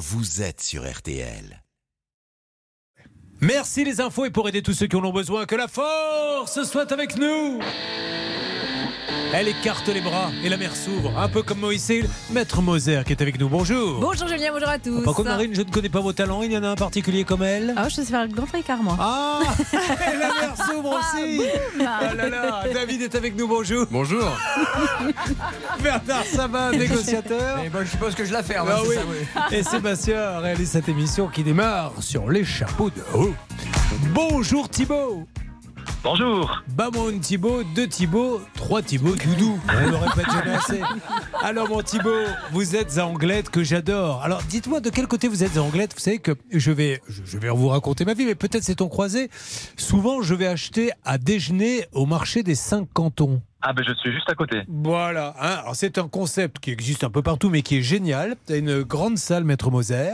[0.00, 1.62] vous êtes sur RTL.
[3.42, 6.62] Merci les infos et pour aider tous ceux qui en ont besoin, que la force
[6.62, 7.60] soit avec nous.
[9.32, 11.92] Elle écarte les bras et la mer s'ouvre, un peu comme Moïse,
[12.32, 13.48] Maître Moser qui est avec nous.
[13.48, 14.00] Bonjour.
[14.00, 15.04] Bonjour Julien, bonjour à tous.
[15.04, 16.42] Par contre, Marine, je ne connais pas vos talents.
[16.42, 17.72] Il y en a un particulier comme elle.
[17.76, 18.96] Ah, je sais faire le grand écart, moi.
[18.98, 19.40] Ah,
[19.72, 21.42] et la mer s'ouvre aussi.
[21.80, 23.46] Ah là là, David est avec nous.
[23.46, 23.86] Bonjour.
[23.88, 24.24] Bonjour.
[25.80, 27.60] Bernard Sabat, négociateur.
[27.64, 28.68] Et ben, je suppose que je la ferme.
[28.72, 28.94] Ah c'est oui.
[28.96, 29.56] ça, oui.
[29.58, 33.34] Et Sébastien réalise cette émission qui démarre sur les chapeaux de haut.
[34.12, 35.28] Bonjour Thibaut.
[36.02, 36.62] Bonjour.
[36.68, 39.60] Bamon Thibaut, deux Thibaut, trois Thibaut Doudou.
[39.68, 40.80] On le répète jamais assez.
[41.42, 44.22] Alors mon Thibaut, vous êtes à Anglette que j'adore.
[44.22, 45.92] Alors dites-moi de quel côté vous êtes à Anglette?
[45.92, 48.88] Vous savez que je vais, je vais vous raconter ma vie, mais peut-être c'est on
[48.88, 49.28] croisé.
[49.76, 53.42] Souvent, je vais acheter à déjeuner au marché des cinq cantons.
[53.60, 54.62] Ah ben je suis juste à côté.
[54.68, 55.34] Voilà.
[55.38, 55.58] hein.
[55.60, 58.36] Alors c'est un concept qui existe un peu partout, mais qui est génial.
[58.46, 60.12] Tu as une grande salle Maître Moser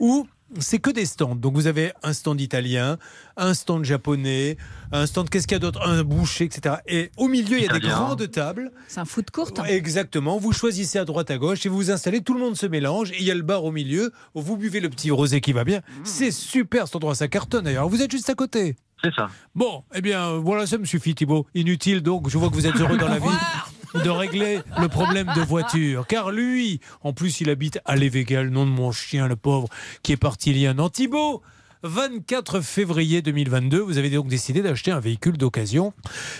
[0.00, 0.26] où
[0.58, 1.36] c'est que des stands.
[1.36, 2.98] Donc vous avez un stand italien,
[3.36, 4.56] un stand japonais,
[4.92, 6.76] un stand qu'est-ce qu'il y a d'autre, un boucher, etc.
[6.86, 8.72] Et au milieu il y a des grandes tables.
[8.88, 9.52] C'est un foot court.
[9.66, 10.38] Exactement.
[10.38, 12.20] Vous choisissez à droite à gauche et vous vous installez.
[12.22, 13.12] Tout le monde se mélange.
[13.12, 14.12] Et il y a le bar au milieu.
[14.34, 15.80] où Vous buvez le petit rosé qui va bien.
[16.04, 17.14] C'est super cet endroit.
[17.14, 17.88] Ça cartonne d'ailleurs.
[17.88, 18.76] Vous êtes juste à côté.
[19.02, 19.28] C'est ça.
[19.54, 21.46] Bon, eh bien, voilà, ça me suffit, Thibaut.
[21.54, 23.28] Inutile, donc, je vois que vous êtes heureux dans la vie
[23.94, 26.06] de régler le problème de voiture.
[26.06, 29.68] Car lui, en plus, il habite à Lévégal, nom de mon chien, le pauvre,
[30.02, 30.88] qui est parti il y a un an.
[30.88, 31.42] Thibaut,
[31.82, 35.92] 24 février 2022, vous avez donc décidé d'acheter un véhicule d'occasion,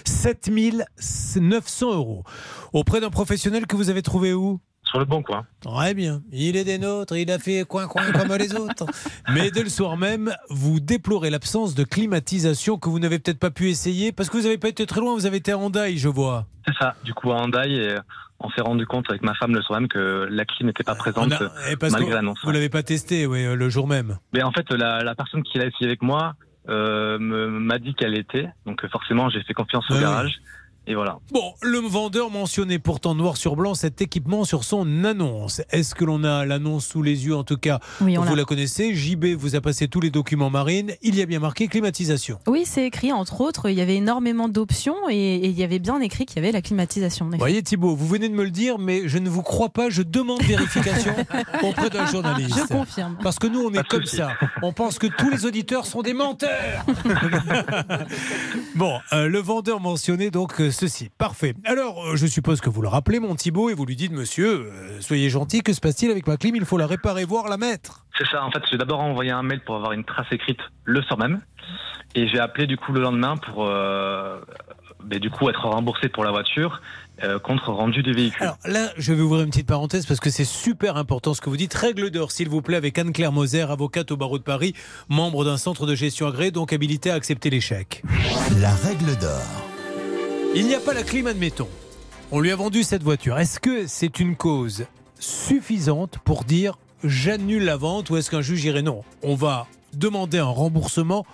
[0.04, 2.24] 7900 euros,
[2.72, 4.60] auprès d'un professionnel que vous avez trouvé où?
[4.90, 5.46] Sur le bon coin.
[5.60, 6.20] Très bien.
[6.32, 8.86] Il est des nôtres, il a fait coin coin comme les autres.
[9.32, 13.50] Mais dès le soir même, vous déplorez l'absence de climatisation que vous n'avez peut-être pas
[13.52, 15.96] pu essayer parce que vous n'avez pas été très loin, vous avez été à Hondaï,
[15.96, 16.46] je vois.
[16.66, 16.94] C'est ça.
[17.04, 17.94] Du coup à Hyundai et
[18.40, 20.94] on s'est rendu compte avec ma femme le soir même que la clim n'était pas
[20.96, 21.28] présente.
[21.40, 24.18] On a- eh, parce malgré l'annonce, Vous l'avez pas testé, oui, euh, le jour même.
[24.32, 26.34] Mais en fait la, la personne qui l'a essayé avec moi
[26.68, 28.48] euh, me- m'a dit qu'elle était.
[28.66, 30.40] Donc euh, forcément j'ai fait confiance au Ah garage.
[30.86, 31.18] Et voilà.
[31.30, 35.60] Bon, le vendeur mentionnait pourtant noir sur blanc cet équipement sur son annonce.
[35.70, 38.44] Est-ce que l'on a l'annonce sous les yeux En tout cas, Oui, on vous l'a.
[38.44, 38.94] connaissez.
[38.94, 40.92] JB vous a passé tous les documents marines.
[41.02, 42.38] Il y a bien marqué climatisation.
[42.48, 45.78] Oui, c'est écrit, entre autres, il y avait énormément d'options et, et il y avait
[45.78, 47.28] bien écrit qu'il y avait la climatisation.
[47.30, 49.90] Vous voyez Thibault, vous venez de me le dire, mais je ne vous crois pas.
[49.90, 51.14] Je demande vérification
[51.62, 52.58] auprès d'un journaliste.
[52.58, 53.16] Je confirme.
[53.22, 54.30] Parce que nous, on est comme ça.
[54.62, 56.84] On pense que tous les auditeurs sont des menteurs.
[58.74, 61.10] bon, euh, le vendeur mentionnait donc euh, ceci.
[61.18, 61.54] Parfait.
[61.64, 64.66] Alors, euh, je suppose que vous le rappelez, mon Thibault, et vous lui dites, monsieur,
[64.66, 66.56] euh, soyez gentil, que se passe-t-il avec ma clim?
[66.56, 68.04] Il faut la réparer, voire la mettre.
[68.18, 68.44] C'est ça.
[68.44, 71.40] En fait j'ai d'abord envoyé un mail pour avoir une trace écrite le soir même.
[72.14, 74.40] Et j'ai appelé du coup le lendemain pour euh,
[75.04, 76.80] du coup être remboursé pour la voiture
[77.22, 78.42] euh, contre rendu du véhicule.
[78.42, 81.48] Alors là, je vais ouvrir une petite parenthèse parce que c'est super important ce que
[81.48, 81.72] vous dites.
[81.74, 84.74] Règle d'or, s'il vous plaît, avec Anne-Claire Moser, avocate au barreau de Paris,
[85.08, 88.02] membre d'un centre de gestion agréé, donc habilité à accepter l'échec.
[88.60, 89.69] La règle d'or.
[90.52, 91.68] Il n'y a pas la clim, admettons.
[92.32, 93.38] On lui a vendu cette voiture.
[93.38, 94.86] Est-ce que c'est une cause
[95.20, 100.38] suffisante pour dire j'annule la vente ou est-ce qu'un juge dirait non On va demander
[100.38, 101.24] un remboursement.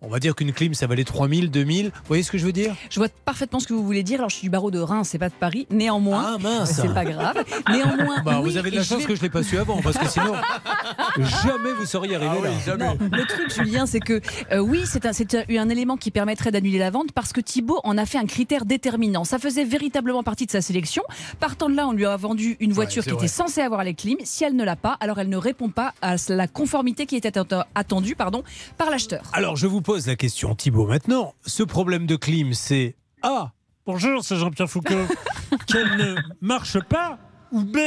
[0.00, 1.86] On va dire qu'une clim, ça valait 3000, 2000.
[1.86, 2.72] Vous voyez ce que je veux dire?
[2.88, 4.20] Je vois parfaitement ce que vous voulez dire.
[4.20, 5.66] Alors, je suis du barreau de Reims, c'est pas de Paris.
[5.70, 7.44] Néanmoins, Ah mince c'est pas grave.
[7.68, 9.58] Néanmoins, Bah, oui, Vous avez de la chance vais- que je ne l'ai pas su
[9.58, 10.34] avant, parce que sinon,
[11.18, 12.76] jamais vous seriez arrivé là.
[12.76, 14.20] Non, le truc, Julien, c'est que
[14.52, 17.40] euh, oui, c'est un, c'est un, un élément qui permettrait d'annuler la vente parce que
[17.40, 19.24] Thibaut en a fait un critère déterminant.
[19.24, 21.02] Ça faisait véritablement partie de sa sélection.
[21.40, 23.18] Partant de là, on lui a vendu une voiture qui vrai.
[23.18, 24.18] était censée avoir les clims.
[24.24, 27.36] Si elle ne l'a pas, alors elle ne répond pas à la conformité qui était
[27.38, 28.44] atte- attendue pardon,
[28.76, 29.22] par l'acheteur.
[29.32, 31.32] Alors, je vous pose la question, Thibault, maintenant.
[31.46, 33.52] Ce problème de clim, c'est A.
[33.86, 35.06] Bonjour, c'est Jean-Pierre Foucault.
[35.66, 37.18] Qu'elle ne marche pas
[37.52, 37.78] Ou B.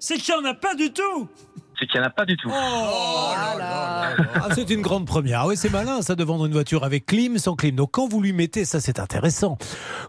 [0.00, 1.28] C'est qu'il n'y en a pas du tout
[1.78, 2.50] C'est qu'il n'y en a pas du tout.
[2.52, 4.16] Ah,
[4.56, 5.42] c'est une grande première.
[5.42, 7.76] Ah oui, c'est malin ça de vendre une voiture avec clim, sans clim.
[7.76, 9.56] Donc quand vous lui mettez, ça c'est intéressant,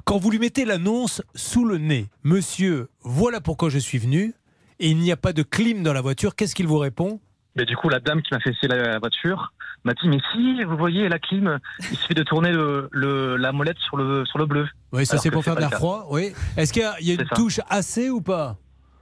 [0.06, 4.34] quand vous lui mettez l'annonce sous le nez, monsieur, voilà pourquoi je suis venu,
[4.80, 7.20] et il n'y a pas de clim dans la voiture, qu'est-ce qu'il vous répond?
[7.56, 9.54] Mais du coup, la dame qui m'a fait essayer la voiture
[9.88, 11.60] m'a dit Mais si, vous voyez, la clim,
[11.92, 14.68] il suffit de tourner le, le- la molette sur le, sur le bleu.
[14.92, 16.34] Oui, ça c'est pour faire de l'air froid, oui.
[16.56, 17.36] Est-ce qu'il y a, il y a une ça.
[17.36, 18.56] touche AC ou pas?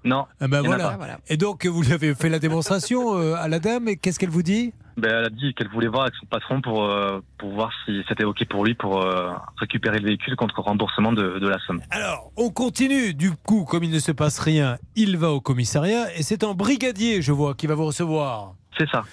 [0.03, 0.25] Non.
[0.39, 0.89] Ah ben voilà.
[0.91, 0.97] pas.
[0.97, 1.17] Voilà.
[1.27, 4.29] Et donc vous lui avez fait la démonstration euh, à la dame, et qu'est-ce qu'elle
[4.29, 4.71] vous dit?
[4.97, 8.01] Ben, elle a dit qu'elle voulait voir avec son patron pour, euh, pour voir si
[8.07, 11.81] c'était OK pour lui pour euh, récupérer le véhicule contre remboursement de, de la somme.
[11.91, 13.13] Alors, on continue.
[13.13, 16.53] Du coup, comme il ne se passe rien, il va au commissariat et c'est un
[16.53, 18.53] brigadier, je vois, qui va vous recevoir.
[18.77, 19.03] C'est ça.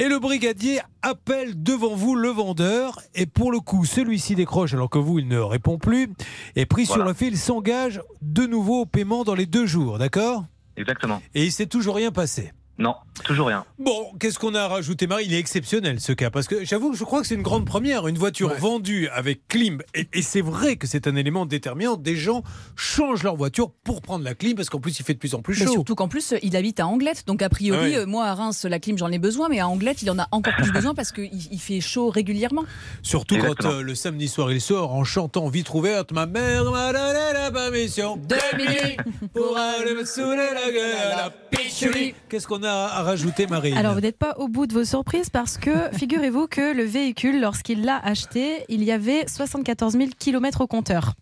[0.00, 3.00] Et le brigadier appelle devant vous le vendeur.
[3.16, 6.12] Et pour le coup, celui-ci décroche alors que vous, il ne répond plus.
[6.54, 9.98] Et pris sur le fil, il s'engage de nouveau au paiement dans les deux jours,
[9.98, 10.44] d'accord?
[10.76, 11.20] Exactement.
[11.34, 12.52] Et il s'est toujours rien passé.
[12.78, 12.94] Non,
[13.24, 13.64] toujours rien.
[13.80, 16.92] Bon, qu'est-ce qu'on a à rajouter, Marie Il est exceptionnel ce cas, parce que j'avoue
[16.92, 18.58] que je crois que c'est une grande première, une voiture Ouais.
[18.58, 19.80] vendue avec clim.
[19.94, 21.96] Et, et c'est vrai que c'est un élément déterminant.
[21.96, 22.44] Des gens
[22.76, 25.42] changent leur voiture pour prendre la clim, parce qu'en plus il fait de plus en
[25.42, 25.72] plus Mais chaud.
[25.72, 27.24] surtout qu'en plus, il habite à Anglette.
[27.26, 27.96] Donc, a priori, ouais.
[27.98, 29.48] euh, moi, à Reims, la clim, j'en ai besoin.
[29.48, 32.62] Mais à Anglette, il en a encore plus besoin parce qu'il il fait chaud régulièrement.
[33.02, 36.92] Surtout quand euh, le samedi soir il sort en chantant Vitre ouverte, ma mère m'a
[36.92, 38.98] donné la permission Deux minutes
[39.34, 42.14] pour aller me saouler la gueule à la pichouli.
[42.28, 45.30] Qu'est-ce qu'on a à rajouter, Marie Alors, vous n'êtes pas au bout de vos surprises
[45.30, 50.60] parce que figurez-vous que le véhicule, lorsqu'il l'a acheté, il y avait 74 000 km
[50.62, 51.14] au compteur.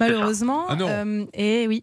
[0.00, 0.86] Malheureusement, Ah non.
[0.88, 1.82] euh, et oui,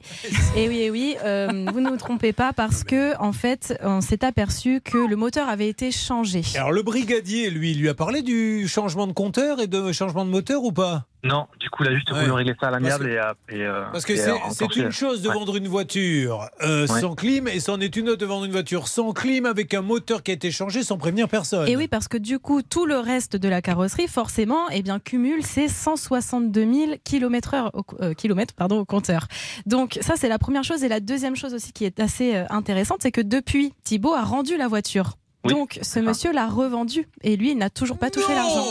[0.55, 3.99] et oui, et oui, euh, vous ne vous trompez pas parce que en fait, on
[3.99, 6.41] s'est aperçu que le moteur avait été changé.
[6.55, 10.29] Alors le brigadier, lui, lui a parlé du changement de compteur et de changement de
[10.29, 11.05] moteur ou pas?
[11.25, 12.19] Non, du coup, a juste Ouais.
[12.19, 13.13] voulu régler ça à l'amiable et,
[13.55, 15.33] et, euh, Parce que et c'est une chose de Ouais.
[15.33, 17.01] vendre une voiture euh, Ouais.
[17.01, 19.81] sans clim et c'en est une autre de vendre une voiture sans clim avec un
[19.81, 21.67] moteur qui a été changé sans prévenir personne.
[21.67, 24.99] Et oui, parce que du coup, tout le reste de la carrosserie, forcément, eh bien,
[24.99, 29.27] cumule ces 162 000 km, au, euh, kilomètres, pardon, au compteur.
[29.65, 30.83] Donc, ça, c'est la première chose.
[30.83, 34.21] Et la deuxième chose aussi qui est assez euh, intéressante, c'est que depuis, Thibaut a
[34.23, 35.13] rendu la voiture.
[35.45, 36.01] Oui, Donc, ce ça.
[36.01, 37.07] monsieur l'a revendue.
[37.21, 38.65] Et lui, il n'a toujours pas touché l'argent.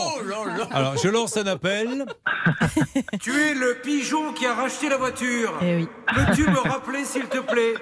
[0.70, 2.04] Alors je lance un appel.
[3.20, 5.54] tu es le pigeon qui a racheté la voiture.
[5.62, 5.88] Eh oui.
[6.14, 7.74] Peux-tu me rappeler s'il te plaît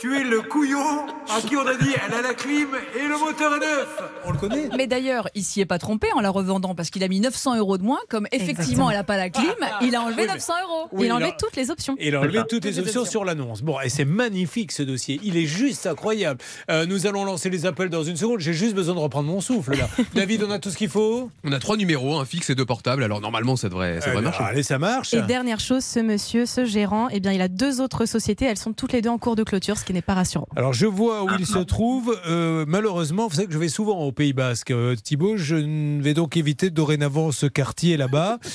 [0.00, 3.18] Tu es le couillon à qui on a dit elle a la clim et le
[3.18, 4.02] moteur est neuf.
[4.26, 7.02] On le connaît Mais d'ailleurs, il s'y est pas trompé en la revendant parce qu'il
[7.02, 7.98] a mis 900 euros de moins.
[8.10, 8.90] Comme effectivement, Exactement.
[8.90, 9.46] elle a pas la clim,
[9.80, 10.88] il a enlevé Oui, mais- 900 euros.
[10.92, 11.96] Oui, il a enlevé toutes les options.
[11.98, 13.10] Il a enlevé toutes les Toutes les options options.
[13.10, 13.62] sur l'annonce.
[13.62, 15.18] Bon, et c'est magnifique ce dossier.
[15.22, 16.40] Il est juste incroyable.
[16.70, 18.40] Euh, nous allons lancer les appels dans une seconde.
[18.40, 19.88] J'ai juste besoin de reprendre mon souffle là.
[20.14, 21.30] David, on a tout ce qu'il faut?
[21.44, 23.02] On a trois numéros, un fixe et deux portables.
[23.02, 24.44] Alors normalement, ça devrait, ça devrait ben, marcher.
[24.44, 25.14] Allez, ça marche.
[25.14, 28.44] Et dernière chose, ce monsieur, ce gérant, eh bien, il a deux autres sociétés.
[28.44, 30.48] Elles sont toutes les deux en cours de clôture, ce qui n'est pas rassurant.
[30.56, 32.18] Alors je vois où il se trouve.
[32.26, 34.70] Euh, malheureusement, vous savez que je vais souvent au Pays Basque.
[34.70, 35.56] Euh, Thibaut, je
[36.00, 38.38] vais donc éviter dorénavant ce quartier là-bas.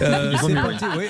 [0.00, 0.34] Euh,
[0.96, 1.06] oui.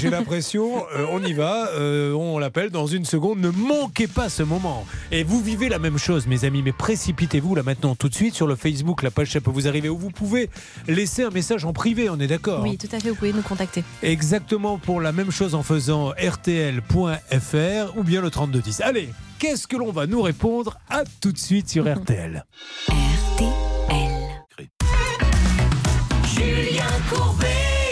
[0.00, 3.40] J'ai l'impression, euh, on y va, euh, on l'appelle dans une seconde.
[3.40, 4.86] Ne manquez pas ce moment.
[5.10, 8.34] Et vous vivez la même chose, mes amis, mais précipitez-vous là maintenant tout de suite
[8.34, 10.48] sur le Facebook, la page ça peut vous arriver, où vous pouvez
[10.88, 13.42] laisser un message en privé, on est d'accord Oui, tout à fait, vous pouvez nous
[13.42, 13.84] contacter.
[14.02, 18.81] Exactement pour la même chose en faisant rtl.fr ou bien le 3210.
[18.82, 20.78] Allez, qu'est-ce que l'on va nous répondre?
[20.90, 22.44] À tout de suite sur RTL.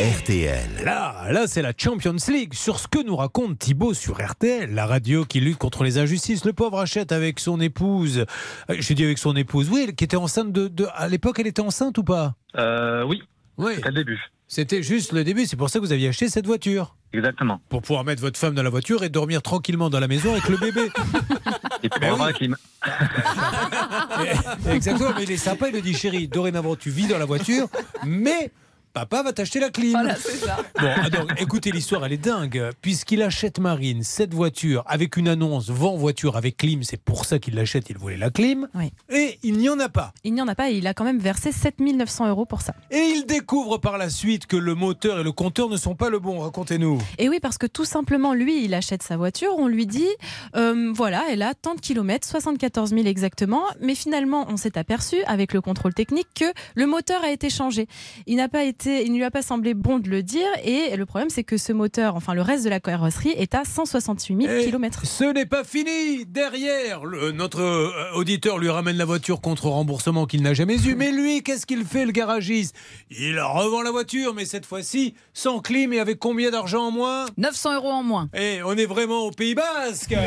[0.00, 0.84] RTL.
[0.84, 4.86] Là, là c'est la Champions League sur ce que nous raconte Thibaut sur RTL, la
[4.86, 6.44] radio qui lutte contre les injustices.
[6.44, 8.24] Le pauvre achète avec son épouse,
[8.70, 10.68] euh, je dis avec son épouse, oui, qui était enceinte de...
[10.68, 12.34] de- à l'époque, elle était enceinte ou pas?
[12.56, 13.22] Euh, oui,
[13.58, 14.20] Oui, c'était le début.
[14.52, 16.96] C'était juste le début, c'est pour ça que vous aviez acheté cette voiture.
[17.12, 17.60] Exactement.
[17.68, 20.48] Pour pouvoir mettre votre femme dans la voiture et dormir tranquillement dans la maison avec
[20.48, 20.88] le bébé.
[21.84, 22.32] Et puis, Ben oui.
[22.34, 22.56] clim.
[24.66, 27.24] Et- Exactement, mais il est sympa, il le dit chérie, dorénavant tu vis dans la
[27.26, 27.68] voiture,
[28.04, 28.50] mais
[28.92, 29.92] papa va t'acheter la clim.
[29.92, 30.56] Voilà, c'est ça.
[30.80, 35.28] Bon, ah, donc, écoutez, l'histoire, elle est dingue, puisqu'il achète Marine cette voiture avec une
[35.28, 38.92] annonce vend voiture avec clim, c'est pour ça qu'il l'achète, il voulait la clim, Oui.
[39.10, 40.12] et il n'y en a pas.
[40.24, 42.74] Il n'y en a pas et il a quand même versé 7900 euros pour ça.
[42.90, 46.08] Et il découvre par la suite que le moteur et le compteur ne sont pas
[46.08, 46.98] le bon, racontez-nous.
[47.18, 50.08] Et oui, parce que tout simplement, lui, il achète sa voiture, on lui dit,
[50.56, 55.22] euh, voilà, elle a tant de kilomètres, 74 000 exactement, mais finalement, on s'est aperçu
[55.26, 57.86] avec le contrôle technique que le moteur a été changé.
[58.26, 60.96] Il n'a pas été, il ne lui a pas semblé bon de le dire, et
[60.96, 64.42] le problème, c'est que ce moteur, enfin le reste de la carrosserie, est à 168
[64.46, 65.06] 000 Et kilomètres.
[65.06, 66.24] Ce n'est pas fini.
[66.26, 70.94] Derrière, le- notre euh, auditeur lui ramène la voiture contre remboursement qu'il n'a jamais eu.
[70.94, 72.74] Mais lui, qu'est-ce qu'il fait, le garagiste?
[73.10, 77.26] Il revend la voiture, mais cette fois-ci sans clim et avec combien d'argent en moins?
[77.36, 78.28] 900 euros en moins.
[78.34, 80.14] Eh, on est vraiment au Pays Basque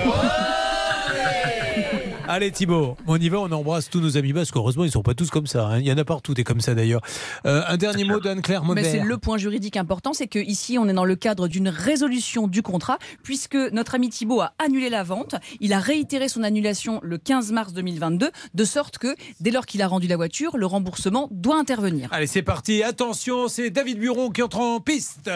[2.26, 4.56] Allez Thibaut, on y va, on embrasse tous nos amis basques.
[4.56, 5.66] Heureusement, ils sont pas tous comme ça.
[5.68, 5.80] hein.
[5.80, 7.02] Il y en a partout, des comme ça d'ailleurs.
[7.46, 10.88] Euh, un dernier mot d'Anne-Claire Mais c'est le point juridique important, c'est que ici on
[10.88, 15.04] est dans le cadre d'une résolution du contrat, puisque notre ami Thibault a annulé la
[15.04, 15.36] vente.
[15.60, 19.82] Il a réitéré son annulation le 15 mars 2022, de sorte que dès lors qu'il
[19.82, 22.08] a rendu la voiture, le remboursement doit intervenir.
[22.12, 22.84] Allez, c'est parti.
[22.84, 25.26] Attention, c'est David Buron qui entre en piste.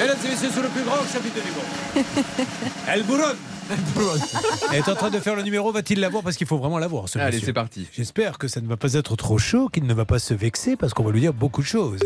[0.00, 2.04] Mesdames et messieurs, sur le plus grand chapitre du monde.
[2.88, 3.34] El Buron.
[4.70, 5.72] Elle est en train de faire le numéro.
[5.72, 7.86] Va-t-il l'avoir Parce qu'il faut vraiment l'avoir, ce Allez, c'est parti.
[7.92, 10.76] J'espère que ça ne va pas être trop chaud, qu'il ne va pas se vexer,
[10.76, 12.00] parce qu'on va lui dire beaucoup de choses.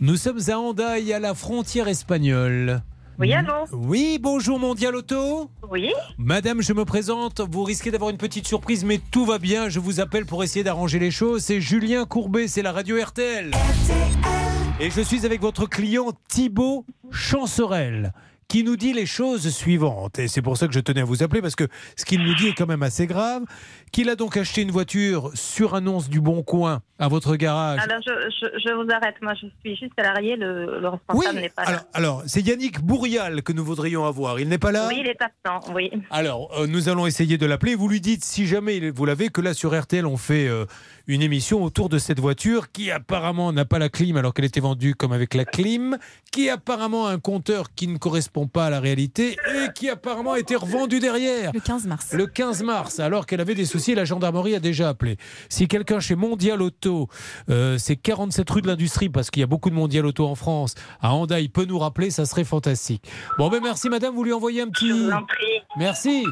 [0.00, 2.82] Nous sommes à Hendaye, à la frontière espagnole.
[3.18, 3.52] Oui, allô?
[3.72, 5.50] Oui, bonjour Mondial Auto.
[5.70, 7.40] Oui Madame, je me présente.
[7.40, 9.68] Vous risquez d'avoir une petite surprise, mais tout va bien.
[9.68, 11.42] Je vous appelle pour essayer d'arranger les choses.
[11.42, 13.52] C'est Julien Courbet, c'est la radio RTL.
[14.80, 18.12] Et je suis avec votre client Thibaut Chancerelle,
[18.52, 20.18] qui nous dit les choses suivantes.
[20.18, 21.66] Et c'est pour ça que je tenais à vous appeler, parce que
[21.96, 23.44] ce qu'il nous dit est quand même assez grave.
[23.92, 27.78] Qu'il a donc acheté une voiture sur annonce du Bon Coin à votre garage.
[27.82, 29.16] Alors, je, je- je vous arrête.
[29.20, 30.36] Moi, je suis juste salarié.
[30.36, 31.86] Le, le oui, responsable n'est pas alors, là.
[31.92, 34.40] alors, c'est Yannick Bourrial que nous voudrions avoir.
[34.40, 35.72] Il n'est pas là Oui, il est absent.
[35.74, 35.90] Oui.
[36.10, 37.74] Alors, euh, nous allons essayer de l'appeler.
[37.74, 40.64] Vous lui dites, si jamais vous l'avez, que là sur RTL, on fait euh,
[41.06, 44.60] une émission autour de cette voiture qui apparemment n'a pas la clim alors qu'elle était
[44.60, 45.98] vendue comme avec la clim,
[46.30, 50.32] qui apparemment a un compteur qui ne correspond pas à la réalité et qui apparemment
[50.32, 51.50] a été revendu derrière.
[51.52, 52.12] Le 15 mars.
[52.14, 55.16] Le 15 mars, alors qu'elle avait des soucis, la gendarmerie a déjà appelé.
[55.48, 57.08] Si quelqu'un chez Mondial Auto,
[57.50, 60.34] euh, c'est 47 rue de l'Industrie, parce qu'il y a beaucoup de Mondial Auto en
[60.34, 63.02] France, à Handaï, peut nous rappeler, ça serait fantastique.
[63.38, 64.88] Bon, ben merci madame, vous lui envoyez un petit...
[64.88, 65.60] Je vous en prie.
[65.76, 66.24] Merci.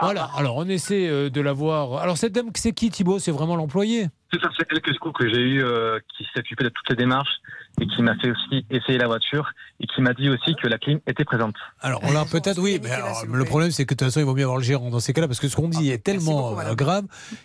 [0.00, 2.02] Voilà, alors on essaie euh, de la voir.
[2.02, 3.18] Alors cette dame, c'est qui Thibaut?
[3.18, 4.06] C'est vraiment l'employé?
[4.32, 6.70] C'est ça, c'est elle que, du coup, que j'ai eu, euh, qui s'est occupée de
[6.70, 7.40] toutes les démarches
[7.80, 9.50] et qui m'a fait aussi essayer la voiture
[9.80, 11.54] et qui m'a dit aussi que la clim était présente.
[11.80, 14.26] Alors on l'a peut-être, oui, mais alors, le problème c'est que de toute façon il
[14.26, 16.50] vaut mieux avoir le gérant dans ces cas-là parce que ce qu'on dit est tellement
[16.50, 17.04] beaucoup, euh, grave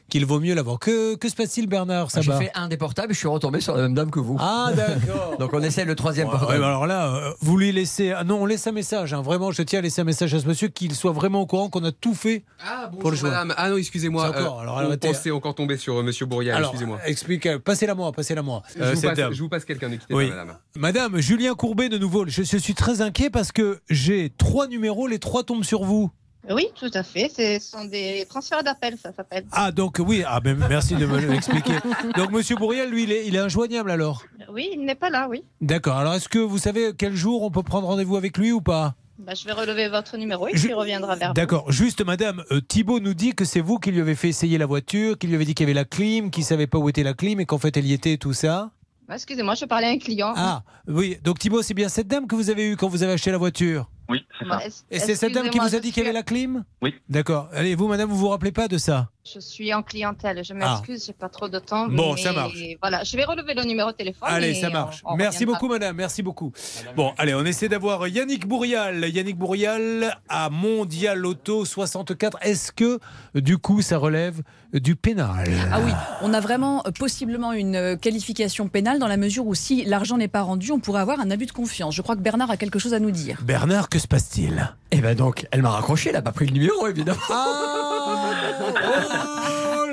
[0.10, 0.80] qu'il vaut mieux l'avoir.
[0.80, 3.62] Que, que se passe-t-il Bernard J'ai Sabat fait un des portables et je suis retombé
[3.62, 4.38] sur la même dame que vous.
[4.40, 5.38] Ah d'accord.
[5.40, 6.52] Donc on essaie le troisième Ouais, portable.
[6.54, 8.12] ouais, bah alors là, euh, vous lui laissez.
[8.12, 9.14] ah non, on laisse un message.
[9.14, 9.22] hein.
[9.22, 11.70] Vraiment, je tiens à laisser un message à ce monsieur qu'il soit vraiment au courant
[11.70, 12.44] qu'on a tout fait.
[12.64, 13.32] Ah, bonjour Pour le joueur.
[13.32, 13.54] madame.
[13.58, 14.26] Ah non, excusez-moi.
[14.36, 17.00] Euh, alors, on pensait encore tomber sur euh, monsieur Bourrial, alors, excusez-moi.
[17.06, 17.58] explique.
[17.60, 18.62] Passez-la moi, passez-la moi.
[18.76, 20.30] Je, Euh, vous cette passe, je vous passe quelqu'un, Oui.
[20.30, 20.58] pas madame.
[20.76, 22.26] Madame, Julien Courbet de nouveau.
[22.28, 26.12] Je, je suis très inquiet parce que j'ai trois numéros, les trois tombent sur vous.
[26.50, 27.30] Oui, tout à fait.
[27.36, 29.46] Ce sont des transferts d'appels, ça s'appelle.
[29.52, 31.74] Ah donc oui, ah ben, merci de me l'expliquer.
[32.16, 34.24] Donc Monsieur Bourriel, lui, il est, il est injoignable alors.
[34.54, 35.44] Oui, il n'est pas là, oui.
[35.60, 35.98] D'accord.
[35.98, 38.96] Alors est-ce que vous savez quel jour on peut prendre rendez-vous avec lui ou pas
[39.20, 41.34] Bah, je vais relever votre numéro et Je- puis il reviendra vers vous.
[41.34, 41.70] D'accord.
[41.70, 44.68] Juste, Madame euh, Thibault nous dit que c'est vous qui lui avez fait essayer la
[44.68, 47.04] voiture, qui lui avez dit qu'il y avait la clim, qu'il savait pas où était
[47.04, 48.72] la clim et qu'en fait elle y était, tout ça.
[49.10, 50.34] Excusez-moi, je parlais à un client.
[50.36, 51.18] Ah oui.
[51.24, 53.38] Donc Thibault, c'est bien cette dame que vous avez eue quand vous avez acheté la
[53.38, 53.90] voiture?
[54.10, 54.60] Oui, c'est ça.
[54.92, 56.94] Et c'est cette dame qui vous a dit qu'il y avait la clim Oui.
[57.10, 57.50] D'accord.
[57.54, 61.06] Allez, vous, Madame, vous vous rappelez pas de ça Je suis en clientèle, je m'excuse,
[61.06, 61.88] j'ai pas trop de temps.
[61.88, 62.54] Bon, mais ça marche.
[62.82, 64.30] Voilà, je vais relever le numéro de téléphone.
[64.32, 65.02] Allez, ça marche.
[65.04, 65.96] on- on merci beaucoup, madame.
[65.98, 66.52] Merci beaucoup.
[66.96, 69.10] Bon, allez, on essaie d'avoir Yannick Bourrial.
[69.10, 72.38] Yannick Bourrial à Mondial Auto 64.
[72.42, 73.00] Est-ce que,
[73.36, 74.42] du coup, ça relève
[74.74, 79.18] du pénal Ah oui, on a vraiment euh, possiblement une euh, qualification pénale dans la
[79.18, 81.96] mesure où si l'argent n'est pas rendu, on pourrait avoir un abus de confiance.
[81.96, 83.40] Je crois que Bernard a quelque chose à nous dire.
[83.44, 86.54] Bernard, que se passe-t-il Et ben donc, elle m'a raccroché, elle a pas pris le
[86.54, 87.20] numéro évidemment.
[87.30, 87.34] Oh,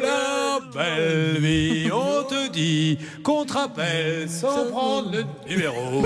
[0.03, 6.05] la belle vie, on te dit qu'on te rappelle sans prendre le numéro.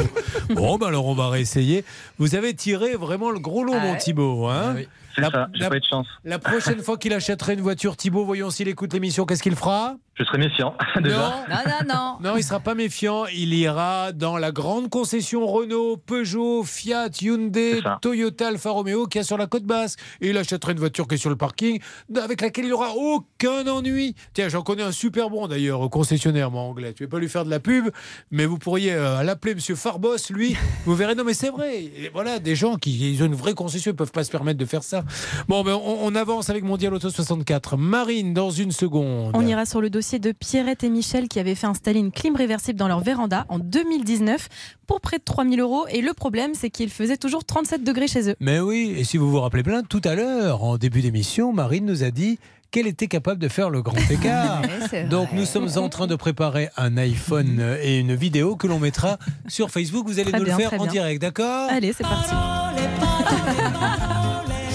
[0.51, 1.85] Bon, ben alors on va réessayer.
[2.19, 3.99] Vous avez tiré vraiment le gros lot, Ah mon ouais.
[3.99, 4.47] Thibaut.
[4.47, 4.89] Hein Ah oui.
[5.15, 6.07] C'est La- ça, la- pas eu de chance.
[6.25, 9.97] La prochaine fois qu'il achèterait une voiture, Thibaut, voyons s'il écoute l'émission, qu'est-ce qu'il fera?
[10.19, 11.17] Je serais méfiant, déjà.
[11.17, 12.31] Non Non, non, non.
[12.31, 13.27] Non, il sera pas méfiant.
[13.27, 17.81] Il ira dans la grande concession Renault, Peugeot, Fiat, Hyundai.
[18.03, 19.95] Toyota, Alfa Romeo qui a sur la côte basse.
[20.21, 21.79] Et il achètera une voiture qui est sur le parking,
[22.21, 24.17] avec laquelle il n'aura aucun ennui.
[24.35, 26.93] Tiens, j'en connais un super bon d'ailleurs, au concessionnaire, moi, anglais.
[26.95, 27.89] Tu vais pas lui faire de la pub,
[28.33, 30.57] mais vous pourriez euh, l'appeler Monsieur Farbos, lui.
[30.85, 31.85] Vous verrez, non, mais c'est vrai.
[31.85, 34.59] Et voilà, des gens qui ils ont une vraie concession, ils peuvent pas se permettre
[34.59, 35.05] de faire ça.
[35.47, 37.77] Bon, ben, on, on avance avec Mondial Auto 64.
[37.77, 39.31] Marine, dans une seconde.
[39.35, 42.35] On ira sur le dossier de Pierrette et Michel qui avaient fait installer une clim
[42.35, 44.49] réversible dans leur véranda en 2019
[44.87, 45.87] pour près de 3000 euros.
[45.91, 48.35] Et le problème, c'est qu'ils faisaient toujours 37 degrés chez eux.
[48.41, 51.85] Mais oui, et si vous vous rappelez bien, tout à l'heure, en début d'émission, Marine
[51.85, 52.39] nous a dit
[52.71, 54.63] qu'elle était capable de faire le grand écart.
[55.11, 59.19] Donc nous sommes en train de préparer un iPhone et une vidéo que l'on mettra
[59.47, 60.07] sur Facebook.
[60.07, 60.93] Vous allez Très nous bien, le faire en bien.
[60.93, 61.69] direct, d'accord?
[61.71, 62.35] Allez, c'est parti.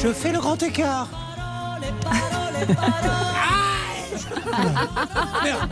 [0.03, 1.07] Je fais le grand écart.
[5.43, 5.71] Merde.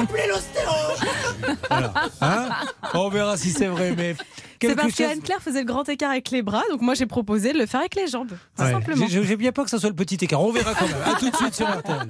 [0.00, 1.56] Appelez l'ostéo.
[1.68, 1.92] Voilà.
[2.20, 2.48] Hein
[2.94, 4.14] On verra si c'est vrai, mais
[4.60, 7.52] C'est parce chose- qu'Anne-Claire faisait le grand écart avec les bras, donc moi j'ai proposé
[7.52, 8.28] de le faire avec les jambes.
[8.56, 8.70] Tout Ouais.
[8.72, 9.06] simplement.
[9.08, 10.40] J'ai- bien peur que ça soit le petit écart.
[10.42, 10.96] On verra quand même.
[11.04, 12.06] À tout de suite sur RTL.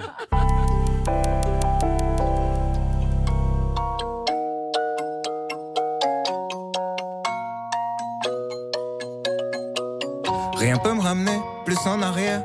[10.57, 12.45] Rien peut me ramener plus en arrière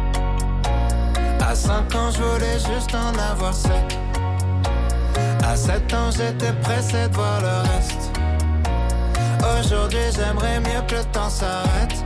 [1.51, 3.73] À 5 ans, je voulais juste en avoir 7.
[5.43, 8.09] À 7 ans, j'étais pressé de voir le reste.
[9.59, 12.05] Aujourd'hui j'aimerais mieux que le temps s'arrête.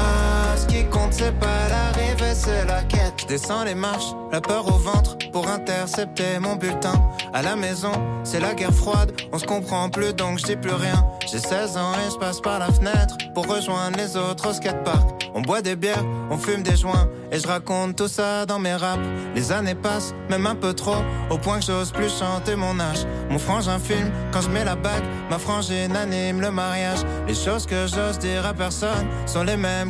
[0.00, 3.12] Ah, ce qui compte, c'est pas l'arrivée, c'est la quête.
[3.18, 6.94] Je descends les marches, la peur au ventre pour intercepter mon bulletin.
[7.32, 7.92] À la maison,
[8.24, 11.04] c'est la guerre froide, on se comprend plus donc je dis plus rien.
[11.30, 15.20] J'ai 16 ans et je passe par la fenêtre pour rejoindre les autres au skatepark.
[15.34, 18.74] On boit des bières, on fume des joints et je raconte tout ça dans mes
[18.74, 19.02] raps.
[19.34, 20.96] Les années passent, même un peu trop,
[21.30, 23.06] au point que j'ose plus chanter mon âge.
[23.30, 26.98] Mon frangin filme quand je mets la bague, ma frangine anime le mariage.
[27.28, 29.89] Les choses que j'ose dire à personne sont les mêmes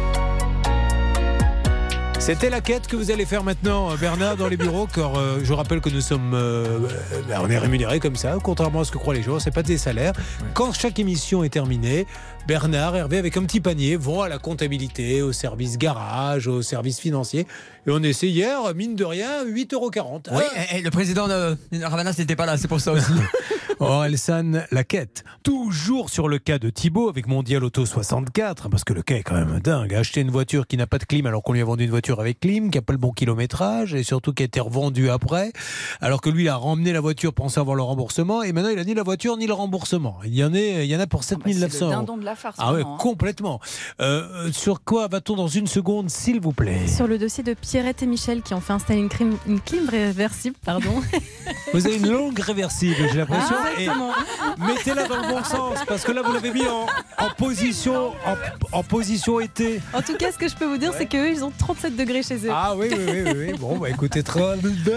[2.21, 5.53] C'était la quête que vous allez faire maintenant, Bernard, dans les bureaux, car euh, je
[5.53, 6.77] rappelle que nous sommes, euh,
[7.13, 9.49] euh, ben, on est rémunérés comme ça, contrairement à ce que croient les gens, c'est
[9.49, 10.13] pas des salaires.
[10.53, 12.05] Quand chaque émission est terminée,
[12.47, 16.99] Bernard, Hervé, avec un petit panier, vont à la comptabilité, au service garage, au service
[16.99, 17.47] financier,
[17.87, 20.21] et on essaie hier, mine de rien, 8,40 euros.
[20.31, 23.13] Oui, et, et le président de Ravanas n'était pas là, c'est pour ça aussi.
[23.83, 25.23] Oh, Elsan, la quête.
[25.41, 29.23] Toujours sur le cas de Thibaut avec Mondial Auto 64, parce que le cas est
[29.23, 29.95] quand même dingue.
[29.95, 32.19] Acheter une voiture qui n'a pas de clim alors qu'on lui a vendu une voiture
[32.19, 35.51] avec clim, qui n'a pas le bon kilométrage et surtout qui a été revendue après,
[35.99, 38.77] alors que lui il a ramené la voiture pensant avoir le remboursement et maintenant il
[38.77, 40.19] a ni la voiture ni le remboursement.
[40.25, 42.01] Il y en, est, il y en a pour Ah bah, C'est 7900 le euros.
[42.01, 42.57] dindon de la farce.
[42.59, 42.97] Ah ouais, hein.
[42.99, 43.59] complètement.
[43.99, 46.87] Euh, sur quoi va-t-on dans une seconde, s'il vous plaît?
[46.87, 49.89] Sur le dossier de Pierrette et Michel qui ont fait installer une, clim, une clim
[49.89, 50.93] réversible, pardon.
[51.73, 53.55] Vous avez une longue réversible, j'ai l'impression.
[53.57, 54.11] Ah, exactement.
[54.57, 56.85] mettez-la dans le bon sens, parce que là, vous l'avez mis en,
[57.17, 58.35] en position, en,
[58.77, 59.81] en position été.
[59.93, 62.23] En tout cas, ce que je peux vous dire, c'est qu'eux, ils ont 37 degrés
[62.23, 62.51] chez eux.
[62.51, 63.53] Ah oui, oui, oui, oui, oui.
[63.59, 64.41] Bon, bah écoutez, très,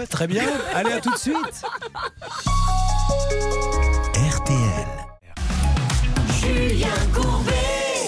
[0.09, 0.43] très bien.
[0.73, 1.35] Allez, à tout de suite.
[4.13, 4.87] RTL.
[6.39, 7.64] Julien Courbet.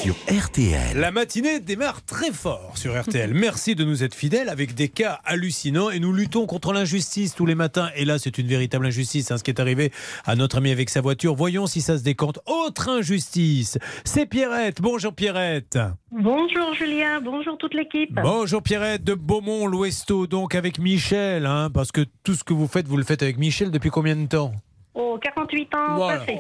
[0.08, 0.98] Sur RTL.
[0.98, 3.34] La matinée démarre très fort sur RTL.
[3.34, 7.46] Merci de nous être fidèles avec des cas hallucinants et nous luttons contre l'injustice tous
[7.46, 7.90] les matins.
[7.94, 9.92] Et là, c'est une véritable injustice, hein, ce qui est arrivé
[10.26, 11.36] à notre ami avec sa voiture.
[11.36, 12.40] Voyons si ça se décante.
[12.46, 13.80] Autre injustice.
[14.06, 14.80] C'est Pierrette.
[14.80, 15.78] Bonjour Pierrette.
[16.10, 18.18] Bonjour Julien, bonjour toute l'équipe.
[18.24, 22.68] Bonjour Pierrette de Beaumont, l'Ouesto, donc avec Michel, hein, parce que tout ce que vous
[22.68, 24.54] faites, vous le faites avec Michel depuis combien de temps?
[25.00, 26.20] Oh, 48 ans Voilà.
[26.20, 26.40] passés.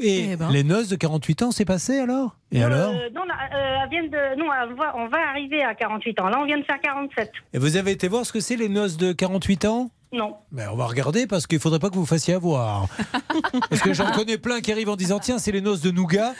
[0.00, 0.48] Et Eh ben.
[0.50, 2.36] les noces de 48 ans, c'est passé alors?
[2.50, 2.92] Et Euh, alors?
[3.14, 6.28] non, là, euh, viennent de, non, on va, on va arriver à 48 ans.
[6.28, 7.30] Là, on vient de faire 47.
[7.52, 9.90] Et vous avez été voir ce que c'est les noces de 48 ans?
[10.12, 10.36] Non.
[10.52, 12.86] Mais on va regarder parce qu'il faudrait pas que vous fassiez avoir.
[13.70, 16.32] Parce que j'en connais plein qui arrivent en disant tiens c'est les noces de nougat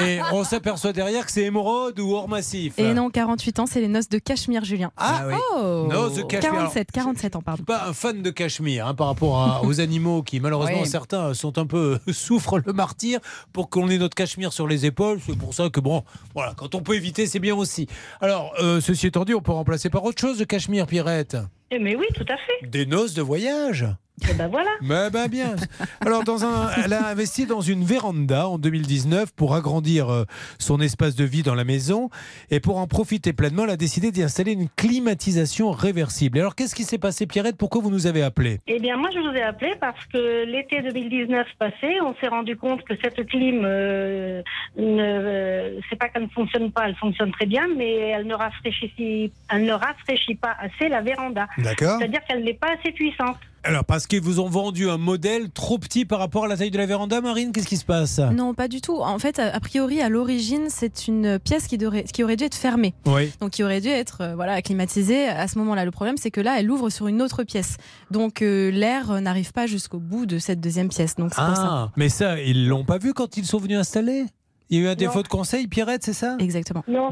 [0.00, 2.74] et on s'aperçoit derrière que c'est émeraude ou or massif.
[2.78, 4.90] Et non, 48 ans, c'est les noces de Cachemire, Julien.
[4.96, 5.34] Ah, oui.
[5.56, 6.58] Oh Noces de Cachemire.
[6.60, 7.62] 47, 47 ans, pardon.
[7.64, 10.88] pas un fan de cachemire hein, par rapport à- aux animaux qui malheureusement Oui.
[10.88, 13.20] certains sont un peu souffrent le martyr
[13.52, 16.02] pour qu'on ait notre cachemire sur les épaules c'est pour ça que bon
[16.34, 17.86] voilà quand on peut éviter c'est bien aussi
[18.20, 21.55] alors euh, ceci étant dit on peut remplacer par autre chose de cachemire Pierrette Eh,
[21.70, 22.66] mais oui, tout à fait.
[22.66, 23.86] des noces de voyage
[24.22, 24.70] Eh ben voilà.
[24.80, 25.56] mais ben bien.
[26.00, 30.24] Alors, dans un, elle a investi dans une véranda en 2019 pour agrandir euh,
[30.58, 32.08] son espace de vie dans la maison.
[32.50, 36.38] Et pour en profiter pleinement, elle a décidé d'y installer une climatisation réversible.
[36.38, 37.56] Alors, qu'est-ce qui s'est passé, Pierrette?
[37.56, 40.82] Pourquoi vous nous avez appelé Eh bien, moi, je vous ai appelé parce que l'été
[40.82, 44.42] 2019 passé, on s'est rendu compte que cette clim, euh,
[44.76, 48.34] ne, euh, c'est pas qu'elle ne fonctionne pas, elle fonctionne très bien, mais elle ne
[48.34, 51.46] rafraîchit, elle ne rafraîchit pas assez la véranda.
[51.58, 51.98] D'accord.
[51.98, 53.38] C'est-à-dire qu'elle n'est pas assez puissante.
[53.66, 56.70] Alors, parce qu'ils vous ont vendu un modèle trop petit par rapport à la taille
[56.70, 58.18] de la véranda, Marine Qu'est-ce qui se passe?
[58.20, 58.98] Non, pas du tout.
[59.00, 62.54] En fait, a priori, à l'origine, c'est une pièce qui, devrait- qui aurait dû être
[62.54, 62.94] fermée.
[63.06, 63.32] Oui.
[63.40, 65.84] Donc, qui aurait dû être euh, voilà, climatisée à ce moment-là.
[65.84, 67.76] Le problème, c'est que là, elle ouvre sur une autre pièce.
[68.12, 71.16] Donc, euh, l'air euh, n'arrive pas jusqu'au bout de cette deuxième pièce.
[71.16, 71.54] Donc, pour ça.
[71.56, 74.26] Ah, mais ça, ils l'ont pas vu quand ils sont venus installer?
[74.70, 75.22] Il y a eu un défaut Non.
[75.22, 76.36] de conseil, Pierrette, c'est ça?
[76.40, 76.82] Exactement.
[76.88, 77.10] Non,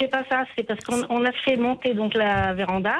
[0.00, 0.44] c'est pas ça.
[0.56, 2.94] C'est parce qu'on on a fait monter donc la véranda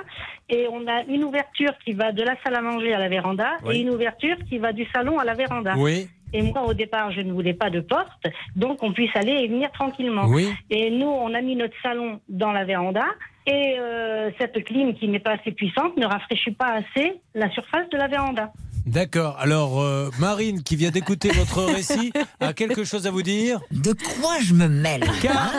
[0.49, 3.57] et on a une ouverture qui va de la salle à manger à la véranda
[3.65, 3.77] Oui.
[3.77, 5.75] et une ouverture qui va du salon à la véranda.
[5.77, 6.09] Oui.
[6.33, 9.49] Et moi, au départ, je ne voulais pas de porte, donc on puisse aller et
[9.49, 10.27] venir tranquillement.
[10.27, 10.49] Oui.
[10.71, 13.05] Et nous, on a mis notre salon dans la véranda.
[13.49, 17.89] Et euh, cette clim qui n'est pas assez puissante ne rafraîchit pas assez la surface
[17.91, 18.51] de la véranda.
[18.87, 19.37] D'accord.
[19.41, 23.93] Alors, euh, Marine, qui vient d'écouter votre récit, a quelque chose à vous dire De
[23.93, 25.53] quoi je me mêle Car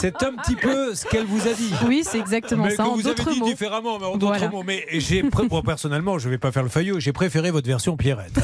[0.00, 1.72] c'est un petit peu ce qu'elle vous a dit.
[1.86, 2.84] Oui, c'est exactement mais ça.
[2.84, 3.46] que En vous avez d'autres dit mots.
[3.46, 4.48] différemment, mais en d'autres Voilà.
[4.50, 4.62] mots.
[4.64, 5.24] Mais j'ai,
[5.64, 7.00] personnellement, je vais pas faire le faillot.
[7.00, 8.38] J'ai préféré votre version Pierrette.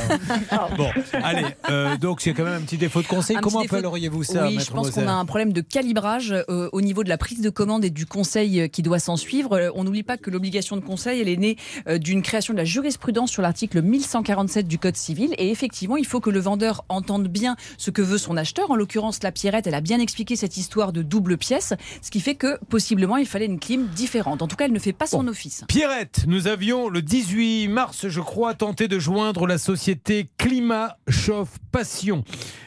[0.51, 0.69] hein.
[0.77, 0.89] bon,
[1.23, 1.45] allez.
[1.71, 3.37] euh, donc, c'est quand même un petit défaut de conseil.
[3.37, 6.69] Un Comment de- appelleriez-vous ça, Oui, je pense qu'on a un problème de calibrage euh,
[6.73, 9.71] au niveau de la prise de commande et du conseil euh, qui doit s'en suivre.
[9.77, 12.65] On n'oublie pas que l'obligation de conseil, elle est née euh, d'une création de la
[12.65, 15.35] jurisprudence sur l'article 1147 du Code civil.
[15.39, 18.71] Et effectivement, il faut que le vendeur entende bien ce que veut son acheteur.
[18.71, 22.21] En l'occurrence, la Pierrette, elle a bien expliqué cette histoire de double pièce, ce qui
[22.21, 24.43] fait que possiblement, il fallait une clim différente.
[24.43, 25.65] En tout cas, elle ne fait pas son office.
[25.69, 31.59] Pierrette, nous avions le 18 mars, je crois, tenté de joindre la société Climat Chauffe
[31.71, 32.25] Passion.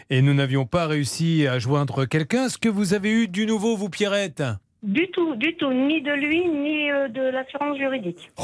[0.10, 2.45] Et nous n'avions pas réussi à joindre quelqu'un.
[2.45, 4.43] Est-ce que vous avez eu du nouveau, vous, Pierrette?
[4.84, 8.30] Du tout, du tout, ni de lui, ni euh, de l'assurance juridique.
[8.38, 8.44] Oh,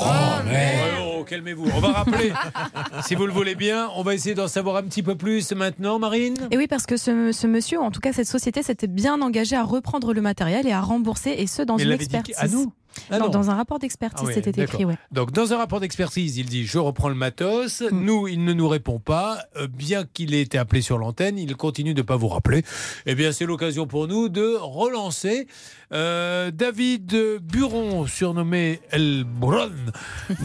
[1.19, 1.69] oh, calmez-vous.
[1.75, 2.33] On va rappeler,
[3.03, 5.99] si vous le voulez bien, on va essayer d'en savoir un petit peu plus maintenant,
[5.99, 6.35] Marine.
[6.49, 9.21] Et oui, parce que ce, ce monsieur, ou en tout cas cette société, s'était bien
[9.21, 12.35] engagé à reprendre le matériel et à rembourser, et ce dans Mais une expertise.
[12.39, 12.73] à nous
[13.09, 13.31] Ah Non, non.
[13.31, 14.97] dans un rapport d'expertise, Ah oui, c'était écrit, ouais.
[15.11, 17.81] Donc, dans un rapport d'expertise, il dit Je reprends le matos.
[17.81, 18.03] Hmm.
[18.05, 19.39] Nous, il ne nous répond pas.
[19.57, 22.63] Euh, bien qu'il ait été appelé sur l'antenne, il continue de ne pas vous rappeler.
[23.05, 25.47] Eh bien, c'est l'occasion pour nous de relancer
[25.91, 29.69] euh, David Buron, surnommé El Buron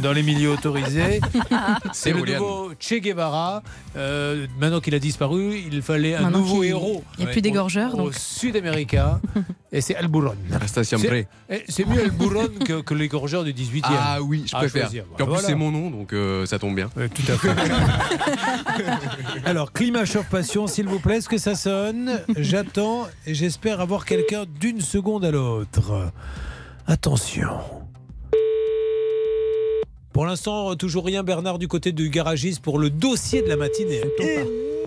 [0.03, 1.21] dans les milieux autorisés.
[1.93, 3.63] c'est le nouveau Che Guevara.
[3.97, 7.03] Euh, maintenant qu'il a disparu, il fallait un Maintenant nouveau héros.
[7.19, 8.15] il y a plus d'égorgeurs, Au, au donc.
[8.15, 9.21] sud-américain.
[9.73, 10.35] et c'est El Buron.
[11.51, 13.81] Eh, c'est mieux El Buron que, que l'égorgeur du 18e.
[13.85, 14.83] Ah oui, je préfère.
[14.83, 15.05] choisir.
[15.05, 15.47] Puis en plus, Voilà.
[15.49, 16.89] c'est mon nom, donc euh, ça tombe bien.
[16.95, 17.51] tout à fait.
[19.45, 24.05] Alors, climat chauffe passion, s'il vous plaît, est-ce que ça sonne J'attends et j'espère avoir
[24.05, 26.11] quelqu'un d'une seconde à l'autre.
[26.87, 27.59] Attention.
[30.19, 34.01] Pour l'instant, toujours rien, Bernard, du côté du garagiste pour le dossier de la matinée.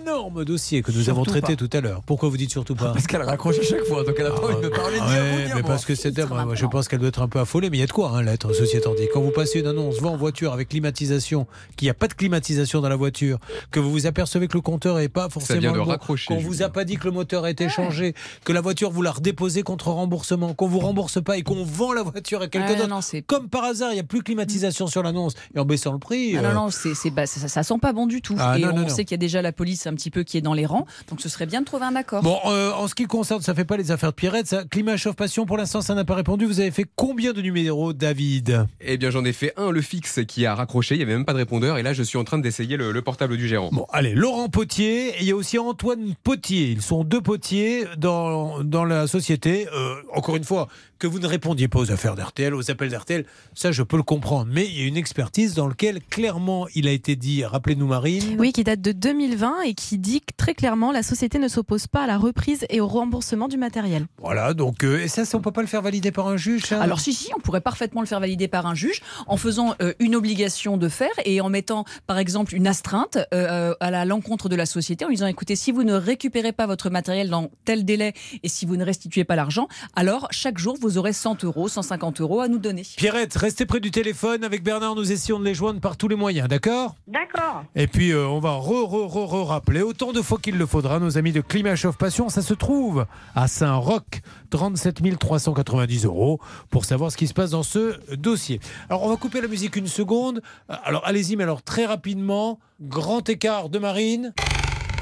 [0.02, 1.56] Énorme dossier que nous avons traité pas.
[1.56, 2.02] tout à l'heure.
[2.04, 4.46] Pourquoi vous dites surtout pas Parce qu'elle raccroche à chaque fois, donc elle a pas
[4.46, 5.70] envie de me parler vous, Ouais, ni à mais moi.
[5.70, 7.80] parce que cette dame, moi, je pense qu'elle doit être un peu affolée, mais il
[7.80, 9.06] y a de quoi, hein, l'être, ceci étant dit.
[9.14, 12.14] Quand vous passez une annonce, va en voiture avec climatisation, qu'il n'y a pas de
[12.14, 13.38] climatisation dans la voiture,
[13.70, 15.72] que vous vous apercevez que le compteur n'est pas forcément.
[15.72, 18.14] de bon, Qu'on vous a pas dit que le moteur a été changé,
[18.44, 21.92] que la voiture vous l'a redéposée contre remboursement, qu'on vous rembourse pas et qu'on vend
[21.92, 23.22] la voiture à quelqu'un Ah, d'autre.
[23.28, 25.21] Comme par hasard, il n'y a plus de climatisation sur l'annonce.
[25.54, 26.36] Et en baissant le prix.
[26.36, 28.36] Ah non, euh, non, c'est, c'est- bah, ça, ça sent pas bon du tout.
[28.38, 28.88] Ah, et non, on non, non.
[28.88, 30.86] sait qu'il y a déjà la police un petit peu qui est dans les rangs,
[31.08, 32.22] donc ce serait bien de trouver un accord.
[32.22, 34.64] Bon, euh, en ce qui concerne, ça fait pas les affaires de Pierrette, ça.
[34.64, 36.46] Climat chauffe passion, pour l'instant, ça n'a pas répondu.
[36.46, 38.66] Vous avez fait combien de numéros, David?
[38.80, 40.94] Eh bien, j'en ai fait un, le fixe, qui a raccroché.
[40.94, 41.78] Il n'y avait même pas de répondeur.
[41.78, 43.70] Et là, je suis en train d'essayer le, le portable du gérant.
[43.72, 46.70] Bon, allez, Laurent Potier et il y a aussi Antoine Potier.
[46.70, 49.66] Ils sont deux Potiers dans, dans la société.
[49.74, 50.68] Euh, encore une fois,
[51.02, 54.04] que vous ne répondiez pas aux affaires d'RTL, aux appels d'RTL, ça je peux le
[54.04, 54.46] comprendre.
[54.48, 58.36] Mais il y a une expertise dans laquelle clairement il a été dit, rappelez-nous Marine.
[58.38, 61.88] Oui, qui date de 2020 et qui dit que très clairement la société ne s'oppose
[61.88, 64.06] pas à la reprise et au remboursement du matériel.
[64.18, 66.66] Voilà, donc euh, et ça, ça, on peut pas le faire valider par un juge
[66.66, 66.80] ça?
[66.80, 69.94] Alors si, si, on pourrait parfaitement le faire valider par un juge en faisant euh,
[69.98, 74.48] une obligation de faire et en mettant par exemple une astreinte euh, à la- l'encontre
[74.48, 77.50] de la société en lui disant écoutez, si vous ne récupérez pas votre matériel dans
[77.64, 78.12] tel délai
[78.44, 82.20] et si vous ne restituez pas l'argent, alors chaque jour vous aurez 100 euros, 150
[82.20, 82.82] euros à nous donner.
[82.96, 84.44] Pierrette, restez près du téléphone.
[84.44, 86.94] Avec Bernard, nous essayons de les joindre par tous les moyens, d'accord?
[87.06, 87.64] D'accord.
[87.74, 90.66] Et puis, euh, on va re, re, re, re rappeler autant de fois qu'il le
[90.66, 92.28] faudra, nos amis de Climat Chauffe Passion.
[92.28, 97.62] Ça se trouve à Saint-Roch, 37 390 euros, pour savoir ce qui se passe dans
[97.62, 98.60] ce dossier.
[98.88, 100.42] Alors, on va couper la musique une seconde.
[100.70, 104.32] Euh, Alors, allez-y, mais alors très rapidement, grand écart de Marine.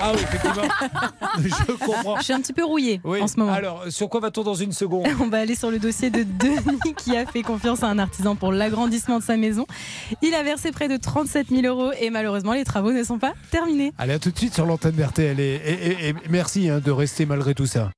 [0.03, 0.63] Ah oui, effectivement,
[1.45, 2.17] je comprends.
[2.19, 3.21] Je suis un petit peu rouillée Oui.
[3.21, 3.53] en ce moment.
[3.53, 6.95] Alors, sur quoi va-t-on dans une seconde On va aller sur le dossier de Denis
[6.97, 9.67] qui a fait confiance à un artisan pour l'agrandissement de sa maison.
[10.23, 13.33] Il a versé près de 37 000 euros et malheureusement les travaux ne sont pas
[13.51, 13.93] terminés.
[13.99, 15.39] Allez, à tout de suite sur l'antenne d'RTL.
[15.41, 17.91] Et, et- et- et merci hein, de rester malgré tout ça.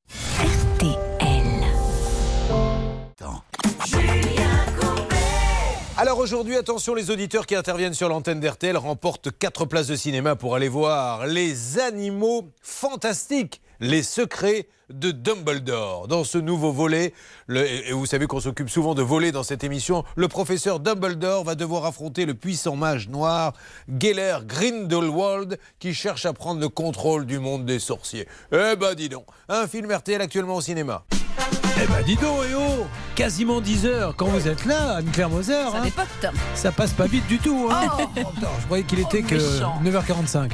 [6.02, 10.34] Alors aujourd'hui, attention, les auditeurs qui interviennent sur l'antenne d'RTL remportent 4 places de cinéma
[10.34, 16.08] pour aller voir les animaux fantastiques, les secrets de Dumbledore.
[16.08, 17.14] Dans ce nouveau volet,
[17.46, 20.80] le- et et vous savez qu'on s'occupe souvent de volets dans cette émission, le professeur
[20.80, 23.52] Dumbledore va devoir affronter le puissant mage noir
[24.00, 28.26] Geller Grindelwald qui cherche à prendre le contrôle du monde des sorciers.
[28.50, 31.04] Eh ben dis donc, un film RTL actuellement au cinéma.
[31.82, 35.52] Eh ben dis donc, et oh Quasiment 10 heures quand vous êtes là, Anne-Claire Moser.
[35.52, 35.82] Ça hein.
[35.82, 36.34] dépote.
[36.54, 37.68] Ça passe pas vite du tout.
[37.72, 37.88] Hein.
[38.16, 39.80] Attends, je croyais qu'il était que méchant.
[39.84, 40.50] 9h45.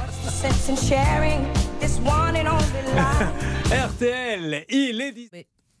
[3.89, 5.29] RTL, il est 10.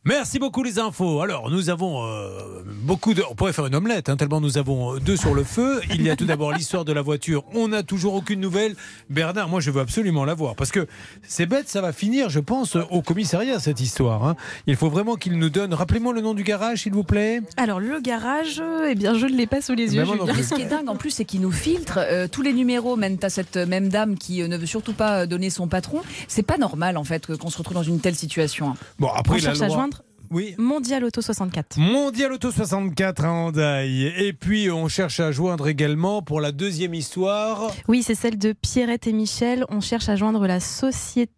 [0.05, 1.19] Merci beaucoup les infos.
[1.21, 3.21] Alors nous avons euh, beaucoup de...
[3.29, 5.81] On pourrait faire une omelette, hein, tellement nous avons deux sur le feu.
[5.93, 7.43] Il y a tout d'abord l'histoire de la voiture.
[7.53, 8.75] On n'a toujours aucune nouvelle.
[9.09, 10.55] Bernard, moi je veux absolument la voir.
[10.55, 10.87] Parce que
[11.21, 14.25] c'est bête, ça va finir, je pense, au commissariat cette histoire.
[14.25, 14.35] hein.
[14.67, 15.73] Il faut vraiment qu'il nous donne...
[15.73, 17.41] Rappelez-moi le nom du garage, s'il vous plaît.
[17.57, 20.43] Alors le garage, euh, eh bien je ne l'ai pas sous les Ben, yeux.
[20.43, 21.99] ce qui est dingue en plus, c'est qu'il nous filtre.
[22.01, 25.27] euh, tous les numéros mènent à cette même dame qui euh, ne veut surtout pas
[25.27, 26.01] donner son patron.
[26.29, 28.75] C'est pas normal en fait que- qu'on se retrouve dans une telle situation.
[28.97, 29.98] Bon, après, On il a le cherche à droit- joindre
[30.31, 30.55] Oui.
[30.57, 31.77] Mondial Auto 64.
[31.79, 34.05] Mondial Auto 64 à Handaï.
[34.17, 37.71] Et puis, on cherche à joindre également pour la deuxième histoire.
[37.87, 39.65] Oui, c'est celle de Pierrette et Michel.
[39.69, 41.33] On cherche à joindre la société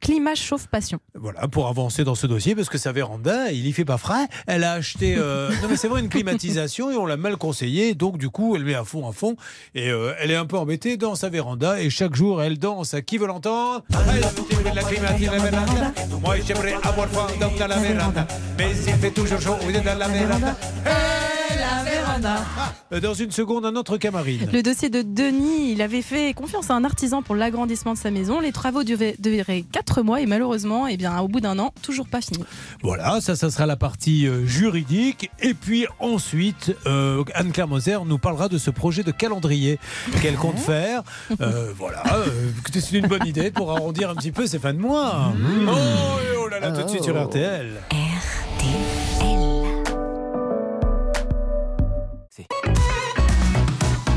[0.00, 0.98] Climat Chauffe Passion.
[1.14, 4.28] Voilà, pour avancer dans ce dossier, parce que sa véranda, il y fait pas frais.
[4.46, 7.94] Elle a acheté, euh, non mais c'est vrai, une climatisation et on l'a mal conseillé.
[7.94, 9.36] Donc, du coup, elle met à fond, à fond.
[9.74, 11.80] Et euh, elle est un peu embêtée dans sa véranda.
[11.80, 12.94] Et chaque jour, elle danse.
[12.94, 13.84] À qui veut l'entendre.
[16.22, 18.26] Moi, j'aimerais avoir froid dans la véranda.
[18.58, 20.56] Mais il fait toujours chaud, vous êtes dans la véranda.
[20.84, 21.35] Hey,
[22.24, 24.50] Ah, Dans une seconde, un autre camarade.
[24.52, 28.10] Le dossier de Denis, il avait fait confiance à un artisan pour l'agrandissement de sa
[28.10, 28.40] maison.
[28.40, 32.08] Les travaux duraient, duraient 4 mois et malheureusement, eh bien, au bout d'un an, toujours
[32.08, 32.44] pas fini.
[32.82, 35.30] Voilà, ça, ça sera la partie euh, juridique.
[35.40, 39.78] Et puis ensuite, euh, Anne-Claire Moser nous parlera de ce projet de calendrier
[40.22, 41.02] qu'elle compte faire.
[41.40, 44.74] Euh, voilà, euh, écoutez, c'est une bonne idée pour arrondir un petit peu ces fins
[44.74, 45.32] de mois.
[45.68, 47.72] Oh, et oh là là, tout de suite sur RTL.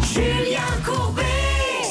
[0.03, 1.23] Julien Courbet.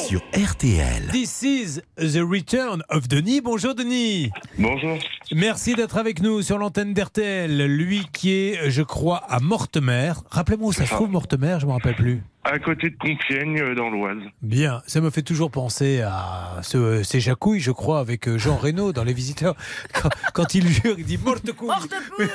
[0.07, 1.07] Sur RTL.
[1.11, 3.41] This is the return of Denis.
[3.41, 4.31] Bonjour Denis.
[4.57, 4.97] Bonjour.
[5.33, 7.65] Merci d'être avec nous sur l'antenne d'RTL.
[7.65, 10.13] Lui qui est, je crois, à Mortemer.
[10.31, 12.23] Rappelez-moi où ça se trouve, Mortemer, je ne me rappelle plus.
[12.51, 14.17] À côté de Compiègne, euh, dans l'Oise.
[14.41, 18.55] Bien, ça me fait toujours penser à ce, ces jacouilles, je crois, avec euh, Jean
[18.55, 19.55] Reno dans Les Visiteurs.
[19.93, 21.69] Quand, quand il jure, il dit morte couille.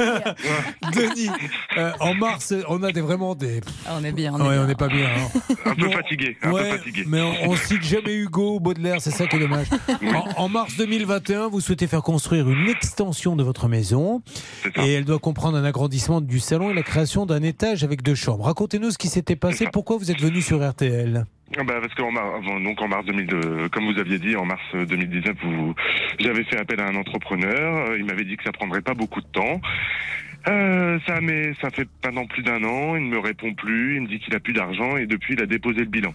[0.95, 1.31] Denis,
[1.79, 3.61] euh, en mars, on a des, vraiment des.
[3.87, 4.33] Ah, on est bien.
[4.35, 5.07] Ouais, on n'est pas bien.
[5.07, 5.55] hein.
[5.65, 6.37] Un peu fatigué.
[6.43, 7.05] Un ouais, peu fatigué.
[7.07, 9.67] mais on, on cite jamais Hugo, Baudelaire, c'est ça qui est dommage.
[10.37, 14.23] En, en mars 2021, vous souhaitez faire construire une extension de votre maison
[14.77, 18.15] et elle doit comprendre un agrandissement du salon et la création d'un étage avec deux
[18.15, 18.45] chambres.
[18.45, 21.25] Racontez-nous ce qui s'était passé, pourquoi vous êtes venu sur RTL.
[21.57, 24.45] Ah bah, parce qu'en mar- avant- donc en mars 2002, comme vous aviez dit, en
[24.45, 25.75] mars euh, 2019, vous,
[26.19, 27.91] j'avais fait appel à un entrepreneur.
[27.91, 29.61] Euh, Il m'avait dit que ça prendrait pas beaucoup de temps.
[30.49, 32.97] Euh, ça, mais ça fait pendant plus d'un an.
[32.97, 33.97] Il ne me répond plus.
[33.97, 36.13] Il me dit qu'il a plus d'argent et depuis, il a déposé le bilan.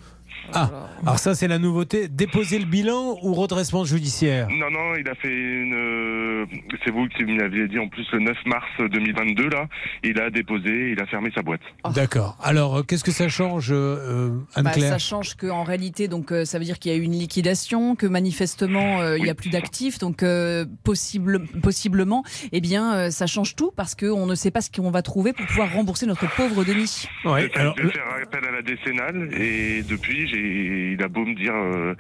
[0.53, 0.69] Ah,
[1.03, 2.07] alors ça c'est la nouveauté.
[2.07, 5.73] Déposer le bilan ou redressement judiciaire Non, non, il a fait une.
[5.73, 6.45] euh,
[6.83, 9.67] C'est vous qui me l'aviez dit en plus le 9 mars 2022 là.
[10.03, 11.61] Il a déposé, il a fermé sa boîte.
[11.93, 12.37] D'accord.
[12.43, 16.45] Alors euh, qu'est-ce que ça change, euh, Bah, Anne-Claire ça change qu'en réalité, donc euh,
[16.45, 19.35] ça veut dire qu'il y a eu une liquidation, que manifestement euh, il n'y a
[19.35, 24.51] plus d'actifs, donc euh, possible, possiblement, eh bien ça change tout parce qu'on ne sait
[24.51, 27.07] pas ce qu'on va trouver pour pouvoir rembourser notre pauvre Denis.
[27.25, 31.35] Ouais, J'ai fait faire appel à la décennale et depuis, j'ai, il a beau me
[31.35, 31.93] dire euh,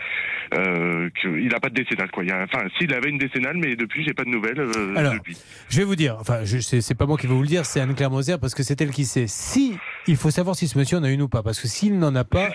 [0.53, 2.11] euh, qu'il n'a pas de décennale.
[2.11, 2.23] Quoi.
[2.23, 4.59] Il y a, enfin, s'il avait une décennale, mais depuis, j'ai pas de nouvelles.
[4.59, 5.37] euh, Alors, depuis.
[5.69, 7.65] je vais vous dire, enfin, je- c'est c'est pas moi qui vais vous le dire,
[7.65, 9.27] c'est Anne-Claire Moser parce que c'est elle qui sait.
[9.27, 11.97] Si, il faut savoir si ce monsieur en a une ou pas, parce que s'il
[11.99, 12.49] n'en a pas.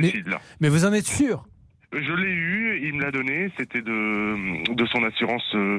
[0.00, 0.12] Mais,
[0.60, 1.44] mais vous en êtes sûr?
[1.92, 5.78] Je l'ai eu, il me l'a donné, c'était de, de son assurance, euh,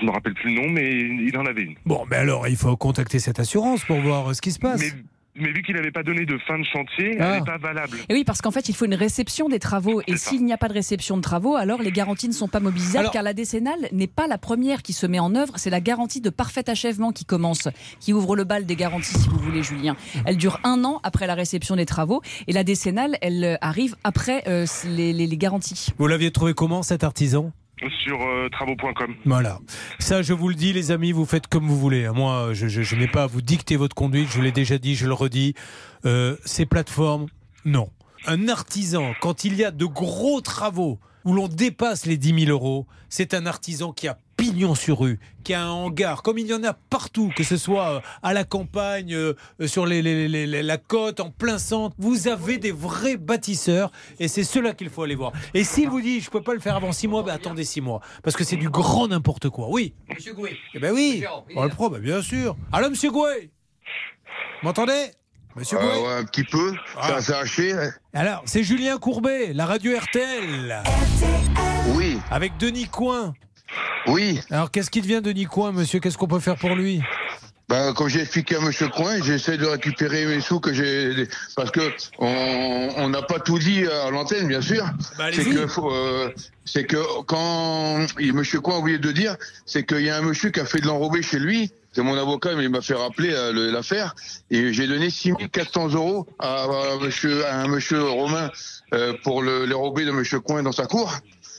[0.00, 1.74] je me rappelle plus le nom, mais il en avait une.
[1.84, 4.80] Bon, mais alors, il faut contacter cette assurance pour voir ce qui se passe.
[4.80, 5.02] Mais,
[5.34, 7.24] mais vu qu'il n'avait pas donné de fin de chantier, Ah.
[7.34, 7.96] elle n'est pas valable.
[8.08, 10.02] Et oui, parce qu'en fait, il faut une réception des travaux.
[10.06, 12.60] Et s'il n'y a pas de réception de travaux, alors les garanties ne sont pas
[12.60, 15.54] mobilisables, Alors- car la décennale n'est pas la première qui se met en œuvre.
[15.56, 17.68] C'est la garantie de parfait achèvement qui commence,
[18.00, 19.96] qui ouvre le bal des garanties, si vous voulez, Julien.
[20.26, 22.20] Elle dure un an après la réception des travaux.
[22.46, 25.88] Et la décennale, elle euh, arrive après euh, les, les- les garanties.
[25.98, 27.52] Vous l'aviez trouvé comment cet artisan?
[28.04, 29.14] Sur euh, travaux.com.
[29.24, 29.58] Voilà.
[29.98, 32.08] Ça, je vous le dis, les amis, vous faites comme vous voulez.
[32.10, 34.28] Moi, je, je- je n'ai pas à vous dicter votre conduite.
[34.32, 35.54] Je l'ai déjà dit, je le redis.
[36.04, 37.26] Euh, ces plateformes,
[37.64, 37.88] non.
[38.26, 42.50] Un artisan, quand il y a de gros travaux où l'on dépasse les 10 000
[42.50, 44.18] euros, c'est un artisan qui a
[44.74, 47.88] sur rue, qui a un hangar, comme il y en a partout, que ce soit
[47.96, 49.34] euh, à la campagne, euh,
[49.66, 51.96] sur les- les- les- les- la côte, en plein centre.
[51.98, 55.32] Vous avez des vrais bâtisseurs et c'est ceux-là qu'il faut aller voir.
[55.54, 57.80] Et s'il vous dit, je peux pas le faire avant six mois, ben attendez six
[57.80, 58.00] mois.
[58.22, 59.68] Parce que c'est du grand n'importe quoi.
[59.70, 59.94] Oui.
[60.14, 60.56] Monsieur Gouet.
[60.74, 61.24] Eh ben oui.
[61.56, 62.54] On le prend, ben bien sûr.
[62.72, 63.50] Allô, monsieur Gouet
[64.62, 65.06] M'entendez?
[65.56, 66.06] Monsieur Euh, Gouet?
[66.08, 67.72] ouais, un petit peu, ça s'est haché.
[67.72, 67.90] hein.
[68.14, 70.82] Alors, c'est Julien Courbet, la radio RTL.
[71.96, 72.18] Oui.
[72.30, 73.34] Avec Denis Coin.
[74.06, 74.40] Oui.
[74.50, 76.00] Alors, qu'est-ce qui devient Denis Coin, monsieur?
[76.00, 77.02] Qu'est-ce qu'on peut faire pour lui?
[77.68, 81.70] Ben, comme j'ai expliqué à Monsieur Coin, j'essaie de récupérer mes sous que j'ai parce
[81.70, 81.80] que
[82.18, 84.84] on n'a pas tout dit à l'antenne, bien sûr.
[85.16, 85.54] Bah, c'est allez-y.
[85.54, 86.28] que euh,
[86.66, 90.50] c'est que quand Monsieur Coin a oublié de dire, c'est qu'il y a un monsieur
[90.50, 91.70] qui a fait de l'enrobé chez lui.
[91.94, 94.14] C'est mon avocat, mais il m'a fait rappeler euh, l'affaire.
[94.50, 98.50] Et j'ai donné 6400 euros à, à monsieur, à un monsieur Romain
[98.92, 101.14] euh, pour le, l'enrobé de Monsieur Coin dans sa cour.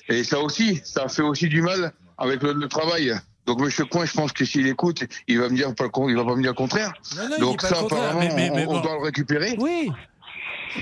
[0.10, 3.14] Et ça aussi, ça fait aussi du mal avec le, le travail.
[3.46, 6.24] Donc Monsieur Coin, je pense que s'il écoute, il va me dire pas il va
[6.24, 6.94] pas me dire le contraire.
[7.18, 9.56] Non, non, il Donc ça, apparemment, mais- mais- mais on, doit le récupérer.
[9.60, 9.92] Oui.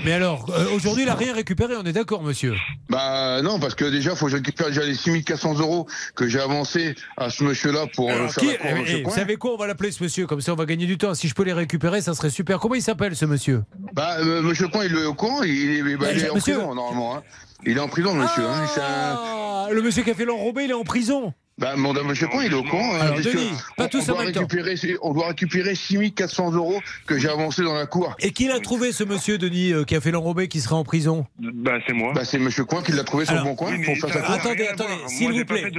[0.06, 2.54] Mais alors, euh, aujourd'hui, il n'a rien récupéré, on est d'accord, monsieur
[2.88, 6.40] Bah non, parce que déjà, faut que je récupère déjà les 6400 euros que j'ai
[6.40, 9.10] avancés à ce monsieur-là pour euh, Alors, faire qui- la cour à eh, eh, vous
[9.10, 11.12] savez quoi On va l'appeler ce monsieur, comme ça on va gagner du temps.
[11.14, 12.58] Si je peux les récupérer, ça serait super.
[12.58, 13.64] Comment il s'appelle ce monsieur?
[13.92, 15.50] Bah, euh, monsieur Coin, il est au courant, il,
[15.86, 17.16] est- bah, Mais, il est en prison normalement.
[17.16, 17.22] hein.
[17.64, 18.42] Il est en prison, monsieur.
[18.44, 18.66] hein.
[18.80, 21.32] Ah, le monsieur qui a fait l'enrobé, il est en prison.
[21.58, 22.94] Bah, mon monsieur Coin, il est au courant.
[22.94, 24.40] hein, Alors, Denis, pas on- tous on en doit même temps.
[24.40, 28.16] récupérer, On doit récupérer 6400 euros que j'ai avancés dans la cour.
[28.20, 30.82] Et qui l'a trouvé ce monsieur, Denis, euh, qui a fait l'enrobé, qui sera en
[30.84, 31.26] prison?
[31.38, 32.12] Bah, c'est moi.
[32.14, 34.08] Bah, c'est monsieur Coin qui l'a trouvé sur le bon coin Oui, mais pour faire
[34.08, 34.34] ça sa n'a cour.
[34.50, 35.70] Attendez, attendez, s'il vous pas plaît.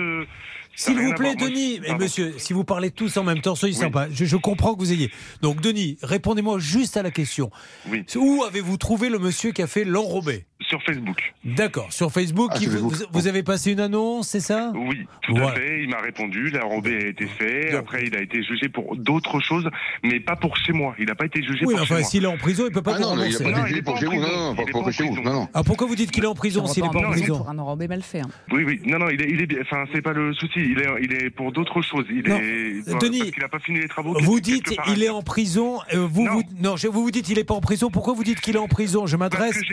[0.76, 2.04] S'il n'a vous plaît, Denis, et pardon.
[2.04, 3.80] monsieur, si vous parlez tous en même temps, soyez Oui.
[3.82, 4.08] sympa.
[4.12, 5.12] Je, je comprends que vous ayez.
[5.42, 7.52] Donc, Denis, répondez-moi juste à la question.
[7.90, 8.04] Oui.
[8.16, 11.34] Où avez-vous trouvé le monsieur qui a fait l'enrobé Sur Facebook.
[11.46, 13.10] D'accord, sur Facebook, Ah, qui sur vous, Facebook.
[13.12, 14.72] vous avez passé une annonce, c'est ça?
[14.76, 15.50] Oui, tout Voilà.
[15.52, 15.84] à fait.
[15.84, 16.50] Il m'a répondu.
[16.50, 17.74] L'enrobé a été fait.
[17.76, 19.70] Après, il a été jugé pour d'autres choses,
[20.04, 20.96] mais pas pour chez moi.
[20.98, 22.04] Il n'a pas été jugé Oui, pour enfin, chez moi.
[22.04, 23.44] s'il est en prison, il peut pas Ah non, il a rembourser.
[23.44, 24.22] pas Non, été jugé est pour pas chez en vous.
[24.22, 25.48] Non, pas pour chez vous.
[25.54, 27.60] Ah, pourquoi vous dites qu'il est en prison s'il n'est pas en prison pour un
[27.60, 28.22] enrobé mal fait.
[28.22, 28.30] hein.
[28.52, 28.82] Oui, oui.
[28.86, 29.60] Non, non, il est, il est bien.
[29.62, 30.62] Enfin, c'est pas le souci.
[30.64, 32.06] Il est, il est pour d'autres choses.
[32.10, 32.38] Il Non.
[32.38, 33.00] est.
[33.00, 34.16] Denis, parce qu'il n'a pas fini les travaux.
[34.20, 35.80] Vous dites il est en prison.
[35.94, 36.34] euh, vous, Non.
[36.34, 37.90] vous, non, je- vous vous dites il est pas en prison.
[37.90, 39.06] Pourquoi vous dites qu'il est en prison?
[39.06, 39.60] Je Parce m'adresse.
[39.62, 39.66] que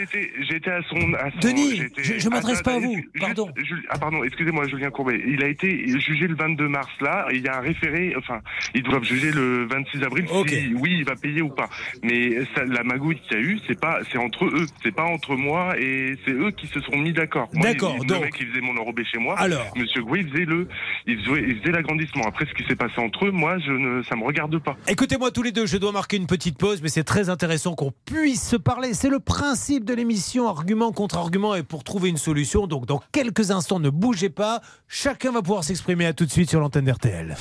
[0.49, 3.49] j'étais, à son, à son- Denis, je- je m'adresse pas à vous, juste- pardon.
[3.57, 5.21] Jul- ah pardon, excusez-moi, Julien Courbet.
[5.27, 7.27] Il a été jugé le 22 mars là.
[7.33, 8.15] Il y a un référé.
[8.17, 8.41] Enfin,
[8.75, 10.51] ils doivent juger le 26 avril Ok.
[10.51, 11.69] si oui, il va payer ou pas.
[12.03, 14.67] Mais ça, la magouille qu'il y a eu, c'est pas, c'est entre eux.
[14.83, 17.49] C'est pas entre moi et c'est eux qui se sont mis d'accord.
[17.55, 19.39] D'accord, donc- Le mec, il faisait mon enrobé chez moi.
[19.39, 19.73] Alors.
[19.77, 20.67] Monsieur il faisait le,
[21.07, 22.25] il faisait, il faisait l'agrandissement.
[22.27, 24.77] Après, ce qui s'est passé entre eux, moi, je ne, ça me regarde pas.
[24.87, 27.93] Écoutez-moi tous les deux, je dois marquer une petite pause, mais c'est très intéressant qu'on
[28.05, 28.95] puisse se parler.
[28.95, 32.67] C'est le principe de l'émission, argument contre argument, et pour trouver une solution.
[32.67, 34.61] Donc dans quelques instants, ne bougez pas.
[34.89, 37.37] Chacun va pouvoir s'exprimer à tout de suite sur l'antenne d'RTL.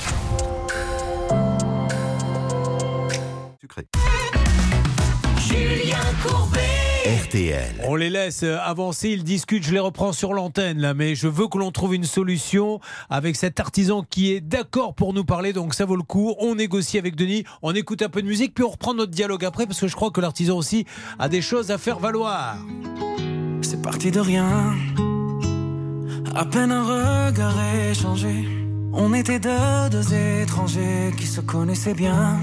[5.47, 6.68] Julien Courbet.
[7.25, 7.83] RTL.
[7.85, 11.27] On les laisse euh, avancer, ils discutent, je les reprends sur l'antenne là, mais je
[11.27, 12.79] veux que l'on trouve une solution
[13.09, 16.35] avec cet artisan qui est d'accord pour nous parler, donc ça vaut le coup.
[16.39, 19.43] On négocie avec Denis, on écoute un peu de musique, puis on reprend notre dialogue
[19.43, 20.85] après, parce que je crois que l'artisan aussi
[21.17, 22.57] a des choses à faire valoir.
[23.61, 24.75] C'est parti de rien.
[26.35, 27.55] À peine un regard
[27.89, 28.47] échangé.
[28.93, 32.39] On était deux, deux étrangers qui se connaissaient bien.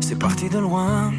[0.00, 1.12] C'est parti de loin.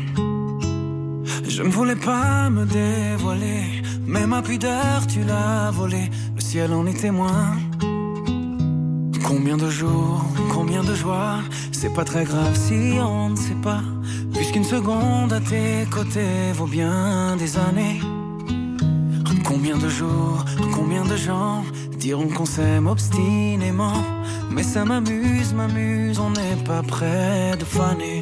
[1.47, 3.63] Je ne voulais pas me dévoiler,
[4.05, 6.09] mais ma pudeur tu l'as volée.
[6.35, 7.55] Le ciel en est témoin.
[9.25, 10.23] Combien de jours,
[10.54, 11.39] combien de joies,
[11.71, 13.81] c'est pas très grave si on ne sait pas.
[14.33, 17.99] Puisqu'une seconde à tes côtés vaut bien des années.
[19.43, 21.63] Combien de jours, combien de gens
[21.97, 24.04] diront qu'on s'aime obstinément.
[24.52, 28.21] Mais ça m'amuse, m'amuse, on n'est pas près de faner.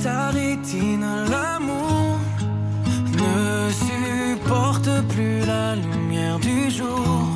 [0.00, 2.18] Ta rétine l'amour
[3.12, 7.28] ne supporte plus la lumière du jour,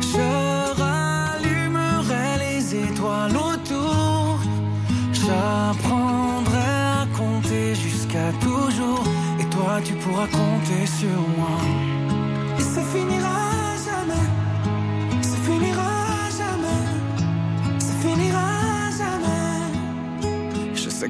[0.00, 4.38] je rallumerai les étoiles autour.
[5.12, 9.04] J'apprendrai à compter jusqu'à toujours.
[9.40, 11.93] Et toi, tu pourras compter sur moi.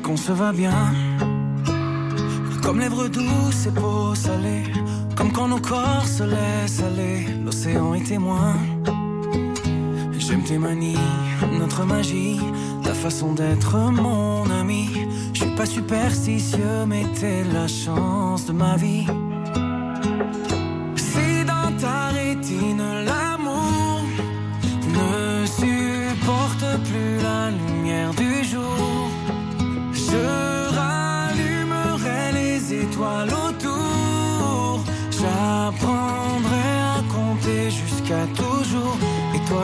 [0.03, 0.93] Qu'on se va bien.
[2.63, 4.65] Comme lèvres douces et peau salée.
[5.17, 7.27] Comme quand nos corps se laissent aller.
[7.45, 8.57] L'océan est témoin.
[10.19, 10.97] J'aime tes manies,
[11.59, 12.41] notre magie,
[12.83, 14.89] ta façon d'être mon ami.
[15.33, 19.07] Je suis pas superstitieux, mais t'es la chance de ma vie.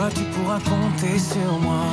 [0.09, 1.85] Tu pourras compter sur moi.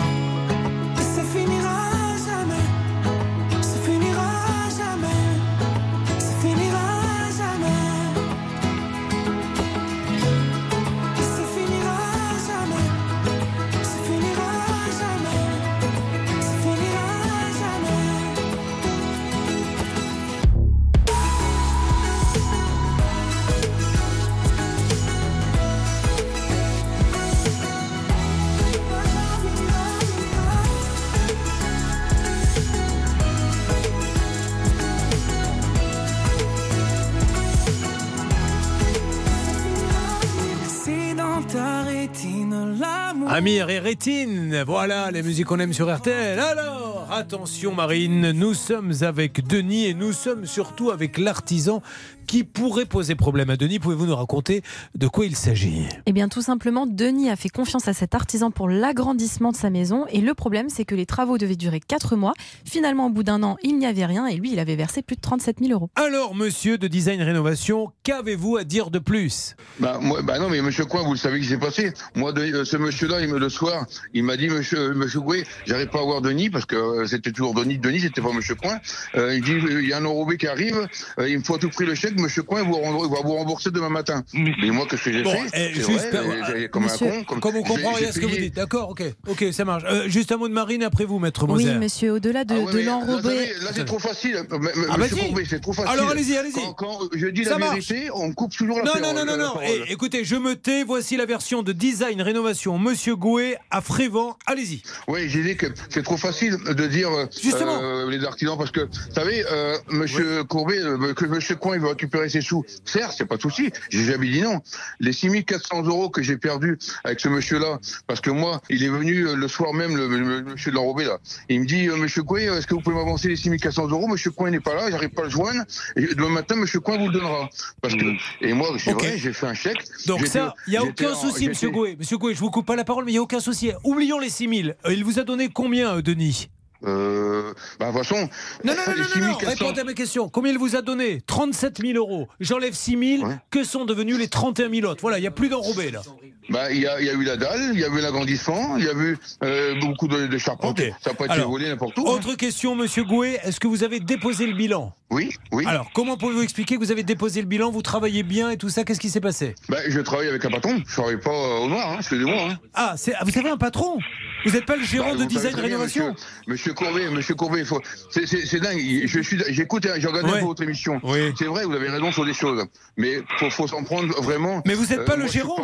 [43.51, 46.39] Et Rétine, voilà les musiques qu'on aime sur RTL.
[46.39, 51.81] Alors, attention Marine, nous sommes avec Denis et nous sommes surtout avec l'artisan
[52.29, 53.79] qui pourrait poser problème à Denis.
[53.81, 54.63] Pouvez-vous nous raconter
[54.95, 55.89] de quoi il s'agit?
[56.07, 59.71] Eh bien, tout simplement, Denis a fait confiance à cet artisan pour l'agrandissement de sa
[59.71, 60.05] maison.
[60.11, 62.35] Et le problème, c'est que les travaux devaient durer 4 mois.
[62.65, 64.27] Finalement, au bout d'un an, il n'y avait rien.
[64.27, 65.89] Et lui, il avait versé plus de 37 000 euros.
[65.97, 69.57] Alors, monsieur de Design Rénovation, qu'avez-vous à dire de plus?
[69.81, 71.93] Bah, moi, bah non, mais monsieur Coin, vous le savez ce qui s'est passé.
[72.15, 75.21] Moi, de- euh, ce monsieur-là, il me, le soir, il m'a dit, monsieur, euh, monsieur
[75.21, 78.33] Gouet, j'arrive pas à voir Denis, parce que euh, c'était toujours Denis, Denis, c'était pas
[78.35, 78.79] monsieur Coin.
[79.17, 80.87] Euh, il dit, il y a un enrobé qui arrive,
[81.19, 83.21] euh, il me faut à tout prix le chèque, monsieur Coin vous, rend- il va
[83.23, 84.25] vous rembourser demain matin.
[84.35, 87.23] Mais moi, qu'est-ce que j'ai Bon, fait eh, juste, vrai, euh, j'ai- comme monsieur, un
[87.23, 87.25] con.
[87.25, 89.85] Comme, Comme on comprend rien à ce que vous dites, d'accord Ok, ok, ça marche.
[89.87, 91.71] Euh, juste un mot de Marine après vous, maître Moser.
[91.71, 93.37] Oui, monsieur, au-delà de, Ah ouais, de l'enrobé.
[93.63, 94.37] Là, c'est trop facile.
[94.37, 95.27] M- m- Ah, Monsieur vas-y.
[95.29, 95.91] Courbet, c'est trop facile.
[95.93, 96.53] Alors, allez-y, allez-y.
[96.53, 97.89] Quand, quand je dis Ça la marche.
[97.89, 99.15] vérité, on coupe toujours la Non, parole.
[99.17, 99.61] non, non, non, non.
[99.63, 100.85] Eh, écoutez, je me tais.
[100.85, 104.37] Voici la version de design rénovation Monsieur Gouet à Frévent.
[104.47, 104.83] Allez-y.
[105.07, 107.81] Oui, j'ai dit que c'est trop facile de dire euh, Justement.
[107.83, 110.79] euh, les artisans parce que, vous savez, euh, Monsieur Courbet,
[111.17, 112.65] que Monsieur Coin il veut récupérer ses sous.
[112.85, 113.71] Certes, c'est pas de souci.
[113.91, 114.61] J'ai jamais dit non.
[115.01, 119.27] Les 6400 euros que j'ai perdus avec ce monsieur-là, parce que moi, il est venu
[119.27, 121.19] euh, le soir même, le, le- le monsieur de l'enrobé là.
[121.49, 124.09] Il me dit, euh, Monsieur Coin, est-ce que vous pouvez m'avancer les 6400 euros?
[124.09, 125.63] Monsieur Coin n'est pas là, j'arrive pas à le joindre.
[125.97, 127.49] Et demain matin, Monsieur Coin vous le donnera.
[127.83, 128.05] Parce que,
[128.41, 129.03] et moi, c'est Ok.
[129.03, 129.79] vrai, j'ai fait un chèque.
[130.07, 131.97] Donc ça, il n'y a aucun en- souci, Monsieur Gouet.
[131.99, 133.71] Monsieur Gouet, je vous coupe pas la parole, mais il n'y a aucun souci.
[133.85, 134.77] Oublions les 6000.
[134.87, 136.49] Euh, il vous a donné combien, euh, Denis?
[136.87, 138.29] Euh, bah, de toute façon.
[138.65, 140.29] Non, non, non, non, non, non, 6400 répondez à mes questions.
[140.29, 141.21] Combien il vous a donné?
[141.27, 142.29] 37 000 euros.
[142.41, 143.31] J'enlève 6 000.
[143.51, 145.01] Que sont devenus les 31 000 autres?
[145.01, 146.03] Voilà, il n'y a plus d'enrobé là.
[146.51, 148.79] Bah, il y a, il y a eu la dalle, il y a eu l'agrandissement,
[148.79, 150.81] il y a eu euh, beaucoup de, de charpentes.
[151.03, 152.09] Ça n'a pas été Alors, volé n'importe où.
[152.09, 152.13] hein.
[152.13, 153.39] Autre question, Monsieur Gouet.
[153.45, 154.95] Est-ce que vous avez déposé le bilan?
[155.11, 155.65] Oui, oui.
[155.67, 157.71] Alors, comment pouvez-vous expliquer que vous avez déposé le bilan?
[157.71, 158.85] Vous travaillez bien et tout ça?
[158.85, 159.55] Qu'est-ce qui s'est passé?
[159.69, 162.49] Bah, je travaille avec un patron, je travaille pas au noir, hein, excusez-moi.
[162.51, 162.59] Hein.
[162.73, 163.99] Ah, ah, vous avez un patron?
[164.45, 167.81] Vous n'êtes pas le gérant Bah, de design rénovation monsieur, monsieur Courbet, monsieur Courbet, faut-
[168.11, 168.79] c'est- dingue.
[169.05, 170.41] Je suis, j'écoute, j'ai regardé Ouais.
[170.41, 171.01] votre émission.
[171.03, 171.33] Oui.
[171.39, 172.65] C'est vrai, vous avez raison sur des choses,
[172.97, 174.63] mais faut, faut s'en prendre vraiment.
[174.67, 175.57] Mais vous n'êtes pas le moi, je suis gérant.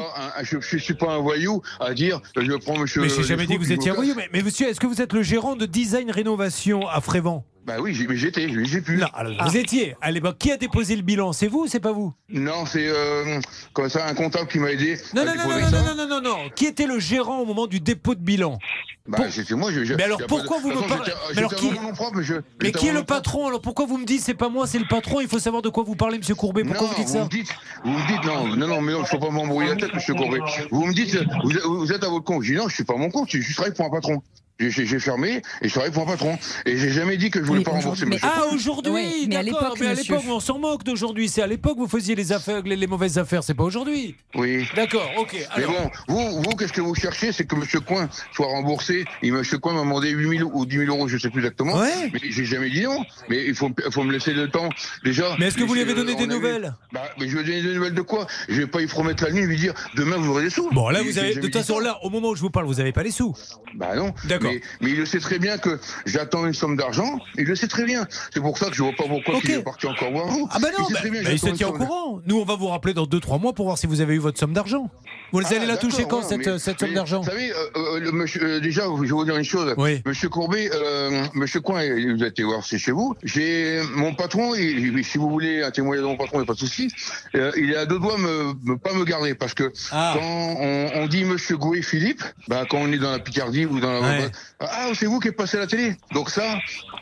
[0.42, 3.02] Je, je suis pas un voyou à dire, je prends monsieur.
[3.02, 4.14] Mais j'ai jamais dit que vous étiez un voyou.
[4.16, 7.44] Mais, mais monsieur, est-ce que vous êtes le gérant de design rénovation à Frévent?
[7.66, 8.82] Bah oui, mais j'étais, mais j'ai.
[8.96, 9.96] Non, alors, vous étiez.
[10.02, 11.32] Allez, bah, qui a déposé le bilan?
[11.32, 12.12] C'est vous ou c'est pas vous?
[12.28, 13.40] Non, c'est euh,
[13.72, 14.98] comme ça un comptable qui m'a aidé.
[15.14, 15.80] non à non, non, non, ça.
[15.80, 16.50] non, non, non, non, non.
[16.54, 18.58] Qui était le gérant au moment du dépôt de bilan?
[19.06, 19.70] Bah, c'était moi.
[19.72, 21.92] Je, je- Mais alors, pourquoi de- vous me parlez- Mais alors, qui- à mon nom
[21.94, 23.46] propre, je- Mais j'étais qui à est le patron?
[23.48, 25.20] Alors pourquoi vous me dites c'est pas moi, c'est le patron?
[25.22, 26.64] Il faut savoir de quoi vous parlez, Monsieur Courbet.
[26.64, 27.24] Pourquoi non, vous dites ça?
[27.24, 27.48] me dites,
[27.82, 30.14] vous me dites, non, non, non, mais non, il faut pas m'embrouiller la tête, monsieur
[30.14, 30.38] Courbet.
[30.70, 32.42] Vous me dites, vous, êtes- vous êtes à votre compte.
[32.42, 34.22] Je dis non, je suis pas à mon compte, je, je travaille pour un patron.
[34.61, 36.38] J'ai- fermé et je travaille pour un patron.
[36.64, 38.26] Et j'ai jamais dit que je voulais pas rembourser monsieur.
[38.30, 39.61] Ah aujourd'hui, Oui, mais à d'accord.
[39.62, 40.14] l'époque, Mais à monsieur.
[40.14, 41.28] l'époque, on s'en moque d'aujourd'hui.
[41.28, 43.42] C'est à l'époque vous faisiez les affaires, les, les mauvaises affaires.
[43.42, 44.14] C'est pas aujourd'hui.
[44.36, 44.64] Oui.
[44.76, 45.36] D'accord, ok.
[45.59, 47.32] Mais bon, vous, vous qu'est-ce que vous cherchez?
[47.32, 49.05] C'est que Monsieur Coin soit remboursé.
[49.22, 51.76] Et Monsieur Coin m'a demandé 8 000 ou 10 000 euros, je sais plus exactement.
[51.76, 52.11] Ouais.
[52.12, 53.05] Mais j'ai jamais dit non.
[53.28, 54.68] Mais il faut, faut me laisser le temps
[55.05, 55.34] déjà.
[55.38, 56.74] mais est-ce que vous lui avez donné des nouvelles?
[56.92, 58.26] Bah, mais je vais donner des nouvelles de quoi?
[58.48, 60.70] Je vais pas y promettre la nuit et lui dire demain vous aurez des sous.
[60.70, 61.34] Bon, là, vous avez.
[61.34, 63.34] De toute façon, là, au moment où je vous parle, vous avez pas les sous.
[63.74, 64.14] Bah non.
[64.28, 64.43] D'accord.
[64.49, 67.18] Mais, mais il le sait très bien que j'attends une somme d'argent.
[67.36, 68.07] Il le sait très bien.
[68.32, 69.45] C'est pour ça que je vois pas pourquoi Ok.
[69.45, 70.49] il est parti encore voir vous.
[70.51, 72.20] Ah bah non, il bah, bien que bah, il se tient au courant.
[72.26, 74.38] Nous, on va vous rappeler dans 2-3 mois pour voir si vous avez eu votre
[74.38, 74.90] somme d'argent.
[75.32, 78.01] Vous Ah, allez la toucher quand, cette, mais- cette somme d'argent Vous savez, euh, euh,
[78.01, 79.74] le monsieur, euh, déjà, je vais vous dire une chose.
[79.76, 80.01] Oui.
[80.07, 83.14] Monsieur Courbet, euh, Monsieur Coin, vous avez été voir, c'est chez vous.
[83.24, 86.47] J'ai mon patron, il- si vous voulez un témoignage de mon patron, il n'y a
[86.47, 86.88] pas de souci.
[87.34, 90.14] Il est à deux doigts me, me pas me garder parce que Ah.
[90.16, 93.80] quand on, on dit Monsieur Gouet Philippe, bah quand on est dans la Picardie ou
[93.80, 94.28] dans la Ouais.
[94.61, 95.97] Ah c'est vous qui êtes passé à la télé.
[96.12, 96.59] Donc ça,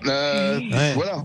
[0.06, 0.92] euh, Ouais.
[0.94, 1.22] voilà.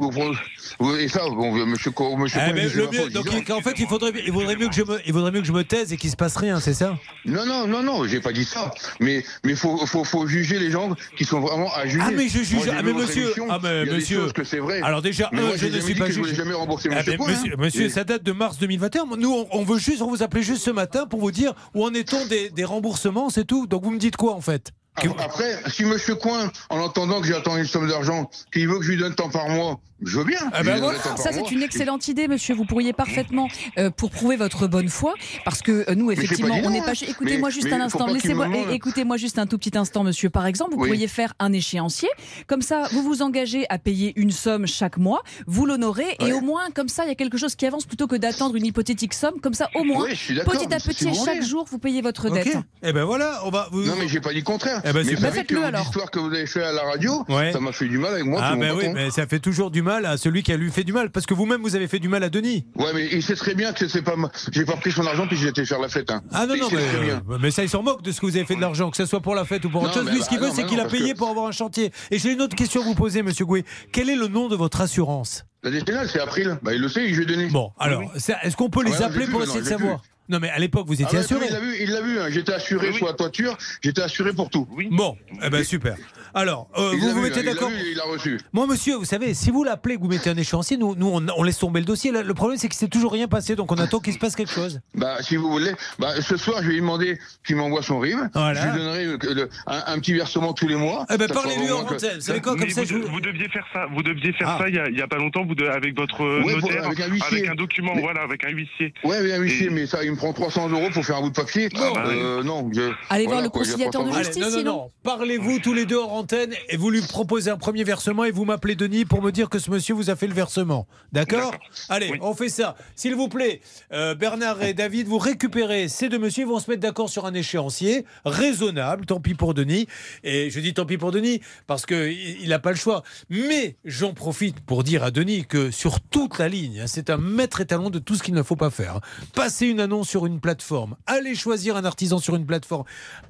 [0.99, 4.32] et ça, bon, Monsieur Monsieur Ah, mais le mieux, donc en fait, il faudrait, il
[4.32, 6.16] vaudrait mieux que je me, il vaudrait mieux que je me taise et qu'il se
[6.16, 6.97] passe rien, c'est ça?
[7.26, 8.72] Non, non, non, non, j'ai pas dit ça.
[8.99, 12.03] Mais mais faut, faut, faut juger les gens qui sont vraiment à juger.
[12.05, 14.82] Ah mais je juge, Moi, ah mais monsieur, ah mais monsieur, que c'est vrai.
[14.84, 16.34] alors déjà, Mais un, moi, je ne suis pas juge.
[16.34, 17.58] jamais rembourser Ah, monsieur Coin, monsieur, hein.
[17.60, 19.05] monsieur, Et- ça date de mars 2021.
[19.18, 21.84] Nous, on, on veut juste, on vous appelait juste ce matin pour vous dire où
[21.86, 23.68] en est-on des, des remboursements, c'est tout.
[23.68, 24.72] Donc vous me dites quoi en fait?
[25.19, 28.91] Après, si Monsieur Coin, en entendant que j'attends une somme d'argent, qu'il veut que je
[28.91, 30.37] lui donne tant par mois, je veux bien.
[30.53, 30.99] Ah ben voilà.
[30.99, 32.53] par Ça, c'est une excellente idée, monsieur.
[32.55, 33.47] Vous pourriez parfaitement,
[33.79, 36.91] euh, pour prouver votre bonne foi, parce que euh, nous, effectivement, on n'est pas.
[36.91, 37.07] hein.
[37.07, 38.07] Écoutez-moi juste mais un instant.
[38.07, 38.47] Laissez-moi.
[38.71, 40.29] Écoutez-moi juste un tout petit instant, monsieur.
[40.29, 40.89] Par exemple, vous Oui.
[40.89, 42.09] pourriez faire un échéancier.
[42.47, 45.21] Comme ça, vous vous engagez à payer une somme chaque mois.
[45.47, 48.07] Vous l'honorez et au moins, comme ça, il y a quelque chose qui avance plutôt
[48.07, 49.39] que d'attendre une hypothétique somme.
[49.41, 50.13] Comme ça, au moins, Oui,
[50.45, 52.57] petit à petit, chaque jour, vous payez votre dette.
[52.83, 53.67] Eh ben voilà, on va.
[53.71, 53.83] Vous...
[53.83, 54.81] Non mais j'ai pas dit le contraire.
[54.89, 57.23] Eh ben, mais vous Bah, savez que l'histoire que vous avez fait à la radio,
[57.29, 57.51] Ouais.
[57.51, 58.39] ça m'a fait du mal avec moi.
[58.43, 60.83] Ah ben oui, mais ça fait toujours du mal à celui qui a lui fait
[60.83, 62.65] du mal, parce que vous-même vous avez fait du mal à Denis.
[62.75, 64.15] Ouais, mais il sait très bien que c'est pas.
[64.51, 66.09] J'ai pas pris son argent puis j'ai été faire la fête.
[66.11, 66.21] Hein.
[66.33, 68.35] Ah non, Il non, mais, euh, mais ça, il s'en moque de ce que vous
[68.35, 70.09] avez fait de l'argent, que ce soit pour la fête ou pour autre chose.
[70.09, 71.51] Lui, bah, ce qu'il veut, non, c'est bah qu'il a payé que- pour avoir un
[71.51, 71.91] chantier.
[72.11, 73.63] Et j'ai une autre question à vous poser, monsieur Gouet.
[73.91, 75.43] Quel est le nom de votre assurance?
[75.63, 76.57] La décennale, c'est April.
[76.61, 77.47] Bah il le sait, je lui ai donné.
[77.47, 80.01] Bon, alors, est-ce qu'on peut Ah les appeler pour vu, essayer de savoir?
[80.30, 81.45] Non, mais à l'époque, vous Ah étiez assuré.
[81.47, 82.19] Il l'a vu, il l'a vu.
[82.19, 82.28] hein.
[82.30, 84.67] J'étais assuré sur la toiture, j'étais assuré pour tout.
[84.91, 85.95] Bon, eh ben super.
[86.34, 88.39] Alors, euh, vous l'a vous vu, mettez il l'a d'accord Il a reçu.
[88.53, 91.25] Moi, monsieur, vous savez, si vous l'appelez, que vous mettez un échéancier, nous, nous on,
[91.36, 92.11] on laisse tomber le dossier.
[92.11, 94.51] Le problème, c'est qu'il s'est toujours rien passé, donc on attend qu'il se passe quelque
[94.51, 94.82] chose.
[94.93, 98.17] Bah, si vous voulez, bah, ce soir, je vais lui demander qu'il m'envoie son RIB.
[98.34, 98.61] Voilà.
[98.61, 101.05] Je lui donnerai euh, le- un, un petit versement tous les mois.
[101.11, 102.15] Eh ben, parlez-lui en que- antenne.
[102.15, 103.07] Vous savez quoi, comme ça, vous, je vous...
[103.07, 104.57] vous deviez faire ça, vous deviez faire Ah.
[104.59, 106.86] ça il y, a, il y a pas longtemps, vous de- avec votre Ouais, notaire,
[106.86, 107.49] avec un huissier.
[107.57, 108.93] document, Mais- voilà, avec un huissier.
[109.03, 111.30] Ouais, mais un huissier, mais ça, il me prend 300 euros pour faire un bout
[111.30, 111.70] de papier.
[111.76, 112.70] Ah, bah, euh, non.
[112.74, 114.34] je- Allez voir voilà, le quoi, j'ai conciliateur de 300 euros.
[114.34, 114.43] justice.
[114.55, 114.91] Allez, non, non, non.
[115.03, 118.45] Parlez-vous tous les deux en antenne et vous lui proposez un premier versement et vous
[118.45, 120.88] m'appelez Denis pour me dire que ce monsieur vous a fait le versement.
[121.11, 121.53] D'accord
[121.89, 122.76] Allez, on fait ça.
[122.95, 123.61] S'il vous plaît,
[123.93, 127.26] euh, Bernard et David, vous récupérez ces deux messieurs, ils vont se mettre d'accord sur
[127.26, 129.88] un échéancier raisonnable, tant pis pour Denis.
[130.24, 133.03] Et je dis tant pis pour Denis parce qu'il n'a pas le choix.
[133.30, 137.18] Mais j'en profite pour dire à Denis que sur toute la ligne, hein, c'est un
[137.18, 138.99] maître étalon de tout ce qu'il ne faut pas faire.
[139.36, 142.86] Passer une annonce sur une plateforme, aller choisir un artisan sur une plateforme,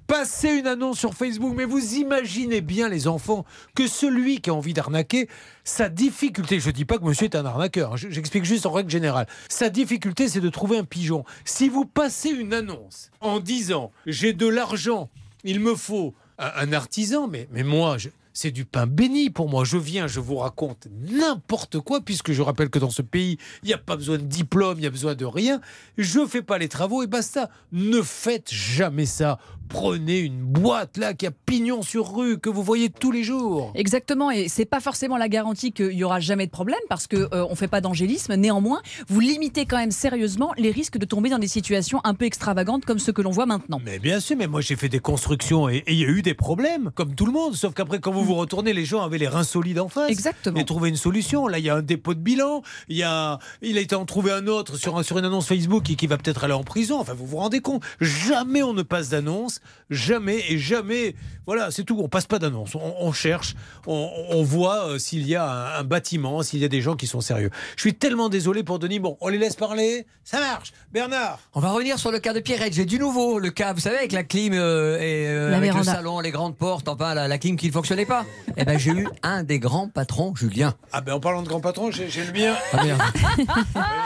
[0.06, 4.54] passer une annonce sur Facebook, mais vous imaginez bien les enfants que celui qui a
[4.54, 5.28] envie d'arnaquer,
[5.64, 8.66] sa difficulté, je ne dis pas que monsieur est un arnaqueur, hein, je- j'explique juste
[8.66, 11.26] en règle générale, sa difficulté c'est de trouver un pigeon.
[11.44, 15.10] Si vous passez une annonce en disant j'ai de l'argent,
[15.44, 19.50] il me faut un, un artisan, mais, mais moi, je- c'est du pain béni pour
[19.50, 19.64] moi.
[19.64, 23.68] Je viens, je vous raconte n'importe quoi, puisque je rappelle que dans ce pays, il
[23.68, 25.60] n'y a pas besoin de diplôme, il n'y a besoin de rien.
[25.98, 27.50] Je fais pas les travaux et basta.
[27.72, 29.40] Ne faites jamais ça.
[29.68, 33.72] Prenez une boîte là qui a pignon sur rue, que vous voyez tous les jours.
[33.76, 37.16] Exactement, et c'est pas forcément la garantie qu'il y aura jamais de problème parce que
[37.34, 38.36] euh, on fait pas d'angélisme.
[38.36, 42.26] Néanmoins, vous limitez quand même sérieusement les risques de tomber dans des situations un peu
[42.26, 43.80] extravagantes comme ce que l'on voit maintenant.
[43.84, 46.34] Mais bien sûr, mais moi j'ai fait des constructions et il y a eu des
[46.34, 47.56] problèmes, comme tout le monde.
[47.56, 50.10] Sauf qu'après, quand vous vous retournez, les gens avaient les reins solides en face.
[50.10, 50.60] Exactement.
[50.60, 51.48] Et trouvaient une solution.
[51.48, 52.62] Là, il y a un dépôt de bilan.
[52.90, 55.48] Il y a, il a été en trouvé un autre sur, un- sur une annonce
[55.48, 57.00] Facebook et qui va peut-être aller en prison.
[57.00, 59.57] Enfin, vous vous rendez compte Jamais on ne passe d'annonce.
[59.90, 61.16] Jamais et jamais.
[61.46, 61.98] Voilà, c'est tout.
[62.04, 62.76] On passe pas d'annonce.
[62.76, 63.56] On, on cherche.
[63.86, 66.96] On, on voit euh, s'il y a un, un bâtiment, s'il y a des gens
[66.96, 67.50] qui sont sérieux.
[67.78, 69.00] Je suis tellement désolé pour Denis.
[69.00, 70.06] Bon, on les laisse parler.
[70.26, 70.74] Ça marche.
[70.92, 71.40] Bernard.
[71.54, 72.74] On va revenir sur le cas de Pierrette.
[72.74, 73.40] J'ai du nouveau.
[73.40, 76.32] Le cas, vous savez, avec la clim euh, et euh, La avec le salon, les
[76.32, 78.26] grandes portes, enfin la, la clim qui ne fonctionnait pas.
[78.58, 80.74] Eh ben, j'ai eu un des grands patrons, Julien.
[80.92, 82.56] Ah ben en parlant de grand patron, j'ai le mien.
[82.74, 83.02] Ah merde.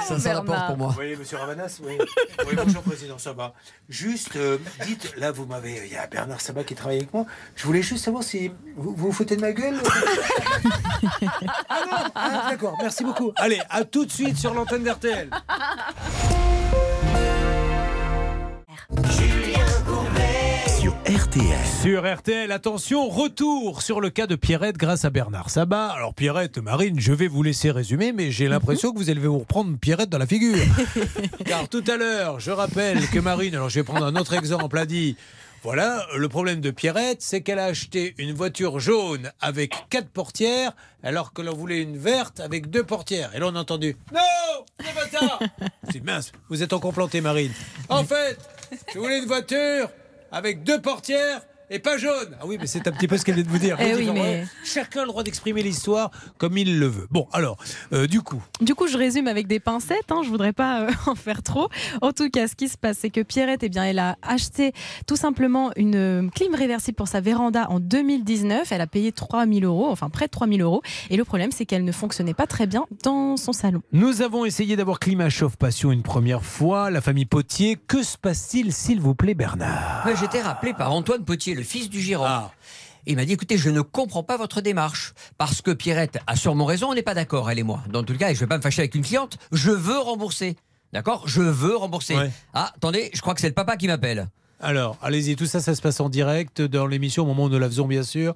[0.08, 0.46] Ça sent la Bernard.
[0.46, 0.88] porte pour moi.
[0.90, 1.94] Vous voyez, monsieur Ravanas Oui.
[2.48, 3.54] Oui, bonjour, président, ça va.
[3.90, 5.82] Juste, euh, dites, là, vous m'avez.
[5.86, 7.26] Il y a Bernard Sabat qui travaille avec moi.
[7.56, 8.52] Je voulais juste savoir si.
[8.78, 9.76] Vous vous, foutez de ma gueule
[11.70, 13.32] Ah Ah, D'accord, merci beaucoup.
[13.38, 15.30] Allez, à tout de suite sur l'antenne d'RTL.
[21.12, 21.68] Sur RTL.
[21.82, 25.88] Sur RTL, attention, retour sur le cas de Pierrette grâce à Bernard Sabat.
[25.88, 29.40] Alors, Pierrette, Marine, je vais vous laisser résumer, mais j'ai l'impression que vous allez vous
[29.40, 30.56] reprendre Pierrette dans la figure.
[31.46, 34.78] Car tout à l'heure, je rappelle que Marine, alors je vais prendre un autre exemple,
[34.78, 35.18] a dit.
[35.64, 40.72] Voilà, le problème de Pierrette, c'est qu'elle a acheté une voiture jaune avec quatre portières,
[41.04, 43.36] alors que l'on voulait une verte avec deux portières.
[43.36, 45.40] Et là, on a entendu Non C'est pas ça
[45.92, 47.52] dis, mince, vous êtes encore planté, Marine.
[47.90, 48.40] En fait,
[48.94, 49.90] je voulais une voiture
[50.32, 51.42] avec deux portières
[51.72, 52.36] et pas jaune.
[52.40, 53.78] Ah oui, mais c'est un petit peu ce qu'elle vient de vous dire.
[53.80, 57.08] Eh oui, dites, mais- Chacun a le droit d'exprimer l'histoire comme il le veut.
[57.10, 57.58] Bon, alors,
[57.94, 60.12] euh, du coup, Du coup, je résume avec des pincettes.
[60.12, 61.70] Hein, je voudrais pas euh, en faire trop.
[62.02, 64.74] En tout cas, ce qui se passe, c'est que Pierrette, eh bien, elle a acheté
[65.08, 68.72] tout simplement une euh, clim réversible pour sa véranda en 2019.
[68.72, 70.82] Elle a payé 3000 euros, enfin près de 3000 euros.
[71.10, 73.82] Et le problème, c'est qu'elle ne fonctionnait pas très bien dans son salon.
[73.94, 76.90] nous avons essayé d'avoir Climat Chauffe Passion une première fois.
[76.92, 80.08] La famille Potier, que se passe-t-il, s'il vous plaît, Bernard?
[80.20, 82.26] J'étais rappelé par Antoine Potier, le fils du Giron.
[82.26, 82.52] Ah.
[83.06, 85.14] Il m'a dit écoutez, je ne comprends pas votre démarche.
[85.38, 87.84] Parce que Pierrette a sûrement raison, on n'est pas d'accord, elle et moi.
[87.90, 89.72] Dans tout le cas, et je ne vais pas me fâcher avec une cliente, je
[89.72, 90.56] veux rembourser.
[90.92, 91.24] D'accord?
[91.28, 92.16] Je veux rembourser.
[92.16, 92.32] Ouais.
[92.54, 94.28] Ah, attendez, je crois que c'est le papa qui m'appelle.
[94.60, 97.58] Alors, allez-y, tout ça, ça se passe en direct dans l'émission, au moment où nous
[97.60, 98.34] la faisons, bien sûr.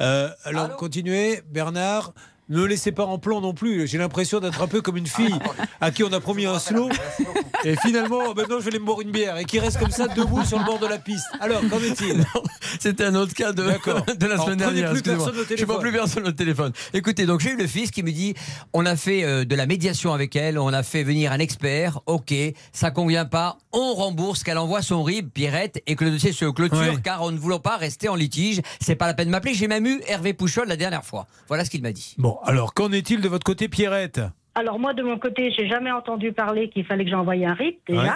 [0.00, 0.76] Euh, alors, Allô?
[0.76, 2.12] continuez, Bernard.
[2.52, 3.86] Ne laissez pas en plan non plus.
[3.88, 5.34] J'ai l'impression d'être un peu comme une fille
[5.80, 6.90] à qui on a promis un slow.
[7.64, 10.06] Et finalement, maintenant, je vais aller me boire une bière et qui reste comme ça
[10.08, 11.24] debout sur le bord de la piste.
[11.40, 12.24] Alors, qu'en est-il?
[12.78, 13.62] C'était un autre cas de,
[14.16, 14.92] de la semaine dernière.
[14.92, 15.80] plus personne au Je prends téléphone.
[15.80, 16.72] plus personne au téléphone.
[16.92, 18.34] Écoutez, donc j'ai eu le fils qui me dit
[18.74, 22.00] on a fait euh, de la médiation avec elle, on a fait venir un expert,
[22.06, 22.34] ok,
[22.72, 26.44] ça convient pas, on rembourse, qu'elle envoie son RIB, Pierrette, et que le dossier se
[26.44, 28.60] clôture, car on ne voulons pas rester en litige.
[28.80, 31.26] C'est pas la peine de m'appeler, j'ai même eu Hervé Pouchol la dernière fois.
[31.48, 32.14] Voilà ce qu'il m'a dit.
[32.18, 34.20] Bon, alors, qu'en est-il de votre côté, Pierrette?
[34.54, 37.78] Alors moi, de mon côté, j'ai jamais entendu parler qu'il fallait que j'envoie un RIP
[37.88, 38.02] déjà.
[38.02, 38.08] Ouais.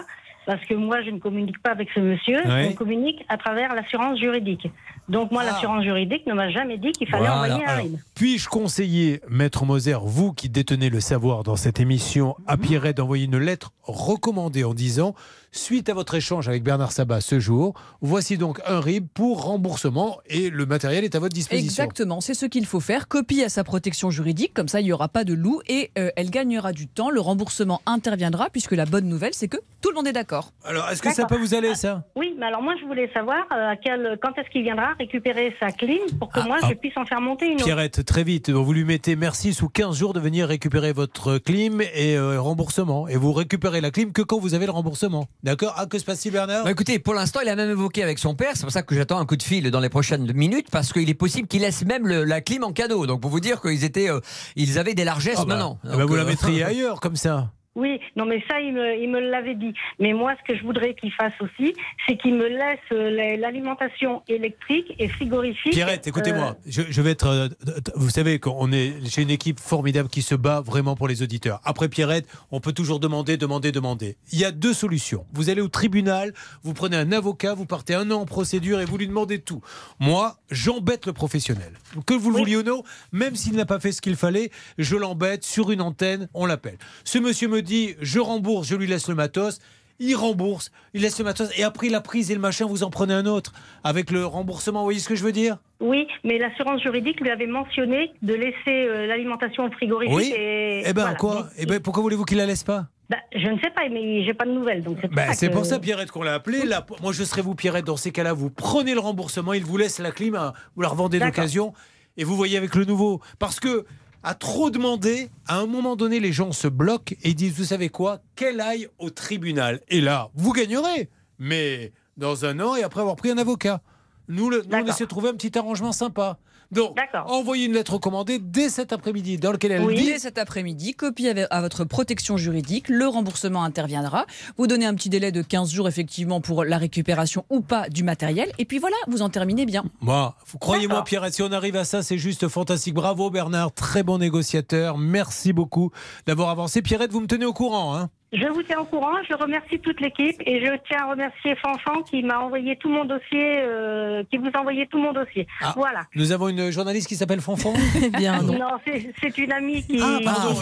[0.44, 2.68] Parce que moi, je ne communique pas avec ce monsieur, Ouais.
[2.70, 4.68] on communique à travers l'assurance juridique.
[5.08, 7.54] Donc moi, l'assurance juridique ne m'a jamais dit qu'il fallait Voilà.
[7.56, 7.96] envoyer un RIB.
[8.14, 13.24] Puis-je conseiller, Maître Moser, vous qui détenez le savoir dans cette émission, à Pierrette d'envoyer
[13.24, 15.14] une lettre recommandée en disant
[15.56, 20.18] Suite à votre échange avec Bernard Sabat ce jour, voici donc un RIB pour remboursement
[20.26, 21.84] et le matériel est à votre disposition.
[21.84, 23.08] Exactement, c'est ce qu'il faut faire.
[23.08, 26.10] Copie à sa protection juridique, comme ça il n'y aura pas de loup et euh,
[26.16, 27.08] elle gagnera du temps.
[27.08, 30.50] Le remboursement interviendra puisque la bonne nouvelle c'est que tout le monde est d'accord.
[30.64, 32.02] Alors, est-ce que ça peut vous aller, ça?
[32.16, 35.54] Oui, mais alors moi, je voulais savoir euh, à quel, quand est-ce qu'il viendra récupérer
[35.60, 36.66] sa clim pour que moi, ah.
[36.68, 37.64] je puisse en faire monter une autre?
[37.64, 41.82] Pierrette, très vite, vous lui mettez merci sous 15 jours de venir récupérer votre clim
[41.94, 43.06] et euh, remboursement.
[43.06, 45.28] Et vous récupérez la clim que quand vous avez le remboursement.
[45.46, 48.18] D'accord Ah, que se passe-t-il, Bernard Bah, écoutez, pour l'instant, il a même évoqué avec
[48.18, 48.50] son père.
[48.54, 51.08] C'est pour ça que j'attends un coup de fil dans les prochaines minutes, parce qu'il
[51.08, 53.06] est possible qu'il laisse même le- la clim en cadeau.
[53.06, 54.18] Donc, pour vous dire qu'ils étaient, euh,
[54.56, 55.78] ils avaient des largesses Ah bah, maintenant.
[55.84, 57.52] ah bah, Donc, vous la euh, mettriez ailleurs, comme ça.
[57.76, 59.72] Oui, non, mais ça, il me, il me l'avait dit.
[60.00, 61.74] Mais moi, ce que je voudrais qu'il fasse aussi,
[62.08, 65.72] c'est qu'il me laisse euh, la- l'alimentation électrique et frigorifique.
[65.72, 67.26] Pierrette, écoutez-moi, Euh, je, je vais être.
[67.28, 67.48] euh,
[67.94, 68.94] vous savez qu'on est.
[69.04, 71.60] J'ai une équipe formidable qui se bat vraiment pour les auditeurs.
[71.64, 74.16] Après Pierrette, on peut toujours demander, demander, demander.
[74.32, 75.26] Il y a deux solutions.
[75.34, 78.86] Vous allez au tribunal, vous prenez un avocat, vous partez un an en procédure et
[78.86, 79.60] vous lui demandez tout.
[80.00, 81.72] Moi, j'embête le professionnel.
[82.06, 84.96] Que vous le vouliez ou non, même s'il n'a pas fait ce qu'il fallait, je
[84.96, 86.78] l'embête sur une antenne, on l'appelle.
[87.04, 89.58] Ce monsieur me dit, je rembourse, je lui laisse le matos.
[89.98, 92.90] Il rembourse, il laisse le matos et après la prise et le machin, vous en
[92.90, 93.52] prenez un autre.
[93.82, 95.56] Avec le remboursement, vous voyez ce que je veux dire?
[95.80, 100.14] Oui, mais l'assurance juridique lui avait mentionné de laisser euh, l'alimentation frigorifique.
[100.16, 100.34] Oui.
[100.36, 101.14] Et, Eh ben voilà.
[101.16, 101.34] quoi?
[101.34, 102.88] Donc, Eh ben pourquoi voulez-vous qu'il la laisse pas?
[103.08, 104.82] Bah, je ne sais pas, mais j'ai pas de nouvelles.
[104.82, 106.66] Donc c'est pour, Bah, ça c'est que- pour ça, Pierrette, qu'on l'a appelé.
[106.66, 109.78] Là, moi, je serais vous, Pierrette, dans ces cas-là, vous prenez le remboursement, il vous
[109.78, 111.72] laisse la clim, hein, vous la revendez d'occasion,
[112.18, 113.20] et vous voyez avec le nouveau.
[113.38, 113.86] Parce que,
[114.22, 117.88] à trop demander, à un moment donné, les gens se bloquent et disent, vous savez
[117.88, 119.80] quoi, qu'elle aille au tribunal.
[119.88, 121.08] Et là, vous gagnerez,
[121.38, 123.82] mais dans un an et après avoir pris un avocat.
[124.28, 126.38] Nous, le- nous on essaie de trouver un petit arrangement sympa.
[126.72, 126.96] Donc,
[127.26, 130.94] envoyez une lettre recommandée dès cet après-midi dans lequel elle Oui, dit dès cet après-midi,
[130.94, 134.26] copie à votre protection juridique, le remboursement interviendra.
[134.58, 138.02] Vous donnez un petit délai de 15 jours, effectivement, pour la récupération ou pas du
[138.02, 138.50] matériel.
[138.58, 139.84] Et puis voilà, vous en terminez bien.
[140.00, 142.94] Moi, vous- croyez-moi, Pierrette, si on arrive à ça, c'est juste fantastique.
[142.94, 144.98] Bravo, Bernard, très bon négociateur.
[144.98, 145.90] Merci beaucoup
[146.26, 146.82] d'avoir avancé.
[146.82, 149.98] Pierrette, vous me tenez au courant, hein Je vous tiens au courant, je remercie toute
[150.00, 154.36] l'équipe et je tiens à remercier Fanfan qui m'a envoyé tout mon dossier, euh, qui
[154.36, 155.46] vous a envoyé tout mon dossier.
[155.62, 156.00] Ah, Voilà.
[156.14, 157.72] Nous avons une journaliste qui s'appelle Fanfan
[158.02, 159.98] Eh bien, non, c'est- c'est une amie qui.
[160.02, 160.54] Ah, pardon,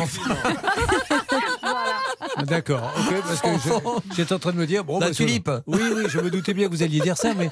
[1.62, 3.49] Ah, D'accord, ok, parce que
[4.16, 4.85] j'étais en train de me dire.
[4.85, 5.51] Bon, La bah, c'est- tulipe.
[5.66, 7.49] Oui, oui, je me doutais bien que vous alliez dire ça, mais.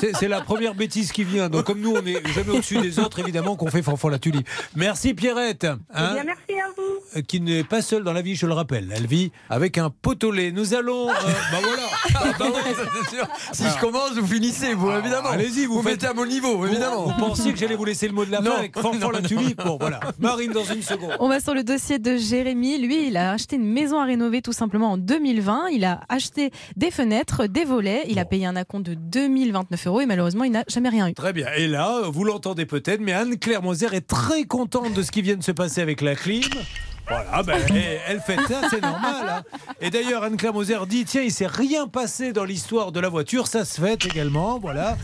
[0.00, 1.48] C'est c'est la première bêtise qui vient.
[1.48, 4.48] Donc, comme nous, on n'est jamais au-dessus des autres, évidemment, qu'on fait Fanfan la tulipe.
[4.76, 5.64] Merci, Pierrette.
[5.64, 7.18] Eh hein, bien, merci à vous.
[7.18, 8.92] euh, qui n'est pas seule dans la vie, je le rappelle.
[8.94, 10.52] Elle vit avec un potolet.
[10.52, 11.08] Nous allons.
[11.10, 11.12] euh,
[11.52, 11.82] bah voilà.
[12.14, 13.26] Ah, bah oui, ça, c'est sûr.
[13.52, 15.28] Si je commence, vous finissez, vous, évidemment.
[15.30, 17.06] Ah, Allez-y, vous, Vous faites- mettez à mon niveau, Vous- évidemment.
[17.06, 18.56] Vous, pensiez que j'allais vous laisser le mot de la fin Non.
[18.56, 19.28] avec Fanfan Non, la non.
[19.28, 20.00] tulipe Bon, voilà.
[20.18, 21.16] Marine, dans une seconde.
[21.20, 22.78] On va sur le dossier de Jérémy.
[22.78, 25.68] Lui, il a acheté une maison à rénover tout simplement en 2020.
[25.72, 28.04] Il a acheté des fenêtres, des volets.
[28.08, 31.14] Il a payé un acompte de 2029 euros et malheureusement, il n'a jamais rien eu.
[31.14, 31.46] Très bien.
[31.56, 35.36] Et là, vous l'entendez peut-être, mais Anne-Claire Moser est très contente de ce qui vient
[35.36, 36.42] de se passer avec la clim.
[37.08, 37.60] Voilà, ben,
[38.08, 39.26] elle fait ça, c'est normal.
[39.28, 39.42] hein.
[39.80, 43.46] Et d'ailleurs, Anne-Claire Moser dit tiens, il s'est rien passé dans l'histoire de la voiture,
[43.46, 44.96] ça se fait également, voilà,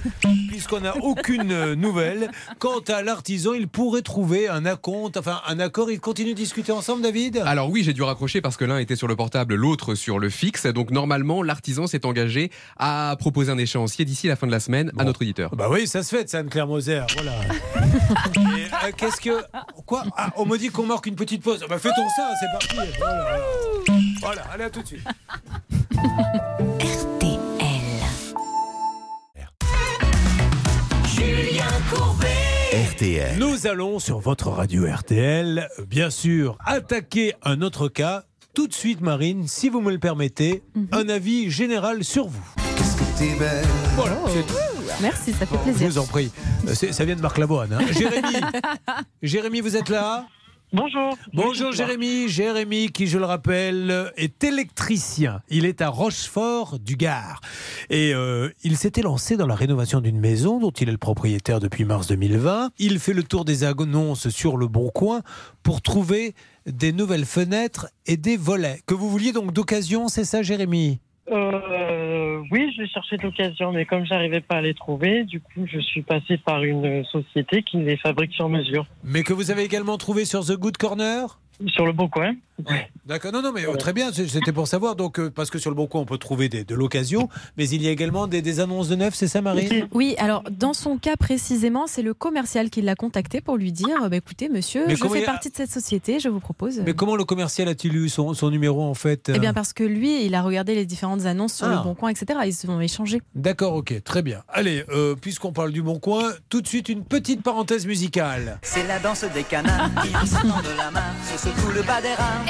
[0.49, 2.31] puisqu'on n'a aucune nouvelle.
[2.59, 5.91] Quant à l'artisan, il pourrait trouver un acompte, enfin un accord.
[5.91, 7.39] Ils continuent de discuter ensemble, David?
[7.45, 10.29] Alors oui, j'ai dû raccrocher parce que l'un était sur le portable, l'autre sur le
[10.31, 10.67] fixe.
[10.67, 14.93] Donc normalement, l'artisan s'est engagé à proposer un échéancier d'ici la fin de la semaine
[14.99, 15.55] à notre auditeur.
[15.57, 17.03] Bah oui, ça se fait, ça, Anne-Claire Moser.
[17.15, 17.33] Voilà.
[18.85, 19.31] Euh, Qu'est-ce que.
[19.87, 20.05] Quoi?
[20.17, 21.65] Ah, On me dit qu'on marque une petite pause.
[21.69, 21.79] Bah,
[22.17, 22.77] Ça, c'est parti.
[22.99, 23.39] Voilà,
[24.21, 25.05] voilà, allez, à tout de suite.
[31.07, 32.27] Julien Courbet.
[32.93, 33.39] RTL.
[33.39, 38.25] Nous allons sur votre radio RTL, bien sûr, attaquer un autre cas.
[38.55, 42.55] Tout de suite, Marine, si vous me le permettez, un avis général sur vous.
[43.97, 44.55] Voilà, c'est tout.
[45.01, 45.89] Merci, ça fait Je plaisir.
[45.89, 46.31] vous en prie.
[46.93, 47.73] Ça vient de Marc Lavoine.
[47.73, 47.81] hein.
[47.91, 48.29] Jérémy,
[49.23, 50.27] Jérémy, vous êtes là?
[50.75, 51.17] Bonjour.
[51.33, 52.29] Bonjour Jérémy.
[52.29, 55.41] Jérémy, qui je le rappelle, est électricien.
[55.49, 57.41] Il est à Rochefort du Gard.
[57.91, 61.61] Et euh, il s'était lancé dans la rénovation d'une maison dont il est le propriétaire
[61.61, 62.71] depuis mars 2020.
[62.81, 65.23] Il fait le tour des annonces sur le Bon Coin
[65.63, 66.35] pour trouver
[66.67, 68.81] des nouvelles fenêtres et des volets.
[68.85, 70.99] Que vous vouliez donc d'occasion, c'est ça Jérémy?
[71.31, 75.67] Euh, oui, je cherchais de l'occasion, mais comme j'arrivais pas à les trouver, du coup,
[75.67, 78.87] je suis passé par une société qui les fabrique sur mesure.
[79.03, 81.39] Mais que vous avez également trouvé sur The Good Corner?
[81.69, 82.35] Sur le Bon Coin.
[83.07, 85.71] D'accord, non, non, mais euh, très bien, c'était pour savoir, donc, euh, parce que sur
[85.71, 88.41] le Bon Coin, on peut trouver des- de l'occasion, mais il y a également des,
[88.43, 89.85] des annonces de neuf, c'est ça, Marie?
[89.93, 94.09] Oui, alors dans son cas précisément, c'est le commercial qui l'a contacté pour lui dire
[94.09, 96.81] bah, écoutez, monsieur, Mais je fais a- partie de cette société, je vous propose.
[96.87, 99.73] Mais comment le commercial a-t-il eu son, son numéro, en fait Eh bien, euh parce
[99.73, 101.77] que lui, il a regardé les différentes annonces sur Ah.
[101.77, 102.39] le Bon Coin, etc.
[102.47, 103.21] Ils se sont échangés.
[103.35, 104.43] D'accord, ok, très bien.
[104.49, 108.59] Allez, euh, puisqu'on parle du Bon Coin, tout de suite, une petite parenthèse musicale.
[108.63, 111.03] C'est la danse des canards qui se tendent la main,
[111.33, 112.44] se secouent le bas des reins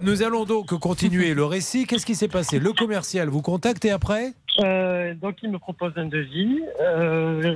[0.00, 1.86] Nous allons donc continuer le récit.
[1.86, 2.58] Qu'est-ce qui s'est passé?
[2.58, 4.32] Le commercial vous contacte et après?
[4.60, 7.54] Euh, donc, il me propose un devis euh,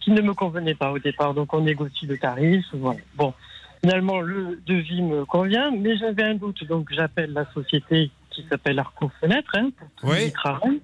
[0.00, 1.34] qui ne me convenait pas au départ.
[1.34, 2.64] Donc, on négocie le tarif.
[2.72, 3.00] Voilà.
[3.16, 3.32] Bon,
[3.82, 6.64] finalement, le devis me convient, mais j'avais un doute.
[6.64, 10.80] Donc, j'appelle la société qui s'appelle Arco Fenêtre hein, pour j'y travaille.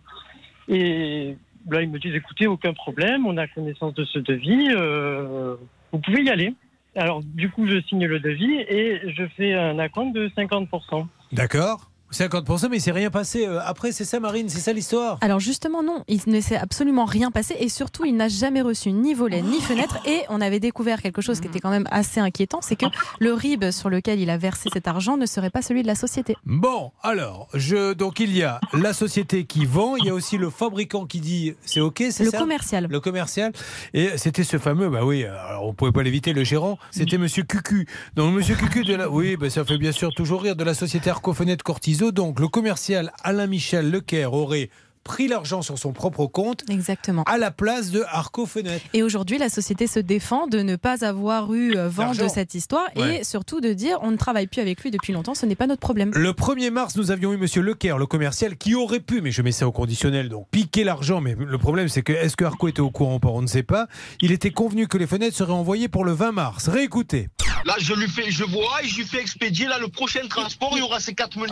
[0.69, 1.37] Et
[1.71, 5.57] là, ils me disent écoutez, aucun problème, on a connaissance de ce devis, euh,
[5.93, 6.55] vous pouvez y aller.
[6.97, 11.07] Alors, du coup, je signe le devis et je fais un acompte de 50%.
[11.33, 13.47] D'accord 50%, mais il s'est rien passé.
[13.47, 17.05] euh, Après, c'est ça, Marine, c'est ça l'histoire Alors justement non, il ne s'est absolument
[17.05, 20.61] rien passé et surtout il n'a jamais reçu ni volet ni fenêtre et on avait
[20.61, 22.87] découvert quelque chose qui était quand même assez inquiétant, c'est que
[23.19, 25.95] le RIB sur lequel il a versé cet argent ne serait pas celui de la
[25.95, 26.37] société.
[26.45, 30.39] Bon, alors, je, donc il y a la société qui vend, il y a aussi
[30.39, 32.87] le fabricant qui dit c'est OK, c'est Le ça commercial.
[32.89, 33.53] Le commercial.
[33.95, 37.43] Et c'était ce fameux, bah oui, alors on pouvait pas l'éviter, le gérant, c'était Monsieur
[37.43, 37.87] Cucu.
[38.15, 40.75] Donc Monsieur Cucu de la, oui, bah ça fait bien sûr toujours rire, de la
[40.75, 41.65] société Arcofenêtre
[42.01, 44.71] Donc le commercial Alain Michel Lecaire aurait
[45.03, 46.65] pris l'argent sur son propre compte.
[46.69, 47.23] Exactement.
[47.27, 48.85] À la place de Arco Fenêtre.
[48.93, 52.57] Et aujourd'hui, la société se défend de ne pas avoir eu euh, vent de cette
[52.57, 53.21] histoire Ouais.
[53.21, 55.69] et surtout de dire on ne travaille plus avec lui depuis longtemps, ce n'est pas
[55.69, 56.11] notre problème.
[56.13, 59.43] Le 1er mars, nous avions eu Monsieur Lecaire, le commercial, qui aurait pu, mais je
[59.43, 61.21] mets ça au conditionnel, donc piquer l'argent.
[61.21, 63.47] Mais le problème, c'est que est-ce que Arco était au courant ou pas On ne
[63.47, 63.87] sait pas.
[64.21, 66.69] Il était convenu que les fenêtres seraient envoyées pour le 20 mars.
[66.69, 67.29] Réécoutez.
[67.67, 69.67] Là, je lui fais, je vois et je lui fais expédier.
[69.67, 71.51] Là, le prochain transport, il y aura ces quatre mec.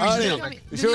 [0.72, 0.86] je-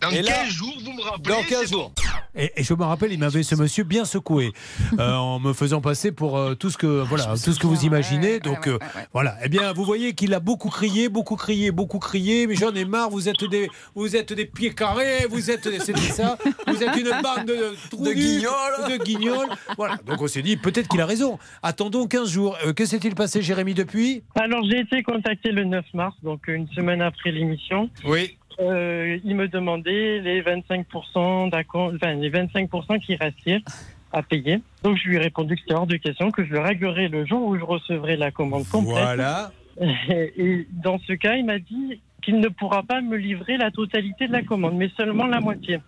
[0.00, 1.34] Dans Et 15 là- jours, vous me rappelez.
[1.34, 1.78] Dans 15 c'est bon.
[1.78, 1.92] jours.
[2.34, 4.52] Et, et je me rappelle, il m'avait ce monsieur bien secoué
[4.98, 7.84] euh, en me faisant passer pour euh, tout ce que voilà, tout ce que vous
[7.84, 8.38] imaginez.
[8.40, 8.78] Donc euh,
[9.12, 9.36] voilà.
[9.44, 12.46] Eh bien, vous voyez qu'il a beaucoup crié, beaucoup crié, beaucoup crié.
[12.46, 13.10] Mais j'en ai marre.
[13.10, 15.26] Vous êtes des, vous êtes des pieds carrés.
[15.30, 16.36] Vous êtes, des- c'était ça.
[16.66, 18.98] Vous êtes une bande de trous De nuls, guignols.
[18.98, 19.48] de guignols.
[19.76, 19.96] Voilà.
[20.06, 21.38] Donc on s'est dit peut-être qu'il a raison.
[21.62, 22.56] Attendons 15 jours.
[22.66, 24.22] Euh, que s'est-il passé, Jérémy, depuis?
[24.48, 27.90] Alors, j'ai été contacté le 9 mars, donc une semaine après l'émission.
[28.06, 28.38] Oui.
[28.60, 33.60] Euh, il me demandait les 25% d'accord, enfin, les 25% qui restaient
[34.10, 34.62] à payer.
[34.82, 37.26] Donc, je lui ai répondu que c'était hors de question, que je le réglerai le
[37.26, 38.94] jour où je recevrai la commande complète.
[38.94, 39.52] Voilà.
[40.08, 44.28] Et dans ce cas, il m'a dit qu'il ne pourra pas me livrer la totalité
[44.28, 45.78] de la commande, mais seulement la moitié.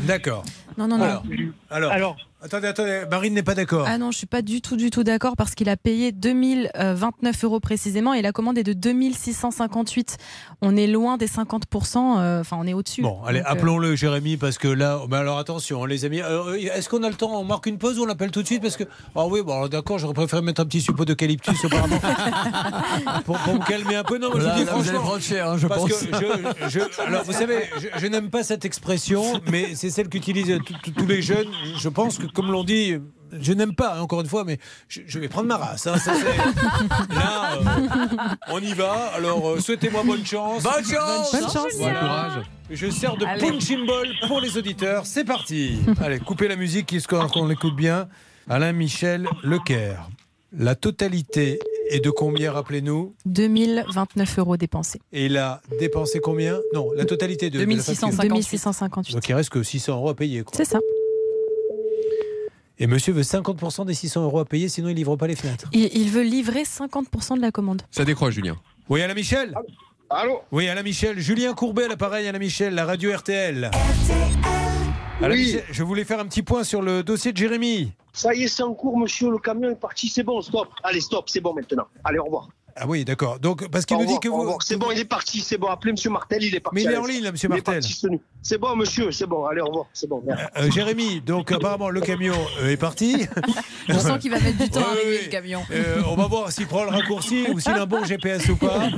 [0.00, 0.44] D'accord.
[0.76, 1.04] Non, non, non.
[1.04, 1.22] Alors,
[1.70, 2.16] alors, Alors.
[2.42, 3.02] Attendez, attendez.
[3.10, 3.86] Marine n'est pas d'accord.
[3.88, 7.44] Ah non, je suis pas du tout, du tout d'accord parce qu'il a payé 2029
[7.44, 10.16] euros précisément et la commande est de 2658.
[10.62, 13.02] On est loin des 50%, euh, enfin on est au-dessus.
[13.02, 16.20] Bon, allez, euh, appelons-le, Jérémy, parce que là, mais alors attention, les amis.
[16.20, 17.38] euh, Est-ce qu'on a le temps?
[17.40, 18.62] On marque une pause ou on l'appelle tout de suite?
[18.62, 18.84] Parce que,
[19.14, 21.98] ah oui, bon, alors d'accord, j'aurais préféré mettre un petit suppôt d'eucalyptus auparavant
[23.24, 24.18] pour, pour me calmer un peu.
[24.18, 25.80] Non, moi, je Là, vous dis là, vous allez franchement, prendre cher, hein, je parce
[25.82, 25.92] pense.
[25.92, 26.06] que
[26.68, 30.58] je, je- alors, vous savez, je, je n'aime pas cette expression, mais c'est celle qu'utilisent
[30.96, 31.48] tous les jeunes.
[31.78, 32.94] Je pense que, comme l'on dit.
[33.40, 34.58] Je n'aime pas, hein, encore une fois, mais
[34.88, 35.86] je, je vais prendre ma race.
[35.86, 36.24] hein, ça, c'est-
[37.14, 38.92] là, euh, on y va.
[39.14, 40.62] Alors, euh, souhaitez-moi bonne chance.
[40.62, 41.76] Bonne chance Bonne chance.
[41.78, 42.42] Bon courage.
[42.70, 43.40] Je sers de Allez.
[43.46, 45.04] punching ball pour les auditeurs.
[45.04, 45.78] C'est parti.
[46.00, 48.08] Allez, coupez la musique, histoire qu'on l'écoute bien.
[48.48, 50.08] Alain Michel Lecaire.
[50.56, 51.58] La totalité
[51.90, 53.14] est de combien, rappelez-nous?
[53.26, 55.00] 2029 euros dépensés.
[55.12, 56.58] Et il a dépensé combien?
[56.74, 58.08] Non, la totalité de, de la facture.
[58.08, 59.12] 2658.
[59.14, 60.42] Donc il reste que 600 euros à payer.
[60.44, 60.52] quoi.
[60.56, 60.78] C'est ça.
[62.80, 65.68] Et monsieur veut 50% des 600 euros à payer, sinon il livre pas les fenêtres.
[65.72, 67.82] Il, il veut livrer 50% de la commande.
[67.90, 68.56] Ça décroche, Julien.
[68.88, 69.52] Oui, Alain Michel
[70.10, 71.18] Allô Oui, Alain Michel.
[71.18, 73.70] Julien Courbet à l'appareil, Alain Michel, la radio RTL.
[75.20, 75.44] Alain Oui.
[75.46, 77.92] Michel, je voulais faire un petit point sur le dossier de Jérémy.
[78.12, 79.30] Ça y est, c'est en cours, monsieur.
[79.30, 80.08] Le camion est parti.
[80.08, 80.68] C'est bon, stop.
[80.84, 81.86] Allez, stop, c'est bon maintenant.
[82.04, 82.48] Allez, au revoir.
[82.80, 83.40] Ah oui, d'accord.
[83.40, 84.56] Donc, parce qu'il nous dit que vous.
[84.60, 85.40] C'est bon, il est parti.
[85.40, 85.68] C'est bon.
[85.68, 86.76] Appelez monsieur Martel, il est parti.
[86.76, 87.82] Mais il est en ligne, là, est Martel.
[88.42, 89.44] c'est bon, monsieur, c'est bon.
[89.46, 89.86] Allez, au revoir.
[89.92, 90.22] C'est bon.
[90.24, 90.44] merci.
[90.56, 93.26] Euh, Jérémy, donc apparemment le camion euh, est parti.
[93.88, 95.24] On sent qu'il va mettre du temps à arriver oui.
[95.24, 95.62] le camion.
[95.70, 98.56] Euh, on va voir s'il prend le raccourci ou s'il a un bon GPS ou
[98.56, 98.88] pas.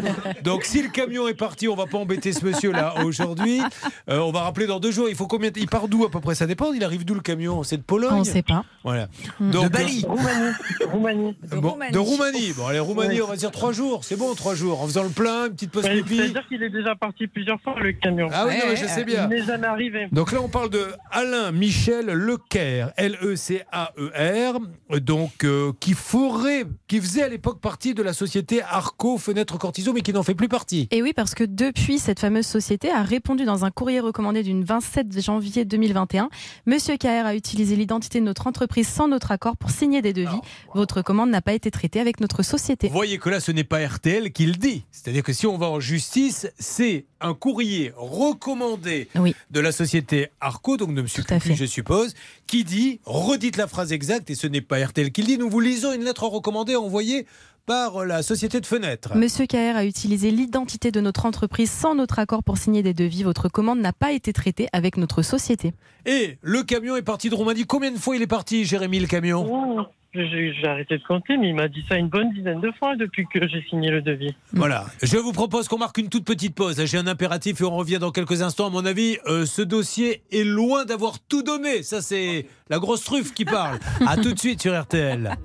[0.42, 3.60] Donc si le camion est parti, on va pas embêter ce monsieur là aujourd'hui.
[4.08, 5.08] Euh, on va rappeler dans deux jours.
[5.08, 6.34] Il faut combien Il part d'où à peu près?
[6.34, 6.72] Ça dépend.
[6.72, 7.62] Il arrive d'où le camion?
[7.62, 8.10] C'est de Pologne?
[8.12, 8.64] On ne sait pas.
[8.84, 9.08] Voilà.
[9.38, 10.04] Donc, De Bali.
[10.08, 10.52] Roumanie.
[10.92, 11.36] Roumanie.
[11.52, 12.52] euh, bon, de Roumanie.
[12.52, 14.04] Bon, allez, Roumanie, on va dire trois jours.
[14.04, 14.80] C'est bon, trois jours.
[14.82, 16.16] En faisant le plein, une petite pause Ouais, pipi.
[16.16, 18.28] C'est-à-dire qu'il est déjà parti plusieurs fois, le camion.
[18.32, 19.28] Ah oui, non, je sais bien.
[19.30, 20.08] Il n'est jamais arrivé.
[20.12, 24.58] Donc là, on parle de Alain Michel Lecaire, L-E-C-A-E-R,
[25.00, 29.92] donc euh, qui ferait, qui faisait à l'époque partie de la société Arco Fenêtre Cortiso,
[29.92, 30.88] mais qui n'en fait plus partie.
[30.90, 34.62] Et oui, parce que depuis, cette fameuse société a répondu dans un courrier recommandé du
[34.62, 36.28] 27 janvier 2021.
[36.66, 40.40] Monsieur KR a utilisé l'identité de notre entreprise sans notre accord pour signer des devis.
[40.74, 42.88] Votre commande n'a pas été traitée avec notre société.
[42.88, 44.84] Vous voyez que là, ce n'est pas RTL qui le dit.
[44.90, 49.08] C'est-à-dire que si on va en justice, c'est un courrier recommandé
[49.50, 51.06] de la société Arco, donc de M.
[51.06, 52.14] Cucu, je suppose,
[52.46, 55.50] qui dit, redites la phrase exacte, et ce n'est pas RTL qui le dit, nous
[55.50, 57.26] vous lisons une lettre recommandée envoyée
[57.66, 59.16] par la société de fenêtres.
[59.16, 63.22] Monsieur KR a utilisé l'identité de notre entreprise sans notre accord pour signer des devis.
[63.22, 65.72] Votre commande n'a pas été traitée avec notre société.
[66.04, 67.66] Et le camion est parti de Roumanie.
[67.66, 69.46] Combien de fois il est parti, Jérémy, le camion?
[69.48, 69.82] Oh,
[70.12, 73.26] J'ai arrêté de compter, mais il m'a dit ça une bonne dizaine de fois depuis
[73.32, 74.34] que j'ai signé le devis.
[74.52, 74.86] Voilà.
[75.02, 76.84] Je vous propose qu'on marque une toute petite pause.
[76.84, 78.66] J'ai un impératif et on revient dans quelques instants.
[78.66, 81.84] À mon avis, euh, ce dossier est loin d'avoir tout donné.
[81.84, 83.78] Ça, c'est la grosse truffe qui parle.
[84.04, 85.36] À tout de suite sur RTL.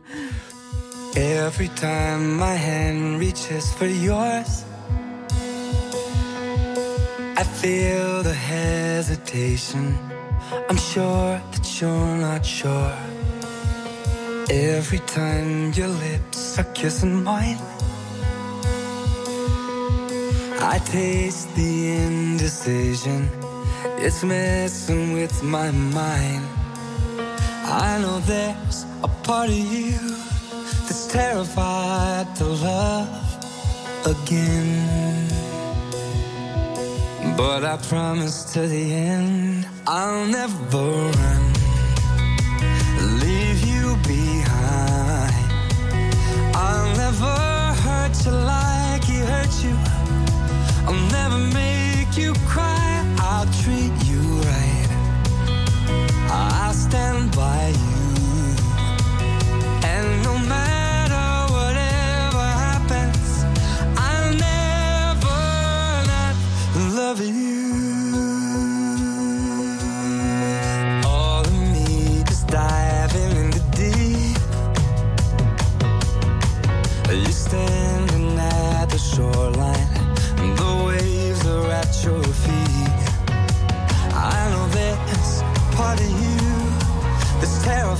[1.15, 4.65] Every time my hand reaches for yours,
[7.37, 9.95] I feel the hesitation.
[10.69, 12.91] I'm sure that you're not sure.
[14.49, 17.57] Every time your lips are kissing mine,
[20.61, 23.27] I taste the indecision.
[23.97, 26.45] It's messing with my mind.
[27.65, 29.97] I know there's a part of you
[30.85, 33.09] that's terrified to love
[34.05, 35.27] again.
[37.35, 41.54] But I promise to the end I'll never run,
[47.05, 47.37] never
[47.85, 49.75] hurt you like he hurt you.
[50.87, 52.87] I'll never make you cry.
[53.19, 54.89] I'll treat you right.
[56.31, 58.05] I'll stand by you.
[59.91, 61.27] And no matter
[61.57, 63.27] whatever happens,
[64.07, 65.41] I'll never
[66.11, 66.35] not
[66.99, 67.64] love you.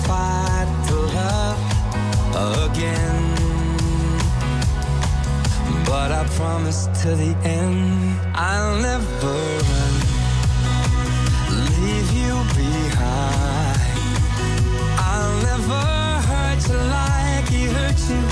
[0.05, 3.23] Terrified to love again.
[5.85, 9.35] But I promise to the end, I'll never
[9.69, 9.93] run,
[11.81, 13.79] leave you behind.
[14.97, 15.83] I'll never
[16.29, 18.23] hurt you like he hurt you.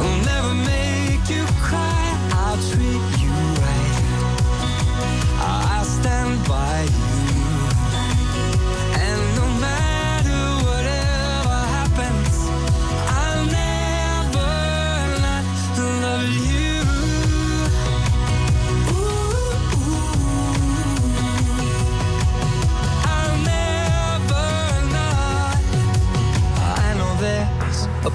[0.00, 2.04] I'll never make you cry.
[2.32, 3.96] I'll treat you right.
[5.40, 7.03] I'll stand by you.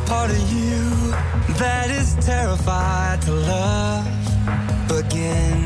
[0.10, 1.12] Part of you
[1.62, 4.07] that is terrified to love
[4.91, 5.62] again.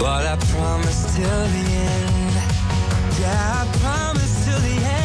[0.00, 1.64] But I promise till the
[1.94, 2.34] end.
[3.20, 4.95] Yeah, I promise till the end.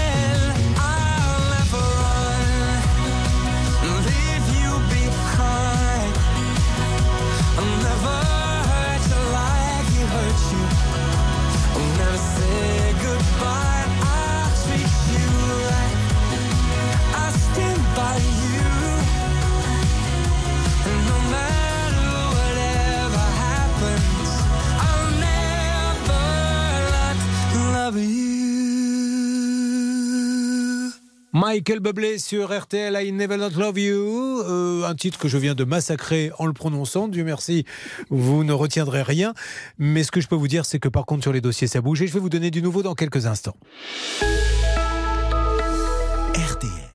[31.34, 35.56] Michael Bublé sur RTL, I Never Not Love You, Euh, un titre que je viens
[35.56, 37.08] de massacrer en le prononçant.
[37.08, 37.66] Dieu merci,
[38.10, 39.34] vous ne retiendrez rien.
[39.78, 41.82] Mais ce que je peux vous dire, c'est que par contre sur les dossiers, ça
[41.82, 42.02] bouge.
[42.02, 43.56] Et je vais vous donner du nouveau dans quelques instants.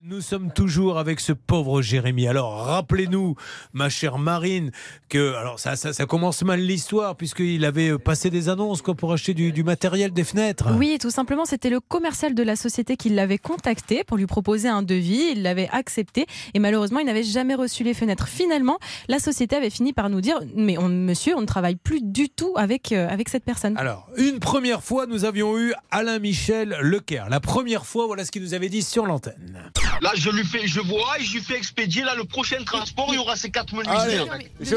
[0.09, 2.29] Nous sommes toujours avec ce pauvre Jérémy.
[2.29, 3.35] Alors, rappelez-nous,
[3.73, 4.71] ma chère Marine,
[5.09, 8.95] que alors ça, ça, ça commence mal l'histoire puisqu'il avait euh, passé des annonces quoi,
[8.95, 10.69] pour acheter du, du matériel des fenêtres.
[10.77, 14.69] Oui, tout simplement, c'était le commercial de la société qui l'avait contacté pour lui proposer
[14.69, 15.33] un devis.
[15.33, 18.29] Il l'avait accepté et malheureusement, il n'avait jamais reçu les fenêtres.
[18.29, 18.79] Finalement,
[19.09, 22.29] la société avait fini par nous dire Mais on, monsieur, on ne travaille plus du
[22.29, 23.77] tout avec, euh, avec cette personne.
[23.77, 27.29] Alors, une première fois, nous avions eu Alain Michel Lecaire.
[27.29, 29.73] La première fois, voilà ce qu'il nous avait dit sur l'antenne.
[30.01, 32.03] Là, je lui fais, je vois et je lui fais expédier.
[32.03, 34.75] Là, le prochain transport, il y aura ces quatre je-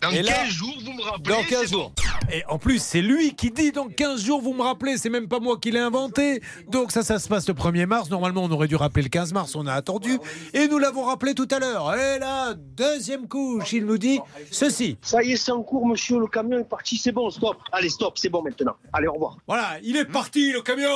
[0.00, 1.34] Dans Et 15 là- jours, vous me rappelez.
[1.34, 1.92] Dans 15 c'est jours.
[2.32, 5.28] Et en plus, c'est lui qui dit dans 15 jours, vous me rappelez, c'est même
[5.28, 6.40] pas moi qui l'ai inventé.
[6.68, 8.10] Donc ça, ça se passe le 1er mars.
[8.10, 10.18] Normalement, on aurait dû rappeler le 15 mars, on a attendu.
[10.54, 11.94] Et nous l'avons rappelé tout à l'heure.
[11.94, 14.96] Et là, deuxième couche, il nous dit ceci.
[15.02, 16.18] Ça y est, c'est en cours, monsieur.
[16.20, 16.96] Le camion est parti.
[16.96, 17.56] C'est bon, stop.
[17.72, 18.76] Allez, stop, c'est bon maintenant.
[18.92, 19.36] Allez, au revoir.
[19.46, 20.88] Voilà, il est parti, le camion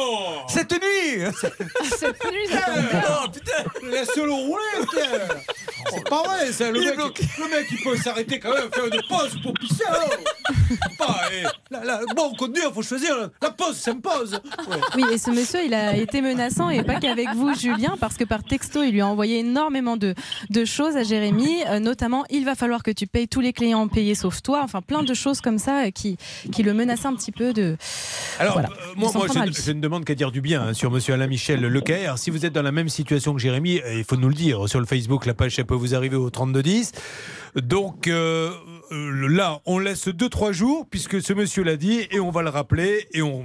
[0.49, 1.25] Cette nuit
[1.99, 2.49] Cette nuit,
[3.09, 3.45] Oh putain
[3.82, 4.62] Laisse-le rouler,
[5.90, 6.70] C'est pas vrai, ça.
[6.70, 9.84] Le, Il mec, le mec, il peut s'arrêter quand même, faire une pause pour pisser,
[9.88, 10.11] alors
[10.99, 13.14] Pas, eh, là, là, Bon, conduire, faut choisir.
[13.40, 14.76] La pause, c'est une pause Ouais.
[14.97, 18.24] Oui, et ce monsieur, il a été menaçant et pas qu'avec vous, Julien, parce que
[18.24, 20.14] par texto, il lui a envoyé énormément de,
[20.51, 23.86] de choses à Jérémy, euh, notamment il va falloir que tu payes tous les clients
[23.88, 26.16] payés sauf toi, enfin plein de choses comme ça euh, qui,
[26.53, 27.76] qui le menaçaient un petit peu de.
[28.38, 28.68] Alors, Voilà.
[28.70, 29.11] euh, moi,
[29.47, 32.18] De je ne demande qu'à dire du bien hein, sur monsieur Alain Michel Lecaire.
[32.18, 34.68] Si vous êtes dans la même situation que Jérémy, euh, il faut nous le dire.
[34.68, 36.93] Sur le Facebook, la page, ça peut vous arriver au 3210.
[37.57, 38.51] Donc euh,
[38.93, 42.51] euh, là, on laisse 2-3 jours, puisque ce monsieur l'a dit, et on va le
[42.51, 43.07] rappeler.
[43.12, 43.45] Et on,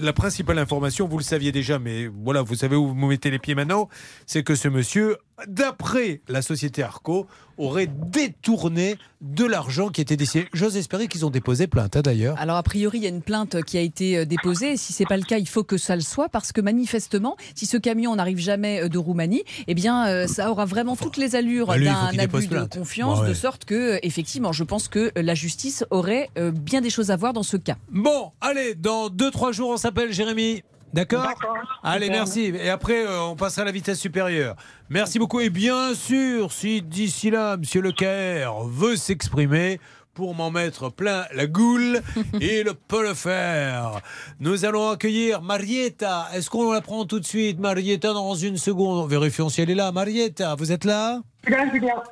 [0.00, 3.38] la principale information, vous le saviez déjà, mais voilà, vous savez où vous mettez les
[3.38, 3.88] pieds maintenant,
[4.26, 5.16] c'est que ce monsieur,
[5.48, 7.26] d'après la société Arco,
[7.58, 10.46] aurait détourné de l'argent qui était destiné.
[10.54, 12.36] J'ose espérer qu'ils ont déposé plainte, hein, d'ailleurs.
[12.38, 14.72] Alors a priori, il y a une plainte qui a été euh, déposée.
[14.72, 17.36] Et si c'est pas le cas, il faut que ça le soit parce que manifestement,
[17.54, 21.18] si ce camion n'arrive jamais euh, de Roumanie, eh bien, euh, ça aura vraiment toutes
[21.18, 23.28] les allures Bah, d'un abus de confiance, Bah ouais.
[23.28, 27.32] de sorte que, effectivement, je pense que la justice aurait bien des choses à voir
[27.34, 27.76] dans ce cas.
[27.90, 30.62] Bon, allez, dans 2-3 jours, on s'appelle Jérémy.
[30.92, 31.28] D'accord
[31.82, 32.18] Allez, Super.
[32.18, 32.40] merci.
[32.46, 34.56] Et après, euh, on passera à la vitesse supérieure.
[34.88, 35.40] Merci beaucoup.
[35.40, 39.78] Et bien sûr, si d'ici là, Monsieur Lecaire veut s'exprimer,
[40.14, 42.02] pour m'en mettre plein la goule.
[42.40, 44.00] Il peut le faire.
[44.38, 46.28] Nous allons accueillir Marietta.
[46.34, 49.08] Est-ce qu'on la prend tout de suite, Marietta, dans une seconde?
[49.08, 49.92] Vérifions si elle est là.
[49.92, 51.20] Marietta, vous êtes là?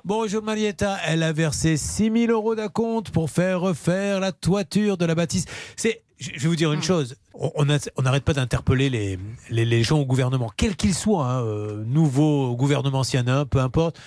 [0.06, 5.04] Bonjour Marietta, elle a versé 6 000 euros d'acompte pour faire refaire la toiture de
[5.04, 5.44] la bâtisse.
[5.76, 7.64] C'est, je je vais vous dire une chose, on
[8.02, 9.18] n'arrête pas d'interpeller les,
[9.50, 13.44] les, gens au gouvernement, quels qu'ils soient, hein, euh, nouveau gouvernement s'il y en a
[13.44, 13.98] peu importe.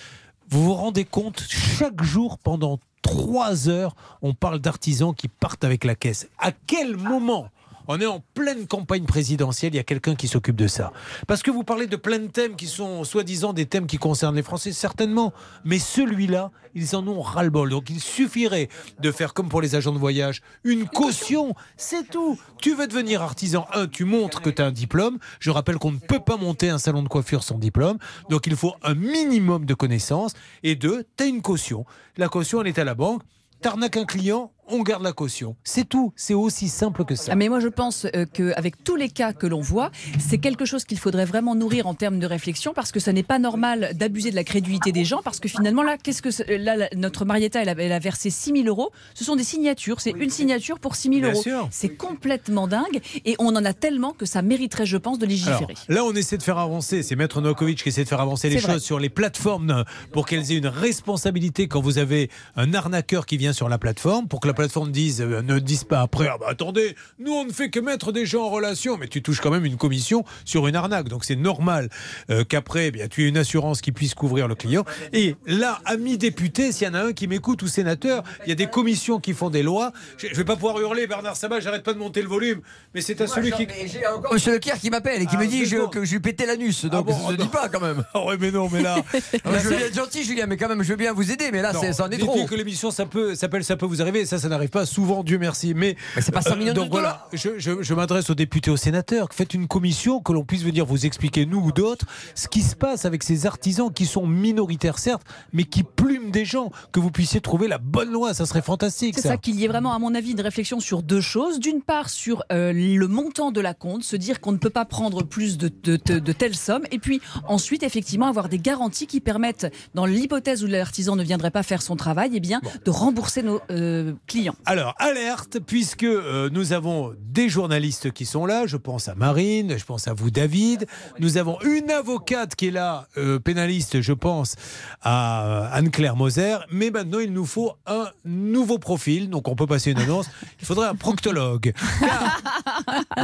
[0.50, 5.84] Vous vous rendez compte, chaque jour pendant trois heures, on parle d'artisans qui partent avec
[5.84, 6.28] la caisse.
[6.38, 7.48] À quel moment
[7.92, 10.92] on est en pleine campagne présidentielle, il y a quelqu'un qui s'occupe de ça.
[11.26, 14.34] Parce que vous parlez de plein de thèmes qui sont soi-disant des thèmes qui concernent
[14.34, 15.34] les Français, certainement.
[15.64, 17.68] Mais celui-là, ils en ont ras-le-bol.
[17.68, 22.38] Donc il suffirait de faire comme pour les agents de voyage, une caution, c'est tout.
[22.62, 25.18] Tu veux devenir artisan, un, tu montres que tu as un diplôme.
[25.38, 27.98] Je rappelle qu'on ne peut pas monter un salon de coiffure sans diplôme.
[28.30, 30.32] Donc il faut un minimum de connaissances.
[30.62, 31.84] Et deux, tu as une caution.
[32.16, 33.22] La caution, elle est à la banque.
[33.60, 35.56] T'arnaques un client, on garde la caution.
[35.64, 36.12] C'est tout.
[36.16, 37.32] C'est aussi simple que ça.
[37.32, 40.64] Ah, mais moi, je pense euh, qu'avec tous les cas que l'on voit, c'est quelque
[40.64, 43.90] chose qu'il faudrait vraiment nourrir en termes de réflexion parce que ça n'est pas normal
[43.94, 47.24] d'abuser de la crédulité des gens parce que finalement, là, qu'est-ce que c'est- là, notre
[47.24, 48.90] Marietta, elle a, elle a versé 6 000 euros.
[49.14, 50.00] Ce sont des signatures.
[50.00, 51.42] C'est une signature pour 6 000 Bien euros.
[51.42, 51.68] sûr.
[51.70, 55.30] C'est complètement dingue et on en a tellement que ça mériterait, je pense, de Alors,
[55.32, 55.74] légiférer.
[55.88, 57.02] là, on essaie de faire avancer.
[57.02, 58.74] C'est Maître Novakovic qui essaie de faire avancer les vrai.
[58.74, 63.36] choses sur les plateformes pour qu'elles aient une responsabilité quand vous avez un arnaqueur qui
[63.36, 66.36] vient sur la plateforme, pour que la plateforme dise, euh, ne dise pas après, ah
[66.38, 69.40] bah, attendez, nous on ne fait que mettre des gens en relation, mais tu touches
[69.40, 71.08] quand même une commission sur une arnaque.
[71.08, 71.88] Donc c'est normal
[72.28, 74.84] euh, qu'après, eh bien, tu aies une assurance qui puisse couvrir le client.
[75.14, 78.52] Et là, amis députés, s'il y en a un qui m'écoute ou sénateur, il y
[78.52, 79.92] a des commissions qui font des lois.
[80.18, 82.60] Je ne vais pas pouvoir hurler, Bernard Sabat, j'arrête pas de monter le volume,
[82.94, 83.66] mais c'est à celui qui.
[84.14, 86.44] Encore Monsieur Leclerc qui m'appelle et qui Ah, me dit je- que je lui pétais
[86.44, 86.84] l'anus.
[86.84, 88.04] Donc bon, je ne ah dis pas quand même.
[88.14, 88.96] Ah ouais, mais non, mais là.
[89.44, 91.48] Ah, je veux bien être gentil, Julien, mais quand même, je veux bien vous aider,
[91.50, 92.44] mais là, ça en est trop.
[92.44, 95.38] que l'émission ça peut s'appelle ça peut vous arriver ça ça n'arrive pas souvent Dieu
[95.38, 97.54] merci mais, euh, c'est pas 100 millions de donc voilà dollars.
[97.58, 100.84] je, je- je m'adresse aux députés aux sénateurs faites une commission que l'on puisse venir
[100.84, 104.98] vous expliquer nous ou d'autres ce qui se passe avec ces artisans qui sont minoritaires
[104.98, 105.22] certes
[105.52, 109.14] mais qui plument des gens que vous puissiez trouver la bonne loi ça serait fantastique
[109.16, 111.60] C'est ça qu'il y ait vraiment, à mon avis, une réflexion sur deux choses.
[111.60, 114.84] D'une part, sur euh, le montant de la compte, se dire qu'on ne peut pas
[114.84, 116.82] prendre plus de, de, de- de telles sommes.
[116.90, 121.50] Et puis ensuite, effectivement, avoir des garanties qui permettent, dans l'hypothèse où l'artisan ne viendrait
[121.50, 124.54] pas faire son travail, eh bien, de rembourser nos euh, clients.
[124.66, 129.76] Alors, alerte, puisque euh, nous avons des journalistes qui sont là, je pense à Marine,
[129.78, 130.86] je pense à vous David,
[131.18, 134.56] nous avons une avocate qui est là, euh, pénaliste, je pense
[135.02, 139.66] à euh, Anne-Claire Moser, mais maintenant il nous faut un nouveau profil, donc on peut
[139.66, 140.26] passer une annonce,
[140.60, 141.72] il faudrait un proctologue.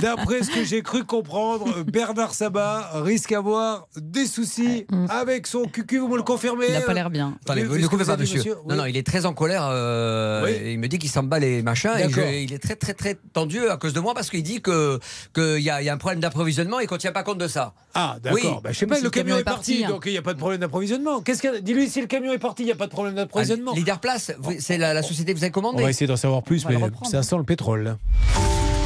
[0.00, 5.98] D'après ce que j'ai cru comprendre, Bernard Sabat risque d'avoir des soucis avec son cucu,
[5.98, 7.36] vous me le confirmez Il n'a pas l'air bien.
[7.42, 8.38] Attendez, vous avez monsieur.
[8.38, 8.76] monsieur Non, Oui.
[8.76, 9.66] non, il est très en colère.
[9.70, 10.72] euh, Oui.
[10.72, 11.90] Il me dit qu'il s'en bat les machins.
[11.98, 14.60] Et je- il est très, très, très tendu à cause de moi parce qu'il dit
[14.60, 14.98] que
[15.34, 17.48] qu'il y, a- y a un problème d'approvisionnement et qu'on ne tient pas compte de
[17.48, 17.72] ça.
[17.94, 18.38] Ah, d'accord.
[18.42, 18.60] Oui.
[18.62, 20.38] Bah, je sais pas, Si le camion est parti, donc il n'y a pas de
[20.38, 21.20] problème d'approvisionnement.
[21.20, 21.60] Qu'est-ce que...
[21.60, 23.72] Dis-lui si le camion est parti, il n'y a pas de problème d'approvisionnement.
[23.74, 25.82] Leader Place, c'est la, la société que vous avez On commandée.
[25.82, 26.78] va essayer d'en savoir plus, On mais
[27.10, 27.96] ça sent le pétrole.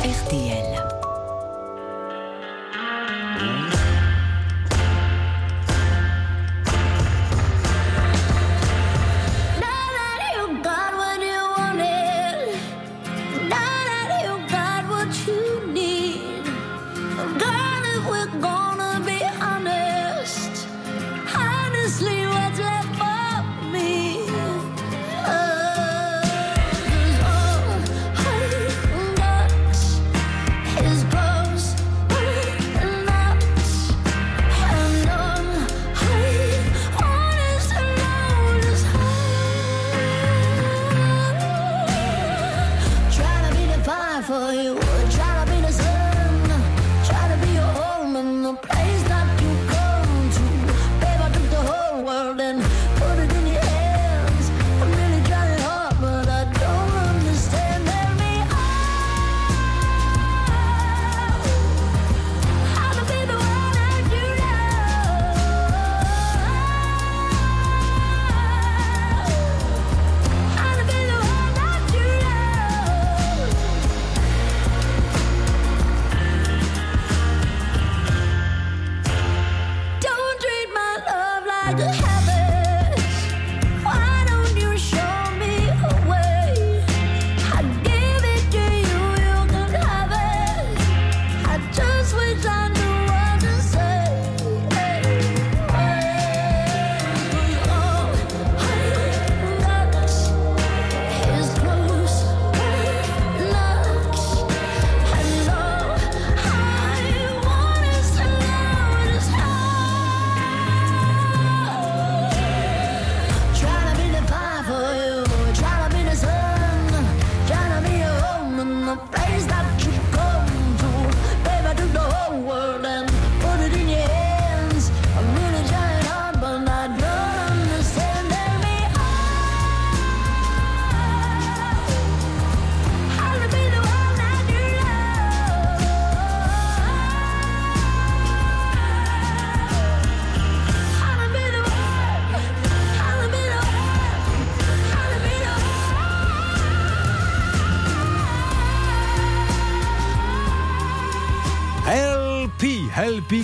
[0.05, 0.92] RTL.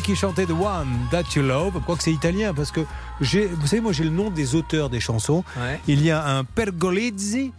[0.09, 1.73] Qui chantait The One That You Love.
[1.75, 2.81] Je crois que c'est italien parce que
[3.21, 5.45] j'ai, vous savez, moi j'ai le nom des auteurs des chansons.
[5.59, 5.79] Ouais.
[5.87, 7.53] Il y a un Pergolizzi,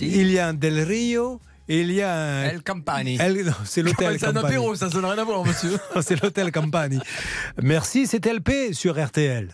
[0.00, 2.42] il y a un Del Rio et il y a un.
[2.44, 3.16] El Campani.
[3.20, 4.46] El- non, c'est l'hôtel C'est un Campani.
[4.54, 5.76] apéro, ça, ça n'a rien à voir, monsieur.
[6.00, 7.00] c'est l'hôtel Campani.
[7.60, 9.48] Merci, c'est LP sur RTL.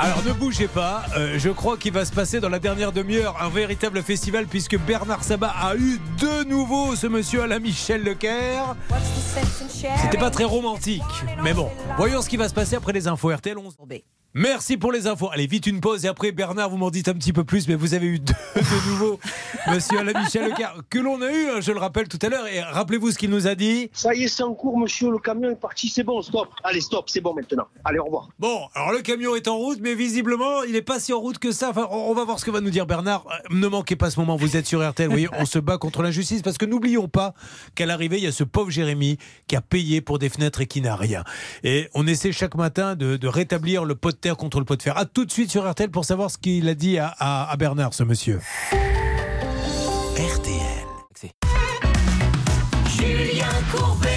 [0.00, 3.36] Alors ne bougez pas, euh, je crois qu'il va se passer dans la dernière demi-heure
[3.42, 8.04] un véritable festival puisque Bernard Sabat a eu de nouveau ce monsieur à la Michel
[8.04, 8.76] Lecaire.
[10.02, 11.02] C'était pas très romantique,
[11.42, 13.74] mais bon, voyons ce qui va se passer après les infos RTL 11.
[14.34, 15.30] Merci pour les infos.
[15.32, 17.74] Allez, vite une pause et après Bernard, vous m'en dites un petit peu plus, mais
[17.74, 19.18] vous avez eu de, de nouveau
[19.66, 22.46] monsieur Alain Michel Lecaire que l'on a eu, hein, je le rappelle tout à l'heure,
[22.46, 23.88] et rappelez-vous ce qu'il nous a dit.
[23.94, 25.10] Ça y est, c'est en cours, monsieur.
[25.10, 25.88] Le camion est parti.
[25.88, 26.48] C'est bon, stop.
[26.62, 27.08] Allez, stop.
[27.08, 27.66] C'est bon maintenant.
[27.84, 28.28] Allez, au revoir.
[28.38, 31.38] Bon, alors le camion est en route, mais visiblement, il n'est pas si en route
[31.38, 31.70] que ça.
[31.70, 33.24] Enfin, on va voir ce que va nous dire Bernard.
[33.30, 35.78] Euh, Ne manquez pas ce moment, vous êtes sur RTL, vous voyez, on se bat
[35.78, 37.32] contre l'injustice, parce que n'oublions pas
[37.74, 40.66] qu'à l'arrivée, il y a ce pauvre Jérémy qui a payé pour des fenêtres et
[40.66, 41.24] qui n'a rien.
[41.64, 44.74] Et on essaie chaque matin de, de rétablir le pot de terre contre le pot
[44.76, 44.96] de fer.
[44.98, 47.56] À tout de suite sur RTL pour savoir ce qu'il a dit à, à- à
[47.56, 48.40] Bernard, ce monsieur.
[50.16, 51.30] RTL.
[52.96, 54.08] Julien Courbet.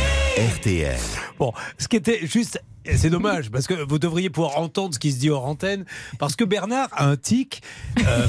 [0.57, 0.97] RTL.
[1.37, 2.59] Bon, ce qui était juste.
[2.85, 5.85] C'est dommage parce que vous devriez pouvoir entendre ce qui se dit hors antenne
[6.19, 7.61] parce que Bernard a un tic.
[8.07, 8.25] euh,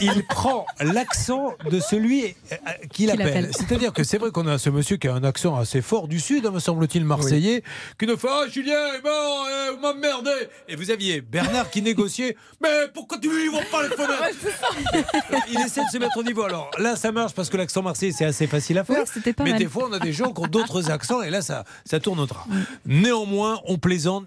[0.00, 2.56] il prend l'accent de celui euh,
[2.90, 3.28] qu'il Qu'il appelle.
[3.28, 3.50] appelle.
[3.54, 6.18] C'est-à-dire que c'est vrai qu'on a ce monsieur qui a un accent assez fort du
[6.20, 7.62] sud, hein, me semble-t-il, marseillais,
[7.98, 11.82] qui ne fait Ah, Julien, eh ben, euh, vous m'emmerdez Et vous aviez Bernard qui
[11.82, 16.22] négociait Mais pourquoi tu lui ouvres pas les fenêtres Il essaie de se mettre au
[16.22, 16.42] niveau.
[16.44, 19.00] Alors là, ça marche parce que l'accent marseillais, c'est assez facile à faire.
[19.00, 19.58] Oui, c'était pas mais mal.
[19.58, 22.20] des fois, on a des gens qui ont d'autres accents et là, ça, ça tourne
[22.20, 22.44] au drap.
[22.86, 23.78] Néanmoins, on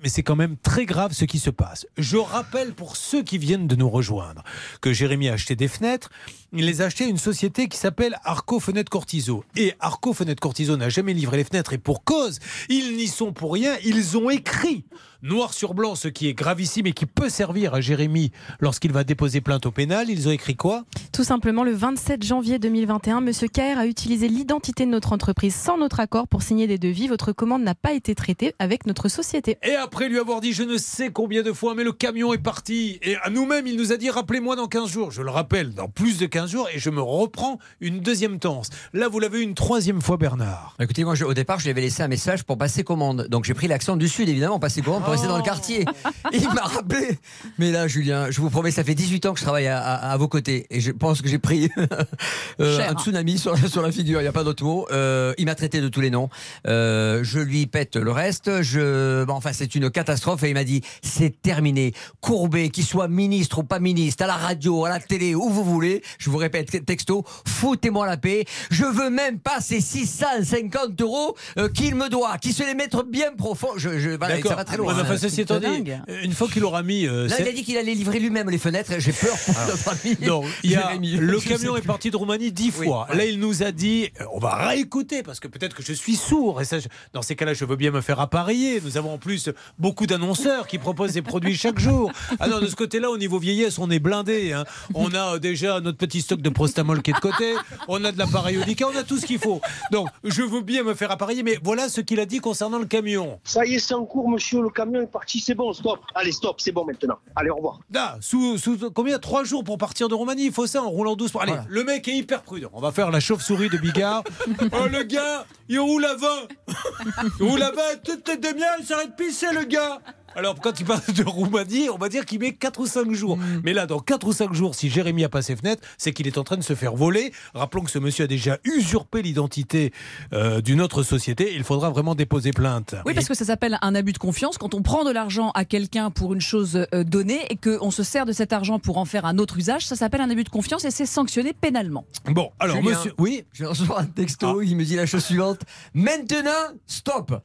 [0.01, 1.87] mais c'est quand même très grave ce qui se passe.
[1.97, 4.43] Je rappelle pour ceux qui viennent de nous rejoindre
[4.81, 6.09] que Jérémy a acheté des fenêtres.
[6.51, 9.43] Il les a achetées à une société qui s'appelle Arco Fenêtres Cortiso.
[9.55, 13.31] Et Arco Fenêtres Cortiso n'a jamais livré les fenêtres et pour cause, ils n'y sont
[13.31, 13.75] pour rien.
[13.85, 14.83] Ils ont écrit
[15.23, 19.03] noir sur blanc ce qui est gravissime et qui peut servir à Jérémy lorsqu'il va
[19.03, 20.09] déposer plainte au pénal.
[20.09, 20.83] Ils ont écrit quoi?
[21.13, 25.77] Tout simplement, le 27 janvier 2021, Monsieur KR a utilisé l'identité de notre entreprise sans
[25.77, 27.07] notre accord pour signer des devis.
[27.07, 29.57] Votre commande n'a pas été traitée avec notre société.
[29.63, 32.37] Et après lui avoir dit je ne sais combien de fois, mais le camion est
[32.37, 32.99] parti.
[33.01, 35.11] Et à nous-mêmes, il nous a dit rappelez-moi dans 15 jours.
[35.11, 38.69] Je le rappelle, dans plus de 15 jours, et je me reprends une deuxième tense.
[38.93, 40.75] Là, vous l'avez eu une troisième fois, Bernard.
[40.81, 43.27] Écoutez, moi, je- au départ, je lui avais laissé un message pour passer commande.
[43.29, 45.85] Donc, j'ai pris l'accent du Sud, évidemment, passer commande pour rester dans le quartier.
[46.33, 47.17] Il m'a rappelé.
[47.57, 50.11] Mais là, Julien, je vous promets, ça fait 18 ans que je travaille à, à-
[50.11, 50.65] à vos côtés.
[50.69, 51.69] Et je pense que j'ai pris
[52.59, 54.19] euh, un tsunami sur, la- sur la figure.
[54.19, 54.87] Il n'y a pas d'autre mot.
[54.91, 56.29] Euh, il m'a traité de tous les noms.
[56.67, 58.61] Euh, je lui pète le reste.
[58.61, 60.43] Je, bon, enfin, c'est une catastrophe.
[60.43, 61.93] Et il m'a dit c'est terminé.
[62.21, 65.63] Courbet, qu'il soit ministre ou pas ministre, à la radio, à la télé, où vous
[65.63, 66.01] voulez.
[66.17, 68.45] Je vous répète, texto, foutez-moi la paix.
[68.71, 71.35] Je veux même pas ces 650 euros
[71.73, 73.69] qu'il me doit, qu'il se les mette bien profond.
[73.77, 74.51] Je, je, voilà, D'accord.
[74.51, 74.93] ça va très loin.
[75.03, 75.17] Enfin, hein.
[75.17, 76.01] ceci étant dit, dingue.
[76.23, 77.05] une fois qu'il aura mis.
[77.07, 78.91] euh, Là, il a dit qu'il allait livrer lui-même les fenêtres.
[78.99, 80.17] J'ai peur pour notre ami.
[80.21, 81.11] Non, il y a, Jérémy.
[81.17, 83.07] le camion est parti de Roumanie dix Oui, fois.
[83.09, 83.17] ouais.
[83.17, 86.15] Là, il nous a dit, euh, on va réécouter parce que peut-être que je suis
[86.15, 86.61] sourd.
[86.61, 88.81] Et ça, je- dans ces cas-là, je veux bien me faire appareiller.
[88.83, 89.49] Nous avons en plus
[89.79, 92.11] beaucoup d'annonceurs qui proposent des produits chaque jour.
[92.39, 94.51] Ah non, de ce côté-là, au niveau vieillesse, on est blindé.
[94.53, 94.63] hein.
[94.93, 97.53] On a euh, déjà notre petit stock de prostamol qui est de côté.
[97.87, 99.61] On a de l'appareil Audica, on a tout ce qu'il faut.
[99.91, 102.85] Donc, je veux bien me faire appareiller, mais voilà ce qu'il a dit concernant le
[102.85, 103.39] camion.
[103.43, 104.61] Ça y est, c'est en cours, monsieur.
[104.61, 105.39] Le camion est parti.
[105.39, 105.99] C'est bon, stop.
[106.15, 106.59] Allez, stop.
[106.59, 107.15] C'est bon maintenant.
[107.35, 107.79] Allez, au revoir.
[107.91, 110.45] Là, sous, sous combien Trois jours pour partir de Roumanie.
[110.45, 111.41] Il faut ça en roulant doucement.
[111.41, 111.65] Allez, Voilà.
[111.69, 112.69] le mec est hyper prudent.
[112.73, 114.23] On va faire la chauve-souris de Bigard.
[114.71, 116.27] oh, le gars, il roule à 20.
[117.39, 117.81] Il roule à 20.
[118.03, 119.99] Toutes les demi-heures, il s'arrête de pisser, le gars.
[120.35, 123.37] Alors, quand il parle de Roumanie, on va dire qu'il met 4 ou 5 jours.
[123.63, 126.27] Mais là, dans 4 ou 5 jours, si Jérémy a pas ses fenêtres, c'est qu'il
[126.27, 127.31] est en train de se faire voler.
[127.53, 129.91] Rappelons que ce monsieur a déjà usurpé l'identité
[130.33, 131.53] euh, d'une autre société.
[131.55, 132.95] Il faudra vraiment déposer plainte.
[133.05, 134.57] Oui, parce que ça s'appelle un abus de confiance.
[134.57, 138.03] Quand on prend de l'argent à quelqu'un pour une chose euh, donnée et qu'on se
[138.03, 140.49] sert de cet argent pour en faire un autre usage, ça s'appelle un abus de
[140.49, 142.05] confiance et c'est sanctionné pénalement.
[142.25, 143.13] Bon, alors, Julien, monsieur.
[143.17, 145.61] Oui, Je reçois un texto, il me dit la chose suivante.
[145.93, 146.49] Maintenant,
[146.87, 147.41] stop.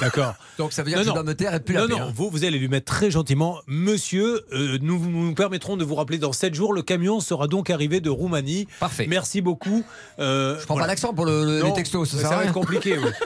[0.00, 0.34] D'accord.
[0.58, 1.14] Donc ça veut dire Non, que non.
[1.14, 2.12] je dois me taire et plus non, la paix, non, hein.
[2.14, 3.58] vous, vous allez lui mettre très gentiment.
[3.66, 6.72] Monsieur, euh, nous nous permettrons de vous rappeler dans 7 jours.
[6.72, 8.66] Le camion sera donc arrivé de Roumanie.
[8.80, 9.06] Parfait.
[9.08, 9.84] Merci beaucoup.
[10.18, 10.86] Euh, Je prends voilà.
[10.86, 12.48] pas l'accent pour le, le- Non, les textos, ça, ça, va rien.
[12.48, 12.98] être compliqué.
[12.98, 13.10] oui.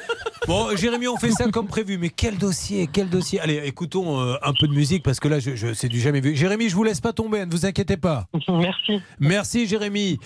[0.47, 1.99] Bon, Jérémy, on fait ça comme prévu.
[1.99, 3.41] Mais quel dossier, quel dossier.
[3.41, 6.21] Allez, écoutons euh, un peu de musique parce que là, je, je- c'est du jamais
[6.21, 6.37] vu.
[6.37, 8.29] Jérémy, je vous laisse pas tomber, ne vous inquiétez pas.
[8.49, 9.01] Merci.
[9.19, 10.21] Merci, Jérémy.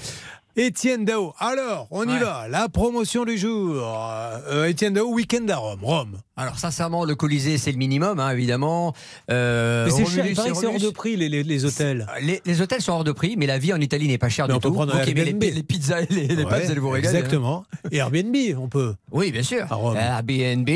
[0.62, 1.32] Étienne Dao.
[1.38, 2.18] Alors, on y Ouais.
[2.18, 2.46] va.
[2.50, 3.76] La promotion du jour.
[4.50, 5.78] Euh, Étienne Dao, week-end à Rome.
[5.82, 6.18] Rome.
[6.36, 8.92] Alors sincèrement, le Colisée, c'est le minimum, hein, évidemment.
[9.30, 10.26] Euh, Mais c'est cher.
[10.26, 12.06] Il paraît que c'est hors de prix, les, les- les hôtels.
[12.20, 14.48] Les, les hôtels sont hors de prix, mais la vie en Italie n'est pas chère
[14.48, 14.74] Mais du on peut tout.
[14.74, 15.42] prendre les, Airbnb.
[15.42, 17.16] les pizzas et les, les Ouais, pâtes, vous allez vous régaler.
[17.16, 17.20] hein.
[17.20, 17.64] Exactement.
[17.90, 18.94] Et Airbnb, on peut.
[19.12, 19.64] Oui, bien sûr.
[19.70, 19.96] À Rome.
[19.96, 20.68] Airbnb.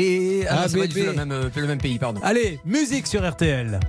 [0.49, 1.05] Ah, c'est pas du ABB.
[1.05, 2.21] tout le même, euh, le même pays, pardon.
[2.23, 3.79] Allez, musique sur RTL.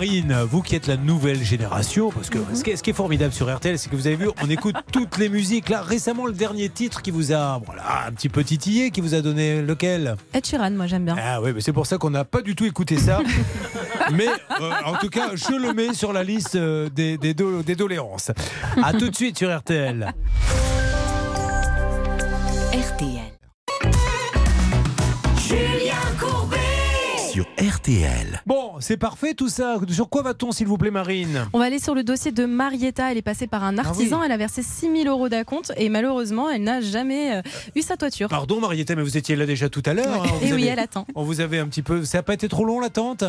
[0.00, 2.94] Marine, vous qui êtes la nouvelle génération, parce que ce, qui est, ce qui est
[2.94, 5.68] formidable sur RTL, c'est que vous avez vu, on écoute toutes les musiques.
[5.68, 9.14] Là, récemment, le dernier titre qui vous a voilà, un petit peu titillé, qui vous
[9.14, 10.16] a donné lequel?
[10.32, 11.16] Ed Sheeran, moi j'aime bien.
[11.22, 13.20] Ah oui, mais c'est pour ça qu'on n'a pas du tout écouté ça.
[14.12, 14.28] mais
[14.62, 17.76] euh, en tout cas, je le mets sur la liste euh, des, des, do- des
[17.76, 18.30] doléances.
[18.82, 20.14] À tout de suite sur RTL.
[22.72, 23.29] RTL.
[28.80, 29.76] C'est parfait tout ça.
[29.90, 31.46] Sur quoi va-t-on, s'il vous plaît, Marine?
[31.52, 33.10] On va aller sur le dossier de Marietta.
[33.10, 34.22] Elle est passée par un artisan.
[34.22, 37.42] Elle a versé 6000 euros d'acompte et malheureusement, elle n'a jamais euh,
[37.76, 38.28] eu sa toiture.
[38.28, 40.22] Pardon, Marietta, mais vous étiez là déjà tout à l'heure.
[40.22, 40.28] Ouais.
[40.28, 40.54] hein.
[40.54, 41.06] Oui, elle attend.
[41.14, 42.04] On vous avait un petit peu.
[42.04, 43.24] Ça n'a pas été trop long l'attente?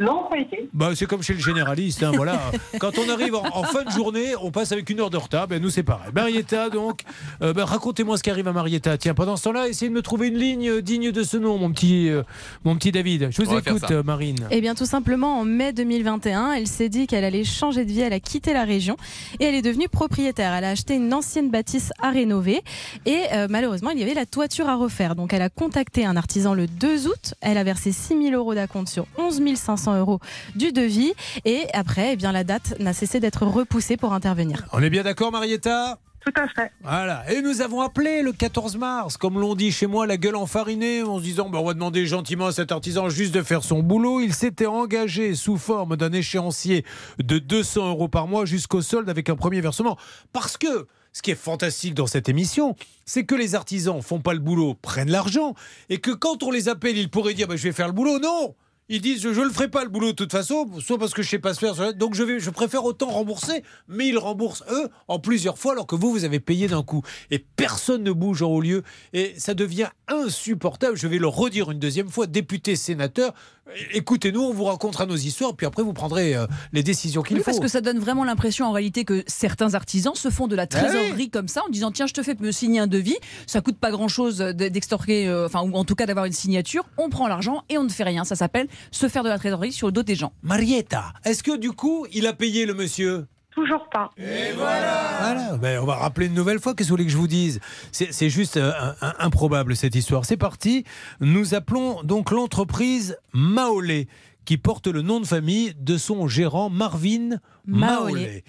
[0.00, 0.68] Non, pas été.
[0.72, 2.50] Bah, c'est comme chez le généraliste, hein, voilà.
[2.80, 5.46] Quand on arrive en, en fin de journée, on passe avec une heure de retard.
[5.46, 6.10] Ben, nous, c'est pareil.
[6.12, 7.02] Marietta, donc,
[7.42, 8.98] euh, ben, racontez-moi ce qui arrive à Marietta.
[8.98, 11.58] Tiens, pendant ce temps-là, essayez de me trouver une ligne euh, digne de ce nom,
[11.58, 12.24] mon petit, euh,
[12.64, 13.28] mon petit David.
[13.30, 14.48] Je vous On écoute, euh, Marine.
[14.50, 18.00] Eh bien, tout simplement, en mai 2021, elle s'est dit qu'elle allait changer de vie.
[18.00, 18.96] Elle a quitté la région
[19.38, 20.54] et elle est devenue propriétaire.
[20.54, 22.62] Elle a acheté une ancienne bâtisse à rénover
[23.06, 25.14] et euh, malheureusement, il y avait la toiture à refaire.
[25.14, 27.34] Donc, elle a contacté un artisan le 2 août.
[27.40, 30.20] Elle a versé 6 000 euros d'acompte sur 11 500 euros
[30.54, 31.12] du devis.
[31.44, 34.64] Et après, eh bien, la date n'a cessé d'être repoussée pour intervenir.
[34.72, 35.98] On est bien d'accord, Marietta?
[36.24, 36.72] Tout à fait.
[36.82, 37.30] Voilà.
[37.30, 41.02] Et nous avons appelé le 14 mars, comme l'on dit chez moi, la gueule enfarinée,
[41.02, 43.82] en se disant bah, on va demander gentiment à cet artisan juste de faire son
[43.82, 44.20] boulot.
[44.20, 46.84] Il s'était engagé sous forme d'un échéancier
[47.22, 49.98] de 200 euros par mois jusqu'au solde avec un premier versement.
[50.32, 50.86] Parce que.
[51.16, 52.74] Ce qui est fantastique dans cette émission,
[53.04, 55.54] c'est que les artisans font pas le boulot, prennent l'argent,
[55.88, 58.18] et que quand on les appelle, ils pourraient dire bah, je vais faire le boulot.
[58.18, 58.56] Non,
[58.88, 61.22] ils disent je ne le ferai pas le boulot de toute façon, soit parce que
[61.22, 64.18] je sais pas se faire, soit- donc je vais, je préfère autant rembourser, mais ils
[64.18, 68.02] remboursent eux en plusieurs fois alors que vous vous avez payé d'un coup et personne
[68.02, 68.82] ne bouge en haut lieu
[69.12, 70.96] et ça devient insupportable.
[70.96, 73.34] Je vais le redire une deuxième fois, députés, sénateurs,
[73.92, 77.42] écoutez-nous, on vous racontera nos histoires puis après vous prendrez euh, les décisions qu'il Oui,
[77.42, 77.50] faut.
[77.50, 80.64] parce que ça donne vraiment l'impression en réalité que certains artisans se font de la
[80.64, 80.80] Ah oui.
[80.90, 83.16] trésorerie comme ça en disant tiens je te fais me signer un devis,
[83.46, 86.84] ça coûte pas grand chose d'extorquer, euh, enfin ou en tout cas d'avoir une signature,
[86.98, 88.24] on prend l'argent et on ne fait rien.
[88.24, 90.32] Ça s'appelle se faire de la trésorerie sur le dos des gens.
[90.42, 93.24] Marietta, est-ce que du coup il a payé le monsieur?
[93.54, 94.10] Toujours pas.
[94.56, 97.28] Voilà, ben, on va rappeler une nouvelle fois, qu'est-ce que vous voulez que je vous
[97.28, 97.60] dise?
[97.92, 100.24] C'est c'est juste euh, un- un- improbable cette histoire.
[100.24, 100.84] C'est parti,
[101.20, 104.08] nous appelons donc l'entreprise Maolé,
[104.44, 108.44] qui porte le nom de famille de son gérant Marvin Maolé.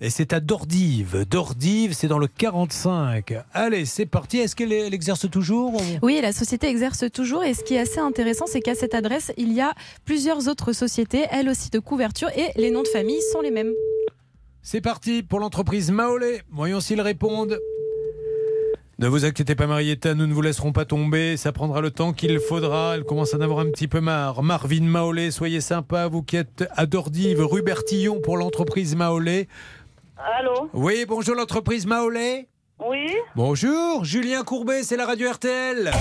[0.00, 1.26] Et c'est à Dordive.
[1.28, 3.34] Dordive, c'est dans le 45.
[3.52, 4.38] Allez, c'est parti.
[4.38, 7.42] Est-ce qu'elle elle exerce toujours ou- Oui, et la société exerce toujours.
[7.42, 9.74] Et ce qui est assez intéressant, c'est qu'à cette adresse, il y a
[10.04, 13.72] plusieurs autres sociétés, elles aussi de couverture, et les noms de famille sont les mêmes.
[14.70, 16.42] C'est parti pour l'entreprise Maolé.
[16.50, 17.58] Voyons s'ils répondent.
[18.98, 21.38] Ne vous inquiétez pas, Marietta, nous ne vous laisserons pas tomber.
[21.38, 22.94] Ça prendra le temps qu'il faudra.
[22.94, 24.42] Elle commence à en avoir un petit peu marre.
[24.42, 29.48] Marvin Maolé, soyez sympa, vous qui êtes à Dordive, rue Bertillon pour l'entreprise Maolé.
[30.18, 32.48] Allô Oui, bonjour l'entreprise Maolé.
[32.78, 35.92] Oui Bonjour, Julien Courbet, c'est la radio RTL.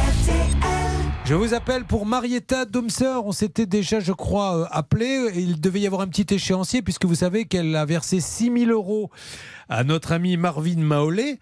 [1.27, 3.21] Je vous appelle pour Marietta Domser.
[3.25, 5.29] On s'était déjà, je crois, euh, appelé.
[5.35, 8.71] Il devait y avoir un petit échéancier puisque vous savez qu'elle a versé 6 000
[8.71, 9.11] euros
[9.67, 11.41] à notre ami Marvin Maolé.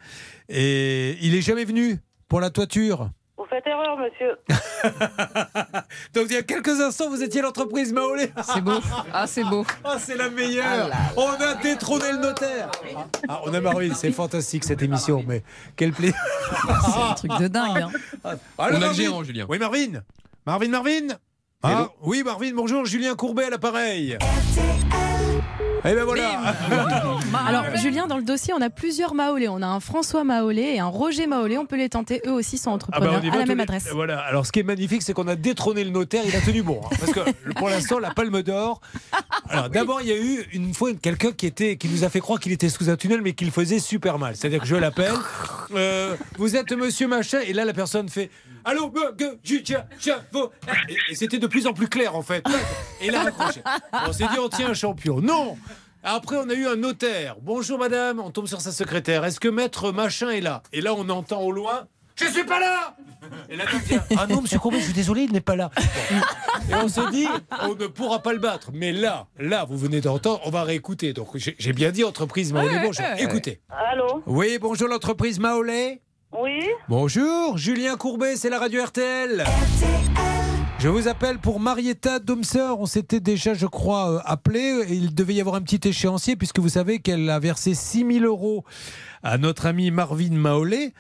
[0.50, 3.12] Et il est jamais venu pour la toiture.
[3.56, 4.38] Faites erreur, monsieur.
[6.14, 8.30] Donc il y a quelques instants, vous étiez l'entreprise Maolé.
[8.44, 8.80] C'est beau.
[9.14, 9.66] Ah, c'est beau.
[9.86, 10.90] Ah, c'est la meilleure.
[11.16, 12.70] On a détrôné le notaire.
[13.30, 15.42] Ah, on a Marvin, c'est fantastique cette émission, mais
[15.78, 16.18] quel plaisir.
[16.84, 17.78] C'est un truc de dingue.
[17.84, 17.92] hein.
[18.58, 19.46] Alors, On a le gérant, Julien.
[19.48, 20.02] Oui, Marvin.
[20.46, 21.08] Marvin, Marvin.
[21.64, 24.18] Ah, oui, Marvin, bonjour, Julien Courbet à l'appareil.
[25.88, 26.40] Et ben voilà.
[27.48, 29.48] Alors, Julien, dans le dossier, on a plusieurs Maolé.
[29.48, 31.58] On a un François Maolé et un Roger Maolé.
[31.58, 32.22] On peut les tenter.
[32.26, 33.90] Eux aussi sont Ah entrepreneurs bah, y va à la même les- adresse.
[33.94, 34.20] Voilà.
[34.22, 36.24] Alors, ce qui est magnifique, c'est qu'on a détrôné le notaire.
[36.26, 38.82] Il a tenu bon, hein, parce que pour l'instant, la Palme d'Or.
[39.50, 42.20] Alors, d'abord, il y a eu une fois quelqu'un qui était, qui nous a fait
[42.20, 44.36] croire qu'il était sous un tunnel, mais qu'il faisait super mal.
[44.36, 45.14] C'est-à-dire que je l'appelle.
[45.76, 48.30] euh, vous êtes Monsieur Machin, et là, la personne fait.
[48.68, 48.92] Allô,
[51.12, 52.44] Et, c'était de plus en plus clair, en fait.
[53.00, 53.62] Et là, raccroché.
[54.08, 55.22] On s'est dit, on tient un champion.
[55.22, 55.56] Non.
[56.08, 57.36] Après, on a eu un notaire.
[57.42, 59.26] Bonjour madame, on tombe sur sa secrétaire.
[59.26, 60.62] Est-ce que maître machin est là?
[60.72, 62.96] Et là, on entend au loin Je suis pas là
[63.50, 65.72] Et la dame vient Ah non, monsieur Courbet, je suis désolé, il n'est pas là.
[66.70, 67.28] Et on s'est dit
[67.64, 68.70] On ne pourra pas le battre.
[68.72, 71.12] Mais là, là, vous venez d'entendre, on va réécouter.
[71.12, 72.78] Donc, j'ai bien dit entreprise Maolé.
[72.84, 73.62] Bonjour, écoutez.
[73.70, 74.22] Allô?
[74.28, 76.04] Oui, bonjour l'entreprise Maolé.
[76.38, 79.44] Oui Bonjour, Julien Courbet, c'est la radio RTL.
[80.78, 82.76] Je vous appelle pour Marietta Domser.
[82.78, 84.86] On s'était déjà, je crois, euh, appelé.
[84.90, 88.26] Il devait y avoir un petit échéancier puisque vous savez qu'elle a versé 6 000
[88.26, 88.64] euros
[89.24, 90.94] à notre ami Marvin Maolé.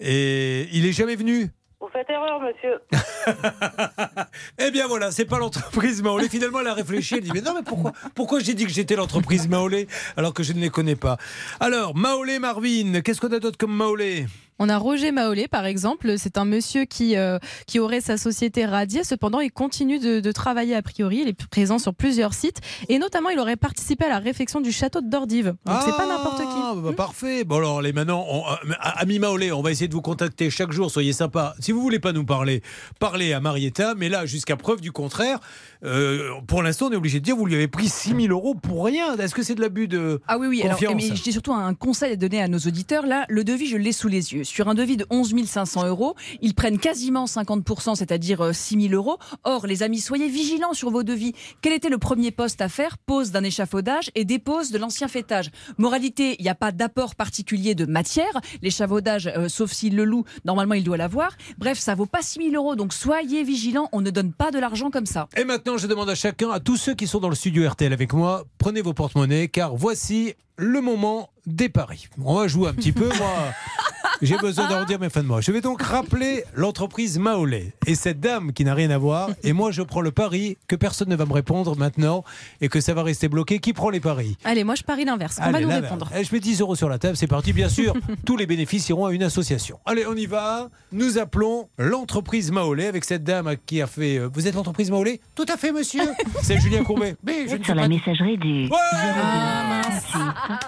[0.00, 1.48] Et il est jamais venu.
[1.80, 2.80] Vous faites erreur, monsieur.
[4.58, 6.28] Eh bien voilà, c'est pas l'entreprise Maolé.
[6.28, 7.14] Finalement, elle a réfléchi.
[7.14, 9.86] Elle dit Mais non, mais pourquoi, pourquoi j'ai dit que j'étais l'entreprise Maolé
[10.16, 11.16] alors que je ne les connais pas?
[11.60, 14.26] Alors, Maolé Marvin, qu'est-ce qu'on a d'autre comme Maolé
[14.62, 16.18] On a Roger Maolé, par exemple.
[16.18, 19.04] C'est un monsieur qui, euh, qui aurait sa société radiée.
[19.04, 21.20] Cependant, il continue de, de travailler a priori.
[21.22, 22.60] Il est présent sur plusieurs sites.
[22.90, 25.54] Et notamment, il aurait participé à la réfection du château de Dordive.
[25.64, 26.44] Donc, c'est pas n'importe qui.
[26.62, 27.44] Ah, bah, parfait.
[27.44, 30.72] Bon, alors, les maintenant, on, euh, ami Maolé, on va essayer de vous contacter chaque
[30.72, 30.90] jour.
[30.90, 31.54] Soyez sympa.
[31.58, 32.62] Si vous voulez pas nous parler,
[32.98, 33.94] parlez à Marietta.
[33.96, 35.40] Mais là, jusqu'à preuve du contraire,
[35.84, 38.54] euh, pour l'instant, on est obligé de dire vous lui avez pris 6 000 euros
[38.54, 39.16] pour rien.
[39.16, 40.62] Est-ce que c'est de l'abus de Ah oui, oui.
[40.62, 43.06] Alors, confiance mais j'ai surtout un conseil à donner à nos auditeurs.
[43.06, 44.44] Là, le devis, je l'ai sous les yeux.
[44.44, 48.94] Sur un devis de 11 500 euros, ils prennent quasiment 50%, c'est-à-dire euh, 6 000
[48.94, 49.18] euros.
[49.44, 51.32] Or, les amis, soyez vigilants sur vos devis.
[51.62, 52.98] Quel était le premier poste à faire?
[52.98, 55.50] Pose d'un échafaudage et dépose de l'ancien fêtage.
[55.78, 58.40] Moralité, il n'y a pas d'apport particulier de matière.
[58.62, 61.32] L'échafaudage, euh, sauf s'il le loue, normalement il doit l'avoir.
[61.58, 64.58] Bref, ça vaut pas 6 000 euros, donc soyez vigilants, on ne donne pas de
[64.58, 65.28] l'argent comme ça.
[65.36, 67.92] Et maintenant, je demande à chacun, à tous ceux qui sont dans le studio RTL
[67.92, 72.08] avec moi, prenez vos porte-monnaies, car voici le moment des paris.
[72.24, 73.28] On va jouer un petit peu, moi.
[74.22, 75.40] J'ai besoin d'arrondir mes fins de mois.
[75.40, 79.30] Je vais donc rappeler l'entreprise Maolé et cette dame qui n'a rien à voir.
[79.42, 82.22] Et moi, je prends le pari que personne ne va me répondre maintenant
[82.60, 83.60] et que ça va rester bloqué.
[83.60, 84.36] Qui prend les paris?
[84.44, 85.38] Allez, moi je parie l'inverse.
[85.42, 86.10] On va nous là, répondre.
[86.14, 87.54] eh, Je mets 10 euros sur la table, c'est parti.
[87.54, 87.94] Bien sûr,
[88.26, 89.78] tous les bénéfices iront à une association.
[89.86, 90.68] Allez, on y va.
[90.92, 94.18] Nous appelons l'entreprise Maolé avec cette dame qui a fait.
[94.18, 96.02] euh, Vous êtes l'entreprise Maolé Tout à fait, monsieur.
[96.42, 97.16] C'est Julien Courbet.
[97.24, 98.68] Mais je ne suis pas- messagerie du.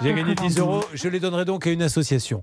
[0.02, 0.71] J'ai gagné 10 euros.
[0.94, 2.42] Je les donnerai donc à une association.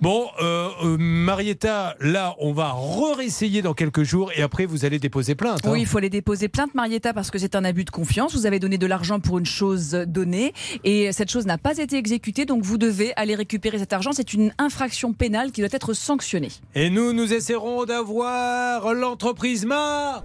[0.00, 4.98] Bon, euh, euh, Marietta, là, on va re-essayer dans quelques jours et après, vous allez
[4.98, 5.60] déposer plainte.
[5.64, 5.70] hein.
[5.70, 8.34] Oui, il faut aller déposer plainte, Marietta, parce que c'est un abus de confiance.
[8.34, 10.52] Vous avez donné de l'argent pour une chose donnée
[10.84, 14.10] et cette chose n'a pas été exécutée, donc vous devez aller récupérer cet argent.
[14.12, 16.50] C'est une infraction pénale qui doit être sanctionnée.
[16.74, 20.22] Et nous, nous essaierons d'avoir l'entreprise Ma.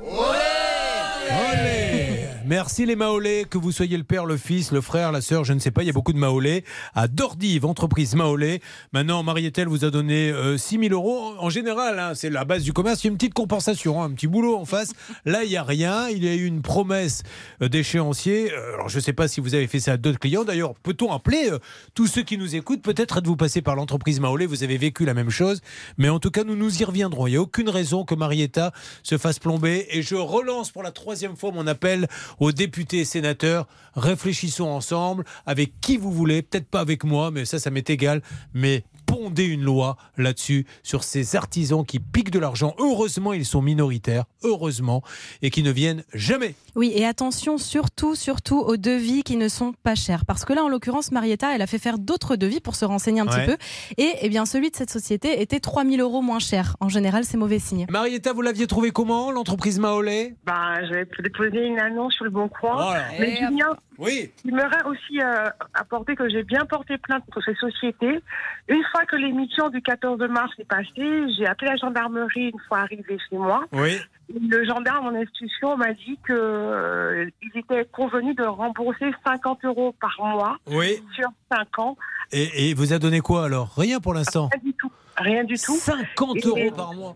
[1.29, 2.07] Olé
[2.47, 5.51] Merci les Maolés, que vous soyez le père, le fils, le frère, la sœur, je
[5.51, 6.63] ne sais pas, il y a beaucoup de Maolés.
[6.95, 8.61] À Dordive, entreprise Maolé.
[8.93, 11.33] Maintenant, Mariettel vous a donné 6 000 euros.
[11.39, 14.05] En général, hein, c'est la base du commerce, il y a une petite compensation, hein,
[14.05, 14.93] un petit boulot en face.
[15.25, 16.07] Là, il n'y a rien.
[16.07, 17.23] Il y a eu une promesse
[17.61, 18.53] euh, d'échéancier.
[18.53, 20.45] Euh, Alors, je ne sais pas si vous avez fait ça à d'autres clients.
[20.45, 21.59] D'ailleurs, peut-on appeler euh,
[21.95, 22.81] tous ceux qui nous écoutent?
[22.81, 25.59] Peut-être êtes-vous passé par l'entreprise Maolé, vous avez vécu la même chose.
[25.97, 27.27] Mais en tout cas, nous nous y reviendrons.
[27.27, 28.71] Il n'y a aucune raison que Marietta
[29.03, 29.85] se fasse plomber.
[29.89, 32.07] Et je relance pour la troisième fois mon appel
[32.39, 33.67] aux députés et sénateurs.
[33.97, 36.41] Réfléchissons ensemble avec qui vous voulez.
[36.41, 38.21] Peut-être pas avec moi, mais ça, ça m'est égal.
[38.53, 42.75] Mais pondez une loi là-dessus sur ces artisans qui piquent de l'argent.
[42.77, 45.01] Heureusement, ils sont minoritaires, heureusement,
[45.41, 46.55] et qui ne viennent jamais.
[46.75, 50.25] Oui, et attention surtout, surtout aux devis qui ne sont pas chers.
[50.25, 53.21] Parce que là, en l'occurrence, Marietta, elle a fait faire d'autres devis pour se renseigner
[53.21, 53.45] un Ouais.
[53.45, 53.57] petit peu.
[53.97, 56.75] Et eh bien, celui de cette société était 3000 euros moins cher.
[56.79, 57.87] En général, c'est mauvais signe.
[57.89, 62.47] Marietta, vous l'aviez trouvé comment, l'entreprise Maolé Bah, j'avais déposé une annonce sur le Bon
[62.49, 62.75] Coin.
[62.75, 63.05] Voilà.
[63.19, 64.31] Mais Et Julien, Oui.
[64.45, 68.19] il m'aurait aussi euh, apporté que j'ai bien porté plainte contre ces sociétés.
[68.67, 72.79] Une fois que l'émission du 14 mars est passée, j'ai appelé la gendarmerie une fois
[72.79, 73.63] arrivé chez moi.
[73.71, 73.97] Oui.
[74.49, 79.95] Le gendarme en institution m'a dit que euh, il était convenu de rembourser 50 euros
[80.01, 81.01] par mois Oui.
[81.15, 81.97] sur 5 ans.
[82.33, 83.73] Et, et vous a donné quoi alors?
[83.77, 84.49] Rien pour l'instant?
[84.51, 84.91] Rien du tout.
[85.17, 85.75] Rien du tout.
[85.77, 87.15] 50 Et- euros par mois.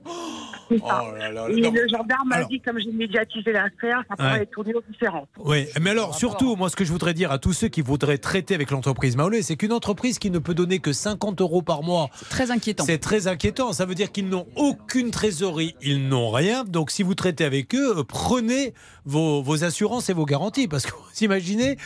[0.71, 0.77] Oh
[1.17, 1.47] là là.
[1.49, 4.41] Et le gendarme m'a Alors- dit, comme j'ai médiatisé l'affaire, ça pourrait Ouais.
[4.43, 5.27] être tourné différent.
[5.39, 8.17] Oui, mais alors surtout, moi ce que je voudrais dire à tous ceux qui voudraient
[8.17, 11.83] traiter avec l'entreprise Maolé, c'est qu'une entreprise qui ne peut donner que 50 euros par
[11.83, 12.85] mois, Très inquiétant.
[12.85, 13.73] c'est très inquiétant.
[13.73, 16.63] Ça veut dire qu'ils n'ont aucune trésorerie, ils n'ont rien.
[16.63, 18.73] Donc si vous traitez avec eux, euh, prenez
[19.05, 20.67] vos, vos assurances et vos garanties.
[20.67, 21.77] Parce que vous imaginez,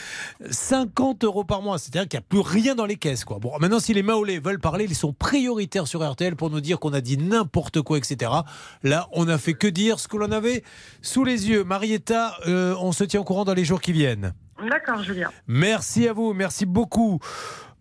[0.50, 3.26] 50 euros par mois, c'est-à-dire qu'il n'y a plus rien dans les caisses.
[3.26, 3.40] Quoi.
[3.40, 6.80] Bon, maintenant si les Maolé veulent parler, ils sont prioritaires sur RTL pour nous dire
[6.80, 8.32] qu'on a dit n'importe quoi, etc.
[8.84, 10.64] Là, on n'a fait que dire ce que l'on avait
[11.02, 11.64] sous les yeux.
[11.64, 14.34] Marietta, euh, on se tient au courant dans les jours qui viennent.
[14.70, 15.30] D'accord, Julien.
[15.48, 17.20] Merci à vous, merci beaucoup.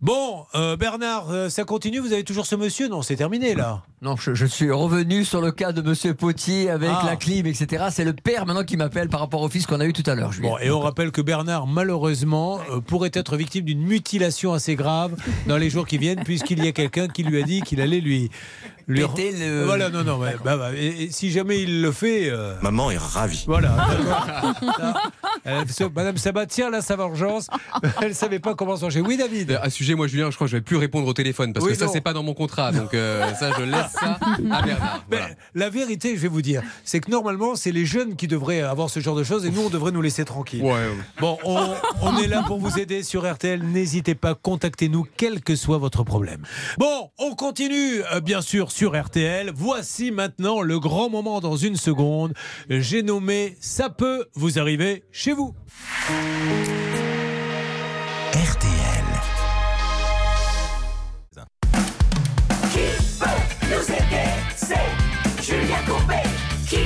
[0.01, 3.81] Bon, euh, Bernard, euh, ça continue Vous avez toujours ce monsieur Non, c'est terminé là.
[4.01, 7.03] Non, je, je suis revenu sur le cas de Monsieur Potier avec Ah.
[7.05, 7.85] la clim, etc.
[7.89, 10.13] C'est le père maintenant qui m'appelle par rapport au fils qu'on a eu tout à
[10.13, 10.31] l'heure.
[10.41, 15.15] Bon, et on rappelle que Bernard, malheureusement, euh, pourrait être victime d'une mutilation assez grave
[15.47, 18.01] dans les jours qui viennent, puisqu'il y a quelqu'un qui lui a dit qu'il allait
[18.01, 18.29] lui.
[18.87, 21.91] Lui Péter le- Voilà, non, non, ouais, bah, bah, et, et si jamais il le
[21.91, 22.29] fait.
[22.29, 23.43] euh, Maman est ravie.
[23.47, 23.75] Voilà.
[25.47, 25.63] euh,
[25.95, 27.47] Madame Sabatier, là, sa vengeance,
[28.01, 29.59] elle savait pas comment s'en Oui, David.
[29.61, 31.65] À ce sujet, moi, Julien, je crois que je vais plus répondre au téléphone parce
[31.65, 31.91] Oui, que ça, non.
[31.93, 32.71] c'est pas dans mon contrat.
[32.71, 34.17] Donc, euh, ça, je laisse ça
[34.51, 35.05] à Bernard.
[35.11, 35.19] Mais
[35.53, 38.89] la vérité, je vais vous dire, c'est que normalement, c'est les jeunes qui devraient avoir
[38.89, 40.61] ce genre de choses et nous, on devrait nous laisser tranquilles.
[40.63, 40.89] Ouais, ouais.
[41.19, 43.61] Bon, on, on est là pour vous aider sur RTL.
[43.63, 46.43] N'hésitez pas, contactez-nous, quel que soit votre problème.
[46.77, 49.51] Bon, on continue, euh, bien sûr, sur RTL.
[49.55, 52.33] Voici maintenant le grand moment dans une seconde.
[52.69, 55.55] J'ai nommé Ça peut vous arriver chez vous.
[58.33, 59.05] RTL.
[62.73, 62.87] Qui
[63.17, 64.29] peut nous aider?
[64.57, 64.75] C'est
[65.41, 66.23] Julien Courbet.
[66.67, 66.83] Qui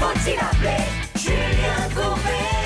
[0.00, 0.82] faut-il appeler?
[1.14, 2.58] Julien Courbet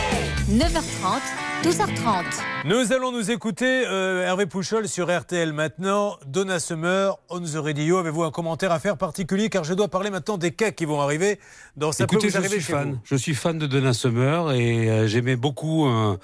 [0.52, 1.20] 9h30,
[1.62, 2.24] 12h30.
[2.64, 6.16] Nous allons nous écouter euh, Hervé Pouchol sur RTL maintenant.
[6.26, 7.98] Donna Summer, on the radio.
[7.98, 9.48] Avez-vous un commentaire à faire particulier?
[9.48, 11.39] Car je dois parler maintenant des cakes qui vont arriver
[11.76, 12.93] dans ça Écoutez, je suis fan.
[12.93, 12.98] vous.
[13.05, 16.16] Je suis fan de Donna Summer et euh, j'aimais beaucoup euh,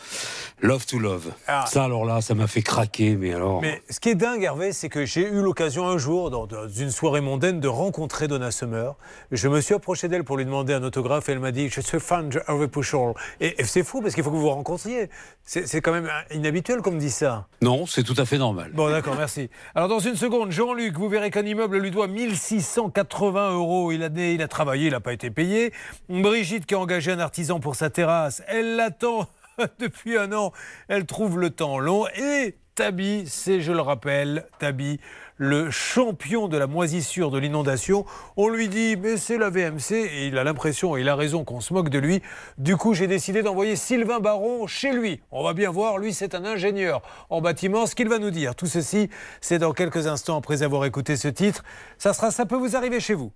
[0.60, 1.30] Love to Love.
[1.46, 1.64] Ah.
[1.68, 3.14] Ça, alors là, ça m'a fait craquer.
[3.16, 3.60] Mais alors.
[3.60, 6.68] Mais ce qui est dingue, Hervé, c'est que j'ai eu l'occasion un jour, dans, dans
[6.68, 8.96] une soirée mondaine, de rencontrer Donna Summer.
[9.30, 11.80] Je me suis approché d'elle pour lui demander un autographe et elle m'a dit Je
[11.80, 13.14] suis fan de Hervé Pouchol.
[13.40, 15.08] Et, et c'est fou parce qu'il faut que vous vous rencontriez.
[15.44, 17.46] C'est quand même inhabituel comme dit ça.
[17.62, 18.70] Non, c'est tout à fait normal.
[18.74, 19.48] Bon, d'accord, merci.
[19.74, 23.90] Alors, dans une seconde, Jean-Luc, vous verrez qu'un immeuble lui doit 1680 euros.
[23.90, 25.72] Il a, il a travaillé, il n'a pas été payé.
[26.10, 29.26] Brigitte, qui a engagé un artisan pour sa terrasse, elle l'attend
[29.78, 30.52] depuis un an.
[30.88, 32.06] Elle trouve le temps long.
[32.08, 35.00] Et Tabi, c'est, je le rappelle, Tabi,
[35.38, 38.04] le champion de la moisissure, de l'inondation.
[38.36, 41.44] On lui dit, mais c'est la VMC, et il a l'impression, et il a raison,
[41.44, 42.20] qu'on se moque de lui.
[42.58, 45.20] Du coup, j'ai décidé d'envoyer Sylvain Baron chez lui.
[45.30, 47.00] On va bien voir, lui, c'est un ingénieur
[47.30, 48.54] en bâtiment, ce qu'il va nous dire.
[48.54, 49.08] Tout ceci,
[49.40, 51.62] c'est dans quelques instants après avoir écouté ce titre.
[51.98, 53.32] Ça sera, ça peut vous arriver chez vous.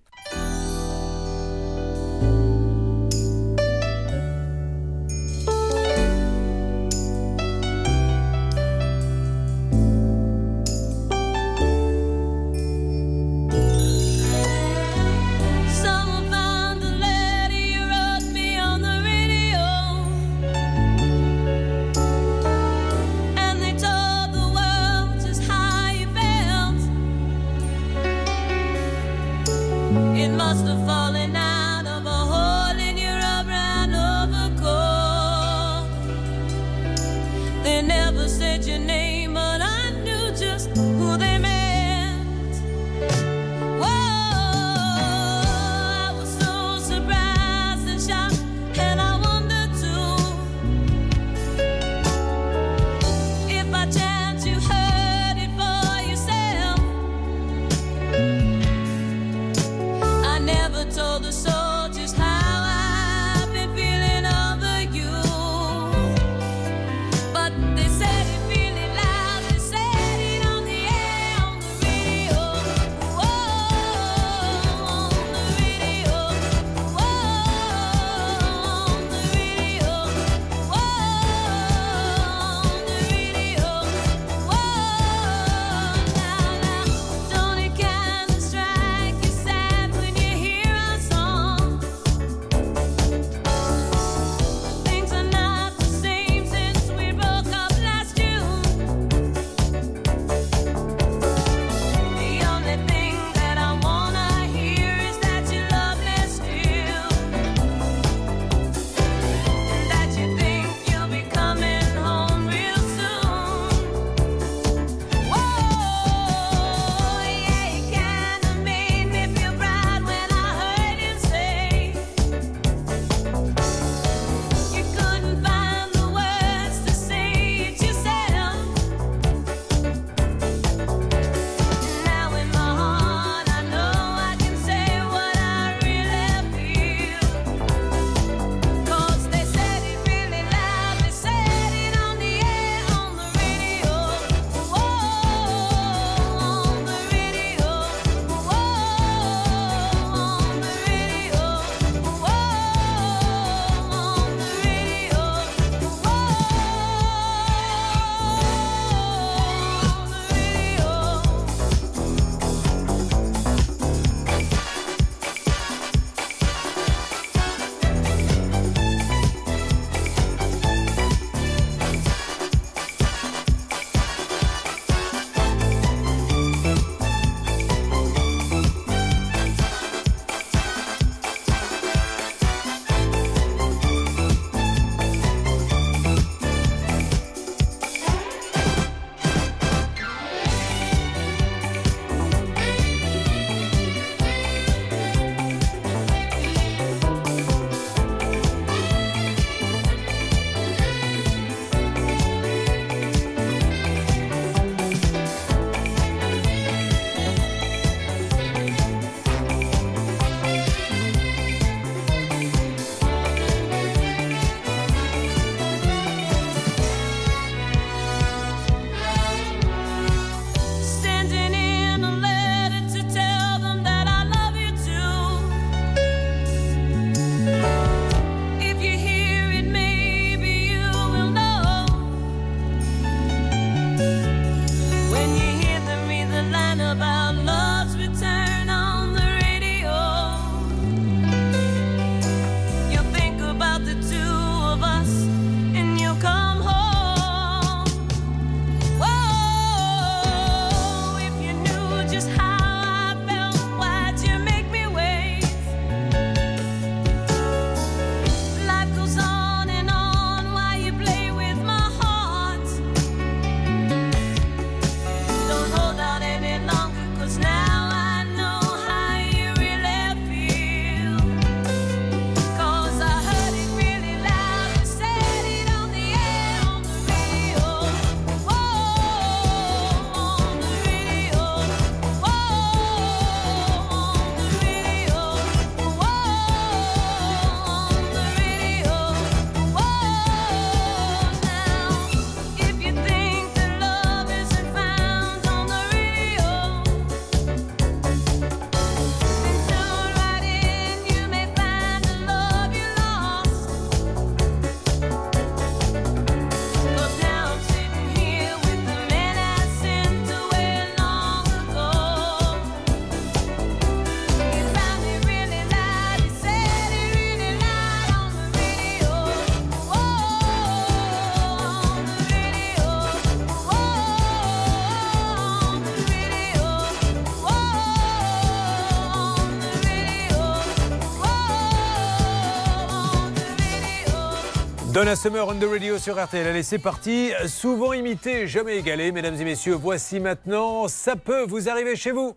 [335.03, 336.47] Donna Summer on the radio sur RTL.
[336.47, 337.31] Allez, c'est parti.
[337.45, 339.11] Souvent imité, jamais égalé.
[339.11, 342.33] Mesdames et messieurs, voici maintenant Ça peut vous arriver chez vous.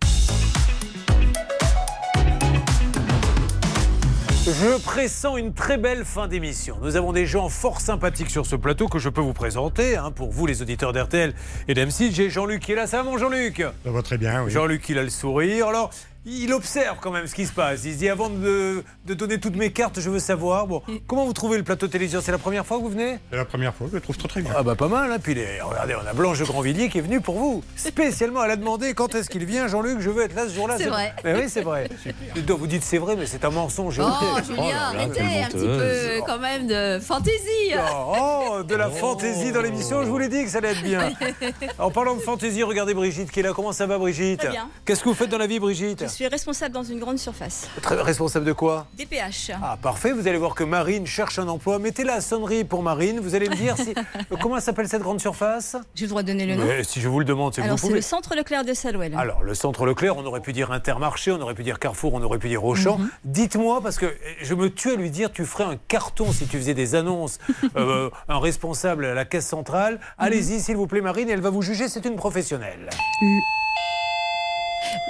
[4.97, 6.78] Pressens une très belle fin d'émission.
[6.81, 9.94] Nous avons des gens fort sympathiques sur ce plateau que je peux vous présenter.
[9.94, 11.35] hein, pour vous, les auditeurs d'RTL
[11.68, 12.86] et d'M6, j'ai Jean-Luc qui est là.
[12.86, 13.62] Ça va, mon Jean-Luc?
[13.85, 14.51] Ça va très bien, oui.
[14.51, 15.66] Jean-Luc, il a le sourire.
[15.68, 15.90] Alors,
[16.28, 17.82] il observe quand même ce qui se passe.
[17.85, 20.66] Il se dit avant de, de donner toutes mes cartes, je veux savoir.
[20.66, 22.20] Bon, comment vous trouvez le plateau télévision?
[22.20, 23.18] C'est la première fois que vous venez?
[23.31, 24.51] C'est la première fois, je le trouve très très bien.
[24.56, 25.18] Ah bah pas mal, hein.
[25.23, 27.62] Puis les- regardez, on a Blanche de Grandvilliers qui est venue pour vous.
[27.77, 30.74] Spécialement, elle a demandé quand est-ce qu'il vient, Jean-Luc, je veux être là ce jour-là.
[30.78, 31.14] C'est vrai.
[31.23, 31.89] Mais oui, c'est vrai.
[32.44, 34.01] Donc, vous dites c'est vrai, mais c'est un mensonge.
[34.02, 34.10] Oh.
[34.44, 37.74] Julien, arrêtez un petit peu quand même de fantaisie.
[37.96, 41.10] Oh, de la fantaisie dans l'émission, je vous l'ai dit que ça allait être bien.
[41.78, 43.52] En parlant de fantaisie, regardez Brigitte qui est là.
[43.54, 44.68] Comment ça va, Brigitte Très bien.
[44.84, 47.68] Qu'est-ce que vous faites dans la vie, Brigitte Je suis responsable dans une grande surface.
[47.82, 49.52] Très responsable de quoi DPH.
[49.62, 50.12] Ah, parfait.
[50.12, 51.78] Vous allez voir que Marine cherche un emploi.
[51.78, 53.20] Mettez la sonnerie pour Marine.
[53.20, 53.90] Vous allez me dire si.
[53.90, 56.66] Euh, Comment s'appelle cette grande surface J'ai le droit de donner le nom.
[56.82, 57.94] Si je vous le demande, c'est vous c'est pouvez.
[57.94, 59.14] le centre Leclerc de Salouel.
[59.16, 62.22] Alors, le centre Leclerc, on aurait pu dire Intermarché, on aurait pu dire Carrefour, on
[62.22, 62.98] aurait pu dire Auchan.
[62.98, 63.10] Mhm.
[63.24, 66.56] Dites-moi, parce que je me tue à lui dire, tu ferais un carton si tu
[66.59, 67.38] faisais des annonces,
[67.76, 70.01] euh, un responsable à la caisse centrale.
[70.18, 72.88] Allez-y, s'il vous plaît, Marine, elle va vous juger, c'est une professionnelle.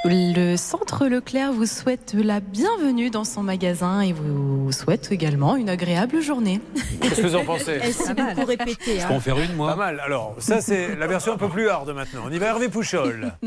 [0.04, 5.68] Le centre Leclerc vous souhaite la bienvenue dans son magasin et vous souhaite également une
[5.68, 6.60] agréable journée.
[7.00, 9.02] Qu'est-ce que vous en pensez Elle s'est beaucoup répétée.
[9.02, 9.20] hein.
[9.20, 10.00] faire une, moi Pas mal.
[10.00, 12.22] Alors, ça, c'est la version un peu plus hard maintenant.
[12.24, 13.32] On y va, Hervé Pouchol.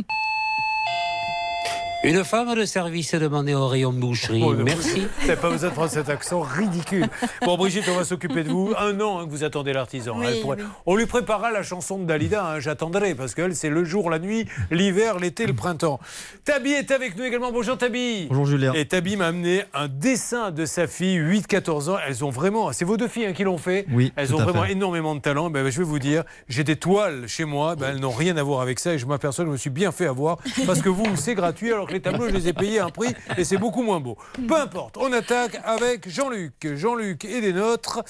[2.01, 4.41] Une femme de service est demandée au rayon boucherie.
[4.41, 5.05] Oh, Merci.
[5.19, 7.09] Vous n'avez pas besoin de prendre cet accent ridicule.
[7.45, 8.73] Bon, Brigitte, on va s'occuper de vous.
[8.79, 10.15] Un an hein, que vous attendez l'artisan.
[10.17, 10.63] Oui, Elle pourrait- oui.
[10.85, 12.51] On lui préparera la chanson de Dalida.
[12.53, 15.99] hein, J'attendrai parce qu'elle, c'est le jour, la nuit, l'hiver, l'été, le printemps.
[16.45, 17.51] Tabi est avec nous également.
[17.51, 18.27] Bonjour Tabi.
[18.29, 18.71] Bonjour Julien.
[18.75, 21.97] Et Tabi m'a amené un dessin de sa fille, 8-14 ans.
[22.07, 23.85] Elles ont vraiment, c'est vos deux filles hein, qui l'ont fait.
[23.91, 24.71] Oui, Elles ont vraiment fait.
[24.71, 25.49] énormément de talent.
[25.49, 27.75] Ben, je vais vous dire, j'ai des toiles chez moi.
[27.75, 29.69] Ben, elles n'ont rien à voir avec ça et je m'aperçois que je me suis
[29.69, 32.53] bien fait avoir parce que vous, c'est gratuit alors que les tableaux, je les ai
[32.53, 34.17] payés à un prix et c'est beaucoup moins beau.
[34.47, 36.53] Peu importe, on attaque avec Jean-Luc.
[36.75, 38.03] Jean-Luc est des nôtres.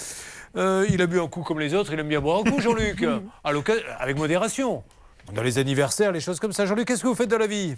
[0.55, 2.59] Euh, il a bu un coup comme les autres, il aime bien boire un coup,
[2.59, 3.05] Jean-Luc.
[3.99, 4.83] Avec modération.
[5.33, 6.65] Dans les anniversaires, les choses comme ça.
[6.65, 7.75] Jean-Luc, qu'est-ce que vous faites dans la vie?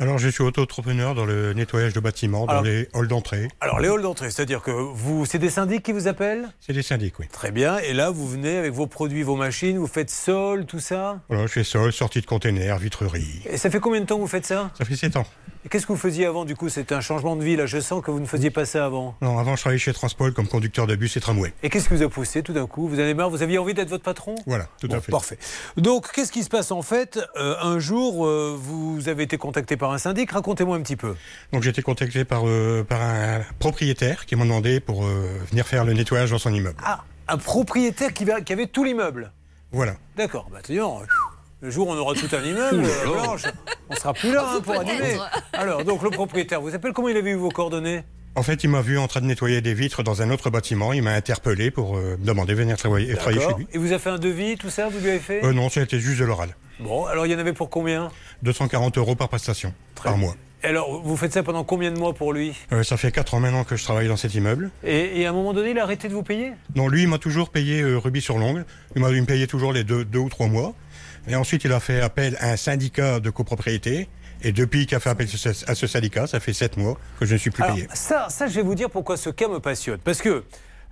[0.00, 3.48] Alors, je suis auto-entrepreneur dans le nettoyage de bâtiments, dans les halls d'entrée.
[3.60, 6.48] Alors, les halls d'entrée, c'est-à-dire que vous, c'est des syndics qui vous appellent?
[6.60, 7.26] C'est des syndics, oui.
[7.32, 7.78] Très bien.
[7.78, 11.18] Et là, vous venez avec vos produits, vos machines, vous faites sol, tout ça?
[11.28, 13.42] Voilà, je fais sol, sortie de containers, vitrerie.
[13.50, 14.70] Et ça fait combien de temps que vous faites ça?
[14.78, 15.26] Ça fait 7 ans.
[15.70, 16.68] Qu'est-ce que vous faisiez avant, du coup?
[16.68, 17.66] C'était un changement de vie, là.
[17.66, 19.14] Je sens que vous ne faisiez pas ça avant.
[19.20, 21.52] Non, avant, je travaillais chez Transpol comme conducteur de bus et tramway.
[21.62, 22.88] Et qu'est-ce qui vous a poussé tout d'un coup?
[22.88, 23.28] Vous avez marre?
[23.30, 24.34] Vous aviez envie d'être votre patron?
[24.46, 25.12] Voilà, tout Bon, à fait.
[25.12, 25.38] Parfait.
[25.76, 27.18] Donc, qu'est-ce qui se passe en fait?
[27.36, 30.30] Euh, Un jour, euh, vous avez été contacté par un syndic.
[30.32, 31.14] Racontez-moi un petit peu.
[31.52, 35.84] Donc, j'ai été contacté par, euh, par un propriétaire qui m'a demandé pour venir faire
[35.84, 36.76] le nettoyage dans son immeuble.
[36.84, 39.32] Ah, un propriétaire qui, va- qui avait tout l'immeuble?
[39.72, 39.96] Voilà.
[40.16, 40.48] D'accord.
[40.50, 40.60] Bah,
[41.60, 43.42] le jour où on aura tout un immeuble, euh, Blanche,
[43.90, 45.16] on sera plus là hein, pour animer.
[45.52, 46.92] Alors, donc, le propriétaire vous appelle.
[46.92, 48.04] Comment il avait eu vos coordonnées?
[48.36, 50.92] En fait, il m'a vu en train de nettoyer des vitres dans un autre bâtiment.
[50.92, 53.66] Il m'a interpellé pour euh, me demander de venir travailler, travailler chez lui.
[53.72, 55.44] Et vous a fait un devis, tout ça Vous lui avez fait?
[55.44, 56.54] Euh, non, c'était juste de l'oral.
[56.78, 58.10] Bon, alors il y en avait pour combien?
[58.44, 60.36] 240 euros par prestation, par mois.
[60.62, 62.52] Et Alors, vous faites ça pendant combien de mois pour lui?
[62.72, 64.70] Euh, ça fait 4 ans maintenant que je travaille dans cet immeuble.
[64.84, 66.52] et, et à un moment donné, il a arrêté de vous payer?
[66.76, 68.64] Non, lui, il m'a toujours payé euh, rubis sur l'ongle.
[68.94, 70.74] Il m'a il me payait toujours les deux, deux ou trois mois.
[71.28, 74.08] Et ensuite, il a fait appel à un syndicat de copropriété.
[74.42, 75.26] Et depuis qu'il a fait appel
[75.66, 77.88] à ce syndicat, ça fait sept mois que je ne suis plus Alors, payé.
[77.92, 79.98] ça, ça, je vais vous dire pourquoi ce cas me passionne.
[79.98, 80.44] Parce que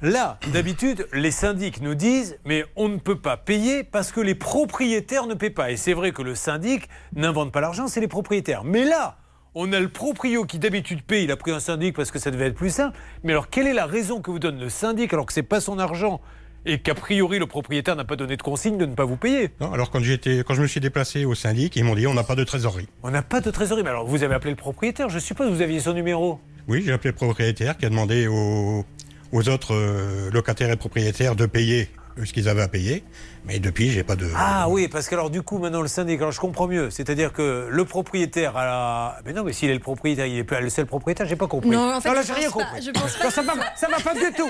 [0.02, 4.34] là, d'habitude, les syndics nous disent mais on ne peut pas payer parce que les
[4.34, 5.70] propriétaires ne paient pas.
[5.70, 8.64] Et c'est vrai que le syndic n'invente pas l'argent, c'est les propriétaires.
[8.64, 9.16] Mais là,
[9.54, 12.30] on a le proprio qui d'habitude paye, il a pris un syndic parce que ça
[12.30, 12.98] devait être plus simple.
[13.22, 15.60] Mais alors, quelle est la raison que vous donne le syndic alors que c'est pas
[15.60, 16.20] son argent
[16.66, 19.50] et qu'a priori le propriétaire n'a pas donné de consigne de ne pas vous payer
[19.60, 22.14] Non, alors quand, j'étais- quand je me suis déplacé au syndic, ils m'ont dit on
[22.14, 22.88] n'a pas de trésorerie.
[23.02, 23.82] On n'a pas de trésorerie.
[23.84, 26.40] Mais alors, vous avez appelé le propriétaire, je suppose, vous aviez son numéro.
[26.68, 28.84] Oui, j'ai appelé le propriétaire qui a demandé aux,
[29.32, 31.88] aux autres euh, locataires et propriétaires de payer
[32.24, 33.04] ce qu'ils avaient à payer.
[33.46, 34.28] Mais depuis, j'ai pas de.
[34.36, 36.90] Ah oui, parce que alors du coup, maintenant le syndic, alors je comprends mieux.
[36.90, 39.18] C'est-à-dire que le propriétaire a la...
[39.24, 41.46] Mais non, mais s'il est le propriétaire, il est pas le seul propriétaire, j'ai pas
[41.46, 41.70] compris.
[41.70, 42.82] Non, en fait, là, je j'ai rien pas- compris.
[42.82, 44.48] je pense pas Non, ça, va, ça va pas du tout.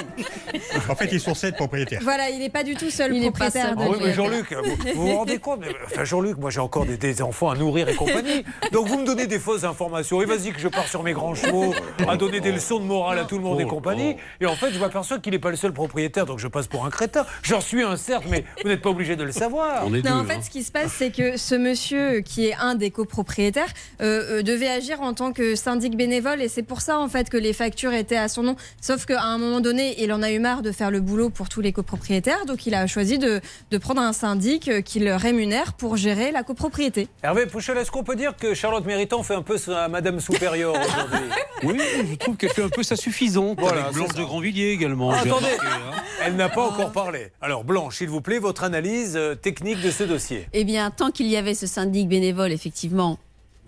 [0.90, 2.00] En fait, ils sont sept propriétaires.
[2.02, 3.96] Voilà, il n'est pas du tout seul Il est pas propriétaire seul de Ah oui,
[4.00, 4.12] mais.
[4.14, 7.50] Jean-Luc, vous, vous vous rendez compte mais, Enfin, Jean-Luc, moi j'ai encore des, des enfants
[7.50, 8.44] à nourrir et compagnie.
[8.72, 10.22] Donc vous me donnez des fausses informations.
[10.22, 11.74] Et vas-y que je pars sur mes grands chevaux
[12.08, 14.16] à donner des leçons de morale à tout le monde et compagnie.
[14.40, 16.86] Et en fait, je m'aperçois qu'il n'est pas le seul propriétaire, donc je passe pour
[16.86, 17.26] un crétin.
[17.42, 19.90] Je J'en suis un, certes, mais vous n'êtes pas obligé de le savoir.
[19.90, 22.92] Non, en fait, ce qui se passe, c'est que ce monsieur, qui est un des
[22.92, 27.08] copropriétaires, euh, euh, devait agir en tant que syndic bénévole, et c'est pour ça, en
[27.08, 28.54] fait, que les factures étaient à son nom.
[28.80, 31.48] Sauf qu'à un moment donné, il en a eu marre de faire le boulot pour
[31.48, 33.40] tous les copropriétaires, donc il a choisi de,
[33.72, 37.08] de prendre un syndic euh, qui le rémunère pour gérer la copropriété.
[37.24, 40.74] Hervé Pouchel, est-ce qu'on peut dire que Charlotte Méritant fait un peu sa Madame Supérieure
[40.74, 41.28] aujourd'hui?
[41.62, 41.80] Oui,
[42.10, 43.58] je trouve qu'elle fait un peu sa suffisante.
[43.58, 45.10] Voilà, avec Blanche de Grandvilliers également.
[45.10, 46.02] Ah, attendez, remarqué, hein.
[46.22, 47.32] elle n'a pas encore parlé.
[47.40, 50.46] Alors Blanche, s'il vous plaît, votre analyse euh, technique de ce dossier?
[50.52, 53.18] Eh bien, tant qu'il y avait ce syndic bénévole, effectivement,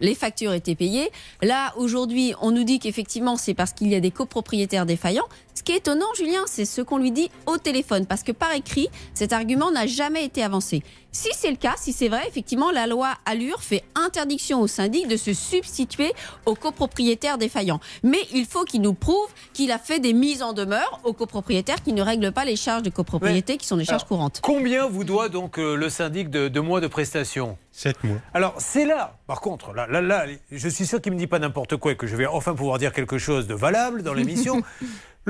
[0.01, 1.11] les factures étaient payées.
[1.43, 5.29] Là, aujourd'hui, on nous dit qu'effectivement, c'est parce qu'il y a des copropriétaires défaillants.
[5.69, 8.55] Ce qui est étonnant, Julien, c'est ce qu'on lui dit au téléphone, parce que par
[8.55, 10.82] écrit, cet argument n'a jamais été avancé.
[11.12, 15.09] Si c'est le cas, si c'est vrai, effectivement, la loi Allure fait interdiction au syndic
[15.09, 16.12] de se substituer
[16.47, 17.81] aux copropriétaires défaillants.
[18.03, 21.82] Mais il faut qu'il nous prouve qu'il a fait des mises en demeure aux copropriétaires
[21.82, 24.40] qui ne règlent pas les charges de copropriété, qui sont des charges Alors, courantes.
[24.43, 28.16] Combien vous doit donc euh, le syndic de, de mois de prestations 7 mois.
[28.35, 31.39] Alors c'est là, par contre, là, là, là, je suis sûr qu'il me dit pas
[31.39, 34.62] n'importe quoi et que je vais enfin pouvoir dire quelque chose de valable dans l'émission.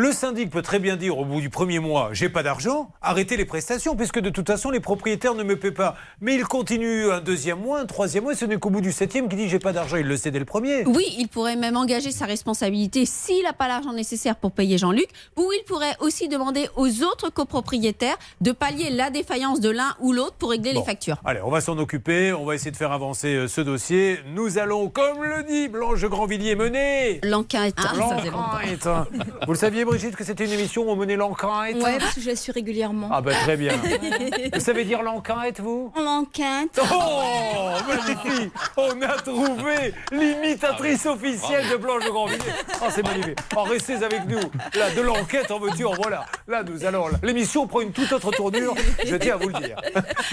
[0.01, 3.37] Le syndic peut très bien dire au bout du premier mois, j'ai pas d'argent, arrêtez
[3.37, 5.97] les prestations, puisque de toute façon les propriétaires ne me paient pas.
[6.21, 8.93] Mais il continue un deuxième mois, un troisième mois, et ce n'est qu'au bout du
[8.93, 10.85] septième qu'il dit j'ai pas d'argent, il le sait dès le premier.
[10.87, 15.09] Oui, il pourrait même engager sa responsabilité s'il n'a pas l'argent nécessaire pour payer Jean-Luc,
[15.37, 20.13] ou il pourrait aussi demander aux autres copropriétaires de pallier la défaillance de l'un ou
[20.13, 20.79] l'autre pour régler Bon.
[20.79, 21.17] les factures.
[21.25, 24.21] Allez, on va s'en occuper, on va essayer de faire avancer euh, ce dossier.
[24.33, 27.75] Nous allons, comme le dit Blanche Grandvilliers, mener l'enquête.
[27.79, 28.89] Ah, L'enquête.
[29.45, 32.21] Vous le saviez, Brigitte, que c'était une émission où on menait l'enquête Ouais, parce que
[32.21, 33.09] je la suis régulièrement.
[33.11, 33.73] Ah ben très bien.
[34.55, 35.91] Vous savez dire l'enquête, vous?
[35.97, 36.79] L'enquête.
[36.93, 42.43] Oh, magnifique On a trouvé l'imitatrice officielle de Blanche de Grandvilliers.
[42.83, 43.39] Oh, c'est magnifique.
[43.57, 44.41] Oh, restez avec nous.
[44.79, 46.27] Là, de l'enquête en voiture, voilà.
[46.47, 47.07] Là, nous allons...
[47.23, 48.75] L'émission prend une toute autre tournure,
[49.05, 49.81] je tiens à vous le dire.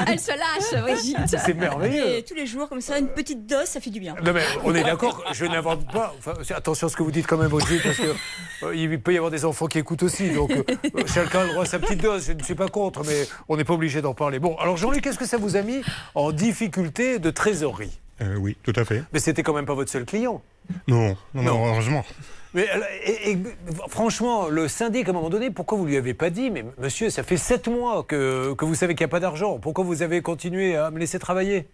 [0.05, 1.17] Elle se lâche, Brigitte.
[1.27, 2.17] C'est merveilleux.
[2.17, 4.15] Et tous les jours, comme ça, une petite dose, ça fait du bien.
[4.23, 6.13] Non mais on est d'accord, je n'invente pas.
[6.19, 8.15] Enfin, attention à ce que vous dites quand même, Brigitte, parce que
[8.63, 10.31] euh, il peut y avoir des enfants qui écoutent aussi.
[10.31, 10.63] Donc euh,
[11.05, 12.25] chacun a le droit à sa petite dose.
[12.27, 14.39] Je ne suis pas contre, mais on n'est pas obligé d'en parler.
[14.39, 15.81] Bon, alors Jean-Luc, qu'est-ce que ça vous a mis
[16.15, 17.99] en difficulté de trésorerie?
[18.21, 19.03] Euh, oui, tout à fait.
[19.13, 20.41] Mais c'était quand même pas votre seul client.
[20.87, 22.03] Non, non, non, heureusement.
[22.55, 23.37] Mais euh, et- et-
[23.89, 27.09] franchement, le syndic, à un moment donné, pourquoi vous lui avez pas dit, mais monsieur,
[27.11, 29.59] ça fait sept mois que, que vous savez qu'il n'y a pas d'argent.
[29.59, 31.67] Pourquoi vous avez continué à me laisser travailler?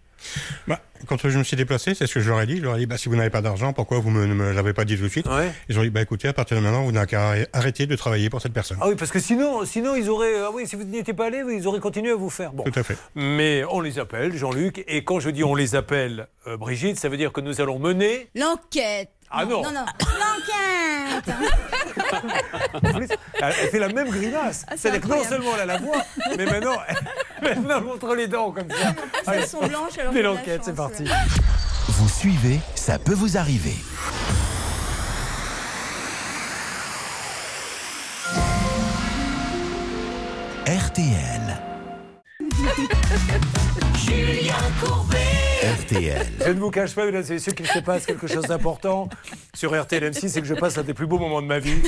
[0.68, 0.78] Bah,
[1.08, 2.58] quand je me suis déplacé, c'est ce que je leur ai dit.
[2.58, 4.72] Je leur ai dit, bah, si vous n'avez pas d'argent, pourquoi vous ne me l'avez
[4.72, 5.26] pas dit tout de suite?
[5.68, 8.30] Ils ont dit, bah, écoutez, à partir de maintenant, vous n'avez qu'à arrêter de travailler
[8.30, 8.78] pour cette personne.
[8.80, 10.38] Ah oui, parce que sinon, sinon ils auraient.
[10.40, 12.52] Ah oui, si vous n'y étiez pas allé, ils auraient continué à vous faire.
[12.52, 12.62] Bon.
[12.62, 12.96] Tout à fait.
[13.16, 17.08] Mais on les appelle, Jean-Luc, et quand je dis on les appelle, euh, Brigitte, ça
[17.08, 18.28] veut dire que nous allons mener.
[18.36, 19.10] L'enquête.
[19.32, 19.62] Ah non.
[19.62, 19.84] Non, non.
[20.20, 21.36] L'enquête.
[23.34, 24.64] Elle, elle fait la même grimace.
[24.66, 26.02] Ah, c'est C'est-à-dire que non seulement elle a la voix,
[26.36, 26.76] mais maintenant,
[27.42, 29.32] elle, montre les dents comme ça.
[29.32, 31.04] Elles sont blanches, alors la l'enquête, c'est chance, parti.
[31.88, 33.74] Vous suivez, ça peut vous arriver.
[40.66, 41.71] RTL.
[44.06, 45.18] Julien Courbet.
[45.62, 46.26] RTL.
[46.44, 49.08] Je ne vous cache pas, mesdames et messieurs, qu'il se passe quelque chose d'important
[49.54, 51.80] sur RTL M6, c'est que je passe un des plus beaux moments de ma vie.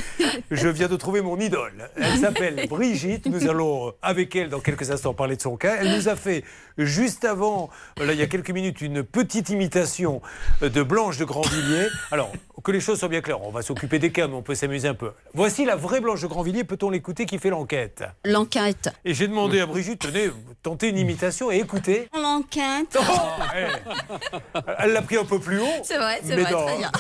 [0.51, 1.91] Je viens de trouver mon idole.
[1.97, 3.27] Elle s'appelle Brigitte.
[3.27, 5.77] Nous allons, euh, avec elle, dans quelques instants, parler de son cas.
[5.81, 6.45] Elle nous a fait,
[6.79, 10.23] juste avant, là, il y a quelques minutes, une petite imitation
[10.61, 11.89] de Blanche de Grandvilliers.
[12.11, 12.33] Alors,
[12.63, 14.89] que les choses soient bien claires, on va s'occuper des cas, mais on peut s'amuser
[14.89, 15.13] un peu.
[15.35, 16.65] Voici la vraie Blanche de Grandvilliers.
[16.65, 18.91] Peut-on l'écouter qui fait l'enquête L'enquête.
[19.05, 20.31] Et j'ai demandé à Brigitte, tenez,
[20.63, 22.09] tentez une imitation et écoutez.
[22.15, 22.97] L'enquête.
[22.99, 24.61] Oh.
[24.79, 25.67] Elle l'a pris un peu plus haut.
[25.83, 26.91] C'est vrai, c'est vrai, dans- très bien.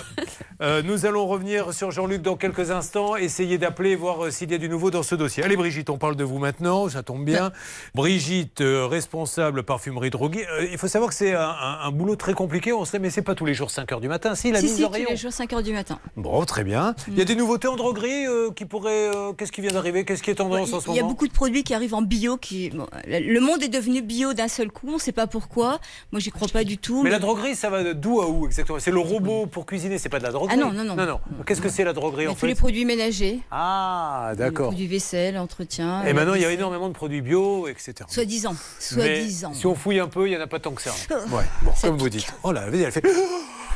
[0.62, 4.54] Euh, nous allons revenir sur Jean-Luc dans quelques instants, essayer d'appeler, voir euh, s'il y
[4.54, 5.42] a du nouveau dans ce dossier.
[5.42, 7.50] Allez Brigitte, on parle de vous maintenant, ça tombe bien.
[7.94, 10.46] Brigitte, euh, responsable parfumerie droguée.
[10.48, 13.10] Euh, il faut savoir que c'est un, un- un boulot très compliqué, on sait, mais
[13.10, 14.34] c'est pas tous les jours 5h du matin.
[14.36, 15.06] Si, la Si, si, tous rayon.
[15.10, 15.98] les jours, 5 h du matin.
[16.16, 16.94] Bon, très bien.
[17.08, 19.10] Il y a des nouveautés en droguerie euh, qui pourraient...
[19.14, 20.04] euh, Qu'est-ce qui vient d'arriver?
[20.04, 21.12] Qu'est-ce qui est tendance en ce Il y a moment?
[21.12, 22.36] beaucoup de produits qui arrivent en bio.
[22.36, 22.70] Qui...
[22.70, 25.78] bon, le monde est devenu bio d'un seul coup, on ne sait pas pourquoi.
[26.12, 27.02] Moi, j'y crois pas du tout.
[27.02, 28.78] Mais la droguerie, ça va d'où à où exactement?
[28.78, 30.56] C'est le robot pour cuisiner, c'est pas de la droguerie?
[30.58, 30.96] Ah non, non, non.
[30.96, 32.46] non, Qu'est-ce que c'est la droguerie en tous fait?
[32.48, 33.40] les produits ménagers.
[33.50, 34.66] Ah, Les d'accord.
[34.68, 36.04] produits vaisselle, entretien.
[36.04, 37.94] Et maintenant, il y a énormément de produits bio, etc.
[38.08, 38.52] Soi-disant.
[38.52, 38.58] Mais
[39.04, 39.52] Soi-disant.
[39.54, 40.90] Si on fouille un peu, il n'y en a pas tant que ça.
[41.10, 42.32] Oh, Ouais, bon, comme vous dites.
[42.42, 43.04] Oh là, elle fait.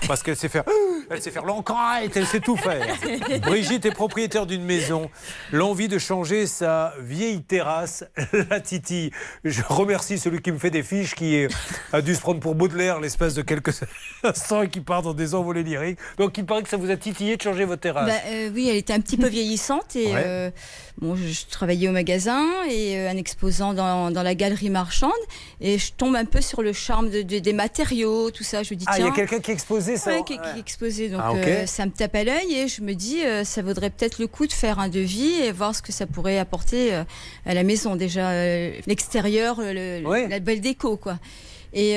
[0.07, 0.65] Parce qu'elle sait faire.
[1.11, 2.87] Elle sait faire l'enquête, elle sait tout faire.
[3.41, 5.09] Brigitte est propriétaire d'une maison.
[5.53, 8.05] L'envie de changer sa vieille terrasse,
[8.51, 9.11] la titille.
[9.43, 11.47] Je remercie celui qui me fait des fiches, qui
[11.95, 13.73] a dû se prendre pour Baudelaire l'espace de quelques
[14.23, 15.99] instants et qui part dans des envolées lyriques.
[16.19, 18.07] Donc il paraît que ça vous a titillé de changer votre terrasse.
[18.07, 20.23] Bah, euh, oui, elle était un petit peu vieillissante et Ouais.
[20.27, 20.51] euh,
[21.01, 25.11] bon, je, je travaillais au magasin et euh, un exposant dans, dans la galerie marchande
[25.63, 28.63] et je tombe un peu sur le charme de- de- des matériaux, tout ça.
[28.63, 29.53] Je me dis Ah, il y a tiens, quelqu'un qui
[29.93, 31.09] exposait ça Ouais, qui, qui exposait.
[31.09, 33.91] Donc Ah, euh, ça me tape à l'œil et je me dis euh, ça vaudrait
[33.91, 37.05] peut-être le coup de faire un devis et voir ce que ça pourrait apporter euh,
[37.47, 37.97] à la maison.
[37.97, 38.31] Déjà
[38.87, 41.19] l'extérieur, le- la belle déco quoi.
[41.75, 41.97] Et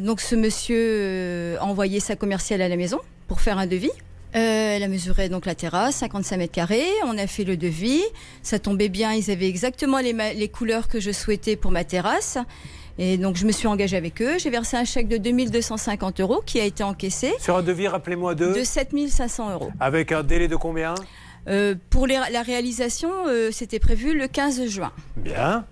[0.00, 3.90] donc ce monsieur a envoyé sa commerciale à la maison pour faire un devis.
[4.34, 6.84] Euh, elle a mesuré donc la terrasse, 55 mètres carrés.
[7.04, 8.02] On a fait le devis.
[8.42, 9.12] Ça tombait bien.
[9.14, 12.36] Ils avaient exactement les, les couleurs que je souhaitais pour ma terrasse.
[12.98, 14.38] Et donc, je me suis engagée avec eux.
[14.38, 18.34] J'ai versé un chèque de 2250 euros qui a été encaissé Sur un devis, rappelez-moi
[18.34, 18.54] deux.
[18.54, 19.70] de 7500 euros.
[19.80, 20.94] Avec un délai de combien?
[21.48, 24.92] Euh, pour les- la réalisation, euh, c'était prévu le 15 juin.
[25.16, 25.64] Bien.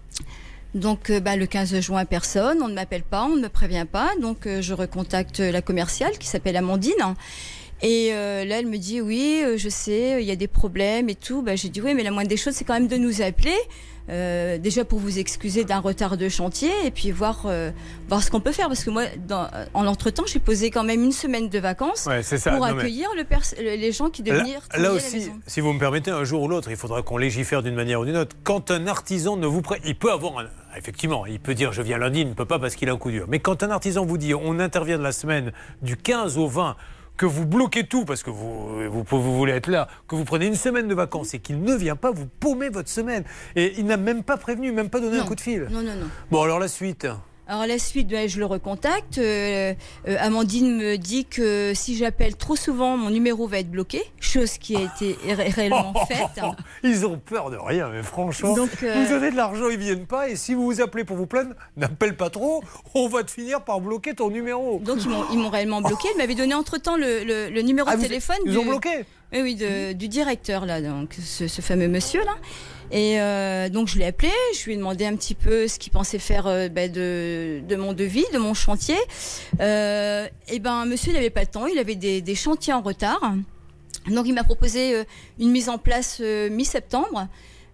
[0.74, 3.86] Donc, euh, bah, le 15 juin, personne, on ne m'appelle pas, on ne me prévient
[3.90, 4.10] pas.
[4.20, 6.92] Donc, je recontacte la commerciale qui s'appelle Amandine.
[7.82, 11.08] Et euh, là, elle me dit oui, euh, je sais, il y a des problèmes
[11.08, 11.42] et tout.
[11.42, 13.54] Bah, J'ai dit oui, mais la moindre des choses, c'est quand même de nous appeler.
[14.10, 17.70] Euh, déjà pour vous excuser d'un retard de chantier et puis voir, euh,
[18.08, 18.68] voir ce qu'on peut faire.
[18.68, 22.22] Parce que moi, dans, en entre-temps, j'ai posé quand même une semaine de vacances Ouais,
[22.22, 22.50] c'est ça.
[22.52, 25.60] pour Non, mais- accueillir le pers- les gens qui devaient Là, venir là aussi, si
[25.60, 28.16] vous me permettez, un jour ou l'autre, il faudra qu'on légifère d'une manière ou d'une
[28.16, 28.36] autre.
[28.44, 30.44] Quand un artisan ne vous prête, il peut avoir un.
[30.76, 32.96] Effectivement, il peut dire je viens lundi, il ne peut pas parce qu'il a un
[32.98, 33.26] coup dur.
[33.28, 35.52] Mais quand un artisan vous dit on intervient de la semaine
[35.82, 36.74] du 15 au 20,
[37.16, 40.46] que vous bloquez tout parce que vous, vous, vous voulez être là, que vous prenez
[40.46, 43.24] une semaine de vacances et qu'il ne vient pas, vous paumez votre semaine.
[43.56, 45.68] Et il n'a même pas prévenu, même pas donné un coup de fil.
[45.70, 46.08] Non, non, non.
[46.30, 47.06] Bon, alors la suite.
[47.46, 49.18] Alors la suite, ben, je le recontacte.
[49.18, 49.74] Euh,
[50.08, 54.56] euh, Amandine me dit que si j'appelle trop souvent, mon numéro va être bloqué, chose
[54.56, 56.40] qui a été ré- réellement faite.
[56.82, 60.06] Ils ont peur de rien, mais franchement, Donc, euh, vous donnez de l'argent, ils viennent
[60.06, 62.62] pas, et si vous vous appelez pour vous plaindre, n'appelle pas trop,
[62.94, 64.78] on va te finir par bloquer ton numéro.
[64.80, 66.08] Donc ils m'ont, ils réellement bloqué.
[66.12, 68.36] Elle m'avait donné entre-temps le, le- le numéro Ah, de téléphone.
[68.46, 69.04] ils du, ont bloqué
[69.34, 72.32] Oui, oui, de- du directeur, là, donc, ce, ce fameux monsieur-là.
[72.94, 75.92] Et euh, donc je l'ai appelé, je lui ai demandé un petit peu ce qu'il
[75.92, 78.96] pensait faire euh, ben, de, mon devis, de mon chantier.
[79.60, 83.34] Euh, et ben monsieur il n'avait pas le temps, il avait des, chantiers en retard.
[84.06, 85.04] Donc il m'a proposé euh,
[85.40, 87.26] une mise en place mi-septembre.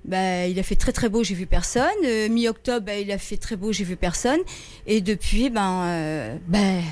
[0.07, 2.31] Bah, il a fait très très beau, j'ai vu personne.
[2.31, 4.41] Mi-octobre, bah, il a fait très beau, j'ai vu personne.
[4.87, 6.83] Et depuis, ben, ben,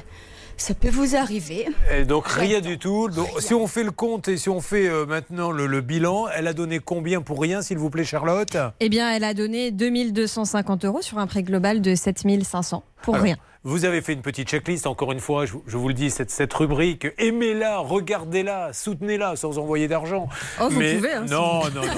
[0.61, 1.67] ça peut vous arriver.
[1.97, 3.09] Et donc rien du tout.
[3.09, 6.27] Donc, si on fait le compte et si on fait euh, maintenant le, le bilan,
[6.35, 8.57] elle a donné combien pour rien, s'il vous plaît, Charlotte?
[8.81, 13.25] Eh bien, elle a donné 2250 euros sur un prix global de 7500 pour Alors,
[13.25, 13.37] rien.
[13.65, 16.11] Vous avez fait une petite checklist, encore une fois, je, vous- je vous le dis,
[16.11, 20.29] cette, cette rubrique, aimez-la, regardez-la, soutenez-la sans envoyer d'argent.
[20.61, 21.89] Oh, vous pouvez, hein, non, si vous- non, non,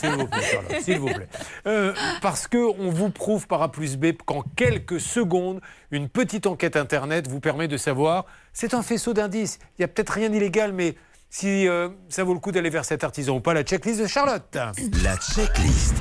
[0.00, 1.28] s'il vous plaît, Charlotte, s'il vous plaît.
[1.66, 5.60] Euh, parce qu'on vous prouve par A plus B qu'en quelques secondes,
[5.90, 9.88] une petite enquête Internet vous permet de savoir, c'est un faisceau d'indices, il n'y a
[9.88, 10.94] peut-être rien d'illégal, mais
[11.28, 14.06] si euh, ça vaut le coup d'aller vers cet artisan ou pas, la checklist de
[14.06, 14.56] Charlotte.
[15.02, 15.94] La checklist.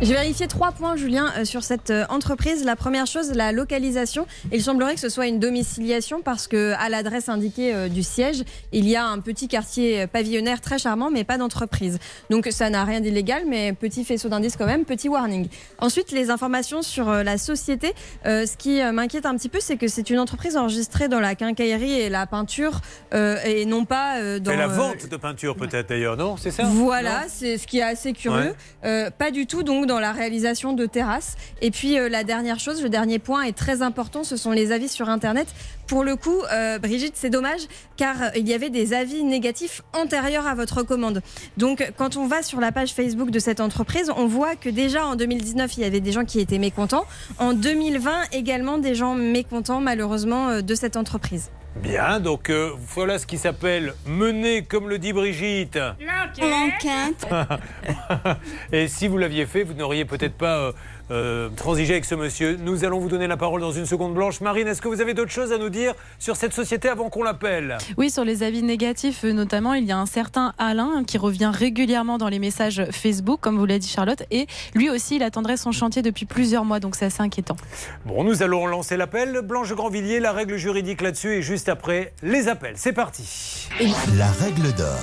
[0.00, 2.64] J'ai vérifié trois points, Julien, euh, sur cette euh, entreprise.
[2.64, 4.28] La première chose, la localisation.
[4.52, 8.44] Il semblerait que ce soit une domiciliation parce que à l'adresse indiquée euh, du siège,
[8.70, 11.98] il y a un petit quartier pavillonnaire très charmant, mais pas d'entreprise.
[12.30, 15.48] Donc ça n'a rien d'illégal, mais petit faisceau d'indices quand même, petit warning.
[15.80, 17.92] Ensuite, les informations sur la société.
[18.24, 22.00] Ce qui m'inquiète un petit peu, c'est que c'est une entreprise enregistrée dans la quincaillerie
[22.00, 22.80] et la peinture
[23.12, 26.36] et non pas dans Et la vente de peinture peut-être d'ailleurs, non?
[26.36, 26.64] C'est ça?
[26.64, 28.54] Voilà, c'est ce qui est assez curieux.
[28.84, 29.10] Ouais.
[29.10, 31.34] Pas du tout donc dans la réalisation de terrasses.
[31.60, 34.70] Et puis euh, la dernière chose, le dernier point est très important, ce sont les
[34.70, 35.48] avis sur Internet.
[35.88, 37.62] Pour le coup, euh, Brigitte, c'est dommage
[37.96, 41.22] car euh, il y avait des avis négatifs antérieurs à votre commande.
[41.56, 45.04] Donc quand on va sur la page Facebook de cette entreprise, on voit que déjà
[45.04, 47.06] en 2019, il y avait des gens qui étaient mécontents.
[47.38, 51.50] En 2020, également des gens mécontents malheureusement de cette entreprise.
[51.82, 55.78] Bien, donc euh, voilà ce qui s'appelle mener, comme le dit Brigitte.
[56.00, 57.26] L'enquête.
[58.72, 60.72] Et si vous l'aviez fait, vous n'auriez peut-être pas euh,
[61.10, 62.58] euh, transigé avec ce monsieur.
[62.62, 64.40] Nous allons vous donner la parole dans une seconde blanche.
[64.40, 67.22] Marine, est-ce que vous avez d'autres choses à nous dire sur cette société avant qu'on
[67.22, 67.78] l'appelle?
[67.96, 71.50] Oui, sur les avis négatifs euh, notamment, il y a un certain Alain qui revient
[71.52, 75.56] régulièrement dans les messages Facebook, comme vous l'a dit Charlotte, et lui aussi, il attendrait
[75.56, 77.56] son chantier depuis plusieurs mois, donc c'est assez inquiétant.
[78.04, 79.40] Bon, nous allons lancer l'appel.
[79.42, 82.74] Blanche Grandvilliers, la règle juridique là-dessus et juste après les appels.
[82.76, 83.68] C'est parti.
[84.16, 84.98] La règle d'or.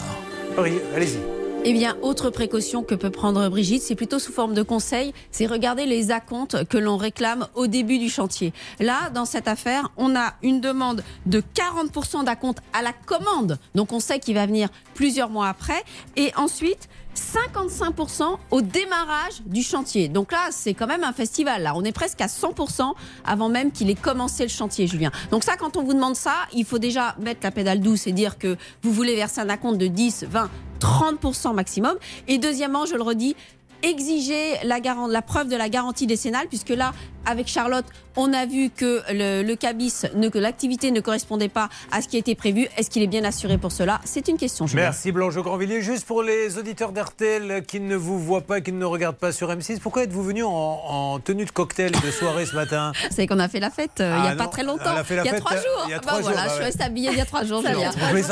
[0.57, 1.34] Oui, allez-y.
[1.67, 5.47] Eh bien, autre précaution que peut prendre Brigitte, c'est plutôt sous forme de conseil, c'est
[5.47, 8.53] regarder les acomptes que l'on réclame au début du chantier.
[8.79, 13.93] Là, dans cette affaire, on a une demande de 40% d'acompte à la commande, donc
[13.93, 15.83] on sait qu'il va venir plusieurs mois après,
[16.15, 20.07] et ensuite 55% au démarrage du chantier.
[20.07, 21.63] Donc là, c'est quand même un festival.
[21.63, 22.93] Là, on est presque à 100%
[23.25, 25.11] avant même qu'il ait commencé le chantier, Julien.
[25.31, 28.11] Donc ça, quand on vous demande ça, il faut déjà mettre la pédale douce et
[28.11, 30.49] dire que vous voulez verser un acompte de 10, 20,
[30.85, 31.95] 30% maximum.
[32.27, 33.35] Et deuxièmement, je le redis,
[33.81, 36.93] exiger la, la preuve de la garantie décennale, puisque là,
[37.25, 37.85] avec Charlotte,
[38.17, 42.07] on a vu que le, le cabis, ne, que l'activité ne correspondait pas à ce
[42.07, 42.67] qui était prévu.
[42.77, 43.99] Est-ce qu'il est bien assuré pour cela?
[44.05, 44.83] C'est une question, Julien.
[44.83, 45.81] Merci Blanche Grandvilliers.
[45.81, 49.31] Juste pour les auditeurs d'RTL qui ne vous voient pas, qui ne nous regardent pas
[49.31, 52.93] sur M6, pourquoi êtes-vous venu en, en tenue de cocktail de soirée ce matin?
[53.11, 54.91] C'est qu'on a fait la fête euh, il n'y Ah a pas très longtemps.
[54.93, 55.83] elle a fait la il y a fête, trois euh, jours.
[55.87, 57.43] il y a Bah trois jours, voilà, bah je suis habillée il y a trois
[57.43, 57.91] jours, Julien.
[57.91, 58.23] vous.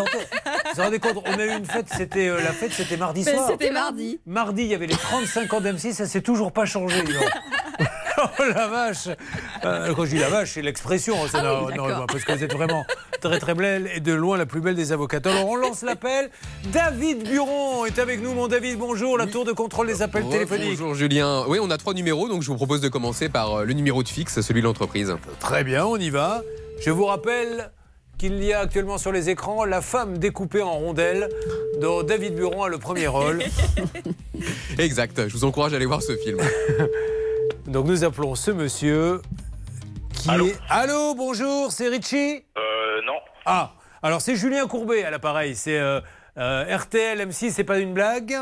[0.76, 3.48] Vous rendez compte, on a eu une fête, c'était euh, la fête, c'était mardi soir.
[3.49, 4.20] c'était mardi.
[4.26, 7.03] Mardi, il y avait les 35 ans d'M6, ça s'est toujours pas changé.
[8.40, 9.08] oh la vache
[9.66, 11.16] Euh, Quand je dis la vache, c'est l'expression.
[11.34, 12.08] Ah oui, non, d'accord.
[12.08, 12.86] parce que vous êtes vraiment
[13.22, 15.26] très très belle et de loin la plus belle des avocates.
[15.28, 16.30] Alors on lance l'appel.
[16.72, 18.78] David Buron est avec nous, mon David.
[18.78, 20.72] Bonjour, la tour de contrôle des appels téléphoniques.
[20.80, 21.45] Bonjour Julien.
[21.48, 24.04] Oui, on a trois numéros, donc je vous propose de commencer par euh, le numéro
[24.04, 25.16] de fixe, celui de l'entreprise.
[25.40, 26.41] Très bien, on y va.
[26.82, 27.72] Je vous rappelle
[28.18, 31.30] qu'il y a actuellement sur les écrans la femme découpée en rondelles,
[31.82, 33.44] dont David Buron a le premier rôle.
[34.78, 36.40] Exact, je vous encourage à aller voir ce film.
[37.68, 39.22] Donc nous appelons ce monsieur
[40.14, 40.56] qui est...
[40.70, 43.20] Allô, bonjour, c'est Richie Euh, non.
[43.45, 46.02] Ah, alors c'est Julien Courbet à l'appareil, c'est euh,
[46.38, 48.36] euh, RTL M6, c'est pas une blague?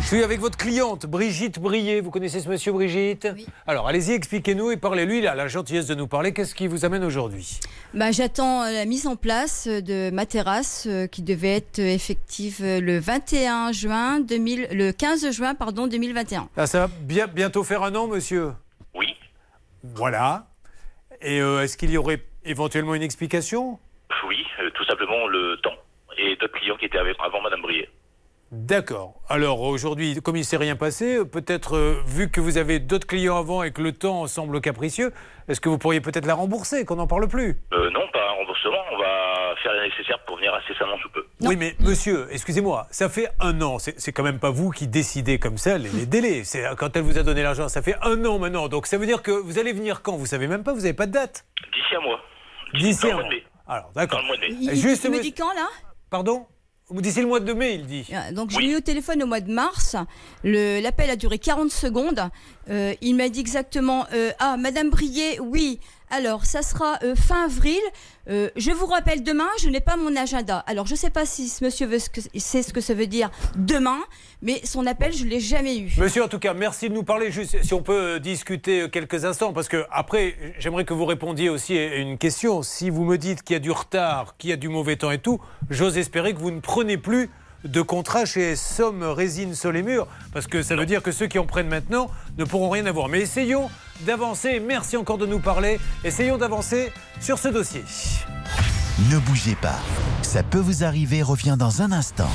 [0.00, 2.00] Je suis avec votre cliente, Brigitte Brier.
[2.00, 3.46] Vous connaissez ce monsieur, Brigitte Oui.
[3.66, 5.18] Alors allez-y, expliquez-nous et parlez-lui.
[5.18, 6.32] Il a la gentillesse de nous parler.
[6.32, 7.58] Qu'est-ce qui vous amène aujourd'hui?
[7.92, 11.78] Bah, J'attends euh, la mise en place euh, de ma terrasse euh, qui devait être
[11.78, 16.48] effective le 21 juin 2000, le 15 juin pardon 2021.
[16.56, 18.52] Ah, Ça va bien, bientôt faire un an, monsieur?
[18.94, 19.14] Oui.
[19.84, 20.46] Voilà.
[21.20, 23.78] Et euh, est-ce qu'il y aurait éventuellement une explication?
[24.26, 25.74] Oui, euh, tout simplement le temps.
[26.16, 27.88] Et d'autres clients qui étaient avec, avant Madame Brier.
[28.50, 29.20] D'accord.
[29.28, 33.06] Alors aujourd'hui, comme il ne s'est rien passé, peut-être, euh, vu que vous avez d'autres
[33.06, 35.12] clients avant et que le temps semble capricieux,
[35.48, 37.60] est-ce que vous pourriez peut-être la rembourser, qu'on n'en parle plus?
[37.74, 38.78] Euh, non, pas un remboursement.
[38.92, 41.26] On va faire le nécessaire pour venir incessamment sous peu.
[41.42, 43.78] Oui, mais monsieur, excusez-moi, ça fait un an.
[43.78, 46.44] C'est quand même pas vous qui décidez comme ça les, les délais.
[46.44, 48.68] C'est quand elle vous a donné l'argent, ça fait un an maintenant.
[48.68, 50.16] Donc ça veut dire que vous allez venir quand?
[50.16, 51.44] Vous savez même pas, vous n'avez pas de date.
[51.74, 52.20] D'ici un mois.
[52.72, 53.24] D'ici un mois.
[53.66, 54.20] Alors, d'accord.
[54.20, 54.56] Dans le mois de mai.
[54.58, 55.68] Il, Juste, il me dit quand là?
[56.10, 56.46] Pardon?
[56.90, 58.06] D'ici le mois de mai, il dit.
[58.14, 59.94] Ah, Donc j'ai eu au téléphone au mois de mars.
[60.42, 62.30] Le- L'appel a duré 40 secondes.
[62.70, 65.80] Euh, il m'a dit exactement euh, Ah, Madame Brier, oui.
[66.10, 67.80] Alors, ça sera euh, fin avril.
[68.28, 70.64] Euh, je vous rappelle demain, je n'ai pas mon agenda.
[70.66, 72.94] Alors, je ne sais pas si ce monsieur veut ce que, sait ce que ça
[72.94, 73.98] veut dire demain,
[74.42, 75.92] mais son appel, je ne l'ai jamais eu.
[75.98, 77.30] Monsieur, en tout cas, merci de nous parler.
[77.30, 81.50] Juste, si on peut euh, discuter quelques instants, parce que après, j'aimerais que vous répondiez
[81.50, 82.62] aussi à une question.
[82.62, 85.10] Si vous me dites qu'il y a du retard, qu'il y a du mauvais temps
[85.10, 87.30] et tout, j'ose espérer que vous ne prenez plus
[87.64, 91.26] de contrat chez Somme Résine Sol et Murs, parce que ça veut dire que ceux
[91.26, 93.08] qui en prennent maintenant ne pourront rien avoir.
[93.08, 93.70] Mais essayons
[94.02, 94.60] d'avancer.
[94.60, 95.80] Merci encore de nous parler.
[96.04, 97.84] Essayons d'avancer sur ce dossier.
[99.10, 99.78] Ne bougez pas.
[100.22, 102.30] Ça peut vous arriver, revient dans un instant.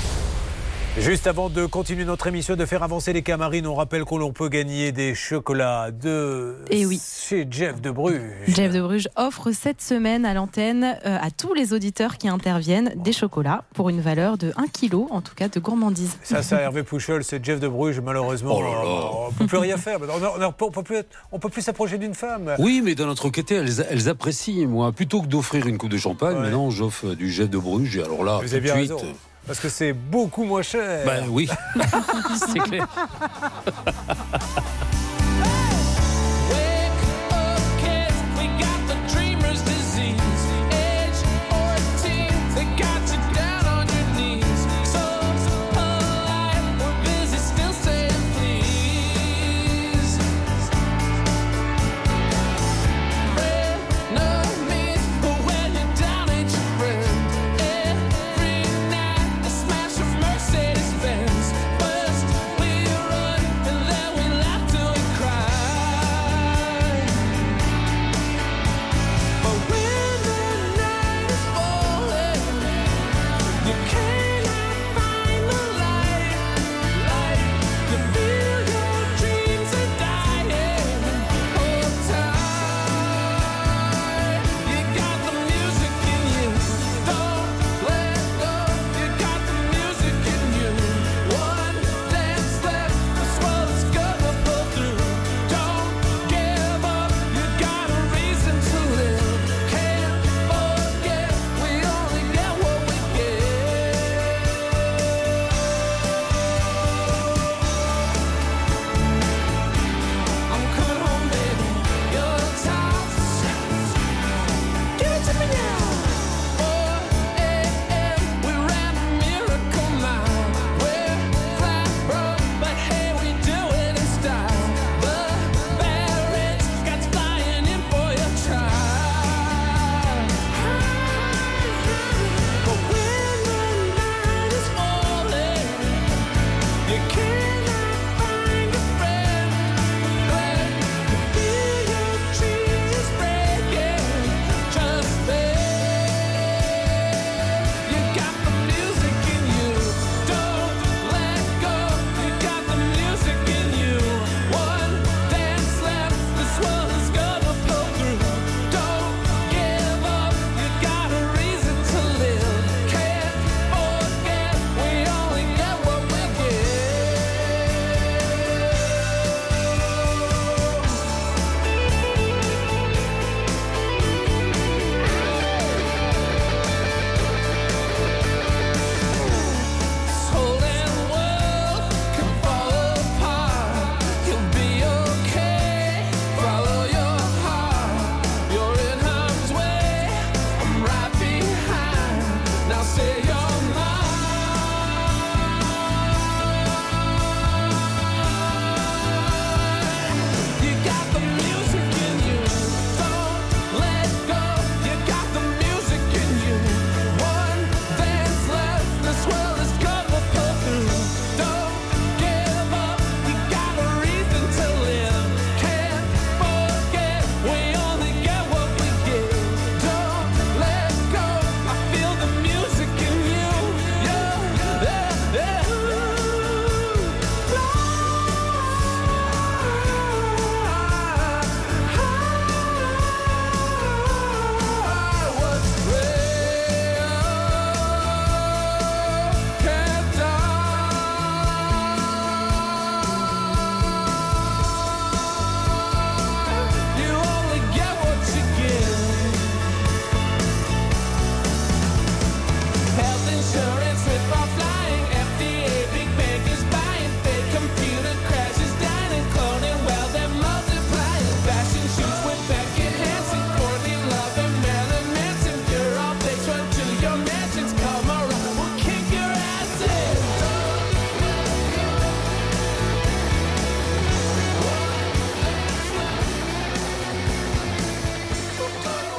[0.99, 4.31] Juste avant de continuer notre émission, de faire avancer les camarines, on rappelle que l'on
[4.31, 7.01] peut gagner des chocolats de Eh oui.
[7.27, 8.21] chez Jeff de Bruges.
[8.47, 12.93] Jeff de Bruges offre cette semaine à l'antenne euh, à tous les auditeurs qui interviennent
[12.95, 16.15] des chocolats pour une valeur de 1 kg, en tout cas de gourmandise.
[16.21, 18.55] Ça, ça, Hervé Pouchol, c'est Jeff de Bruges, malheureusement.
[18.59, 19.97] On ne peut plus rien faire.
[19.99, 20.97] On ne peut plus,
[21.31, 22.53] on peut plus s'approcher d'une femme.
[22.59, 24.67] Oui, mais dans notre côté, elles, elles apprécient.
[24.67, 27.97] Moi, plutôt que d'offrir une coupe de champagne, maintenant j'offre du jet de Bruges.
[27.97, 28.91] Et alors là, Vous tout avez de bien suite.
[28.91, 29.07] raison.
[29.45, 31.05] Parce que c'est beaucoup moins cher.
[31.05, 31.49] Ben oui,
[32.53, 32.87] c'est clair.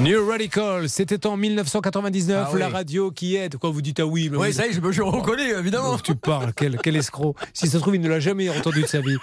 [0.05, 2.60] New Radical, c'était en 1999, Ah oui.
[2.60, 3.56] la radio qui aide.
[3.56, 5.48] Quoi, vous dites ah oui mais Oui, vous- ça y est, je me je reconnais,
[5.59, 5.97] évidemment.
[5.98, 7.35] Tu parles, quel, quel escroc.
[7.55, 9.16] Si ça se trouve, il ne l'a jamais entendu de sa vie.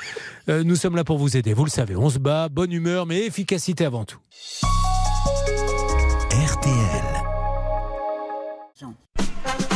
[0.49, 1.95] Euh, nous sommes là pour vous aider, vous le savez.
[1.95, 4.17] On se bat, bonne humeur, mais efficacité avant tout.
[6.31, 7.03] RTL.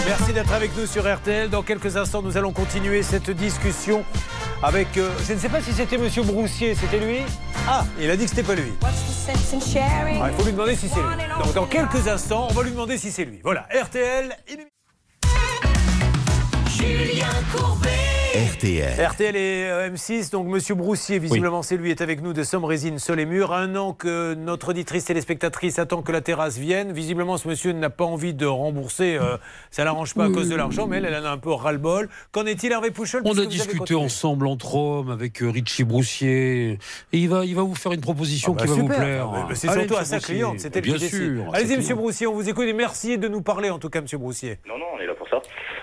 [0.08, 1.50] Merci d'être avec nous sur RTL.
[1.50, 4.04] Dans quelques instants, nous allons continuer cette discussion
[4.66, 4.98] avec.
[4.98, 7.20] euh, je ne sais pas si c'était Monsieur Broussier, c'était lui
[7.68, 8.72] Ah, il a dit que c'était pas lui.
[8.82, 8.90] Ah,
[10.30, 11.44] il faut lui demander si c'est lui.
[11.44, 13.40] Donc, dans quelques instants, on va lui demander si c'est lui.
[13.44, 14.36] Voilà, RTL.
[14.50, 14.68] il-
[16.78, 17.90] Julien Courbet.
[18.36, 19.02] RTL.
[19.02, 22.66] RTL et euh, M6, donc Monsieur Broussier, visiblement c'est lui, est avec nous de Somme
[22.66, 23.54] Résine Sol et Murs.
[23.54, 26.92] Un an que notre auditrice téléspectatrice attend que la terrasse vienne.
[26.92, 29.38] Visiblement ce monsieur n'a pas envie de rembourser, euh,
[29.72, 32.10] ça l'arrange pas à cause de l'argent, mais elle, elle en a un peu ras-le-bol.
[32.34, 36.78] Qu'en est-il Hervé Pouchol On a discuté ensemble entre hommes avec euh, Richie Broussier et
[37.14, 39.30] il va, il va vous faire une proposition Ah bah qui va vous plaire.
[39.34, 40.36] Ah bah c'est Allez, surtout à sa Broussier.
[40.36, 41.44] cliente, c'était le Bien sûr.
[41.54, 41.96] Allez-y Monsieur.
[41.96, 44.58] Broussier, on vous écoute et merci de nous parler en tout cas Monsieur Broussier.
[44.68, 45.42] Non, non, on est là pour ça.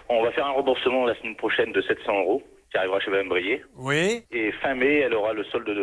[0.08, 3.28] On va faire un remboursement la semaine prochaine de 700 euros qui arrivera chez Mme
[3.28, 3.62] Brier.
[3.76, 4.24] Oui.
[4.32, 5.74] Et fin mai, elle aura le solde de-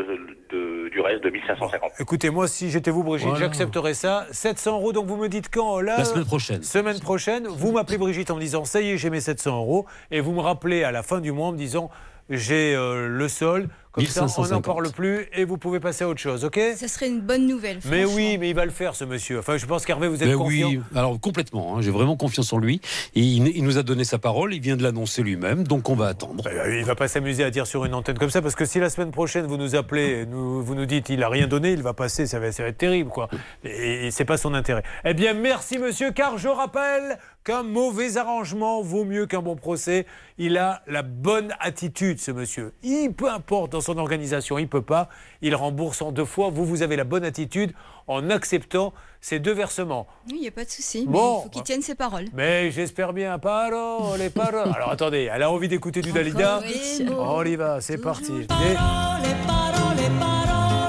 [0.52, 1.92] de- du reste de 1550.
[2.00, 3.46] Écoutez, moi, si j'étais vous, Brigitte, Voilà.
[3.46, 4.26] j'accepterais ça.
[4.32, 6.64] 700 euros, donc vous me dites quand là La semaine prochaine.
[6.64, 9.86] Semaine prochaine, vous m'appelez Brigitte en me disant ça y est, j'ai mes 700 euros.
[10.10, 11.90] Et vous me rappelez à la fin du mois en me disant
[12.30, 13.70] j'ai euh, le solde.
[14.00, 14.66] Comme ça, on n'en 1550.
[14.66, 16.60] parle plus et vous pouvez passer à autre chose, ok?
[16.76, 17.80] Ça serait une bonne nouvelle.
[17.86, 19.40] Mais oui, mais il va le faire, ce monsieur.
[19.40, 20.70] Enfin, je pense qu'Hervé, vous êtes Ben confiant.
[20.70, 21.78] oui, alors complètement.
[21.78, 22.82] hein, J'ai vraiment confiance en lui.
[23.16, 24.54] Et il, il nous a donné sa parole.
[24.54, 25.66] Il vient de l'annoncer lui-même.
[25.66, 26.44] Donc on va attendre.
[26.48, 28.80] Euh, Il va pas s'amuser à dire sur une antenne comme ça, parce que si
[28.80, 31.82] la semaine prochaine vous nous appelez, nous, vous nous dites il a rien donné, il
[31.82, 33.30] va passer, ça va, ça va être terrible, quoi.
[33.64, 34.84] Et, et c'est pas son intérêt.
[35.06, 40.06] Eh bien, merci monsieur, car je rappelle qu'un mauvais arrangement vaut mieux qu'un bon procès.
[40.38, 42.74] Il a la bonne attitude, ce monsieur.
[42.84, 45.10] Il peu importe dans son organisation, il peut pas,
[45.42, 46.50] il rembourse en deux fois.
[46.50, 47.74] Vous, vous avez la bonne attitude
[48.08, 50.08] en acceptant ces deux versements.
[50.28, 51.06] Oui, il n'y a pas de souci.
[51.08, 51.40] mais Bon.
[51.40, 52.26] il faut qu'il tienne ses paroles.
[52.34, 54.72] Mais j'espère bien, parole, les paroles.
[54.76, 56.62] Alors attendez, elle a envie d'écouter du Dalida.
[56.62, 57.10] les.
[57.12, 58.34] On y va, c'est parti.
[58.42, 58.76] Et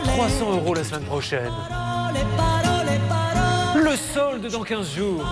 [0.07, 1.53] 300 euros la semaine prochaine.
[3.75, 5.25] Le solde dans 15 jours.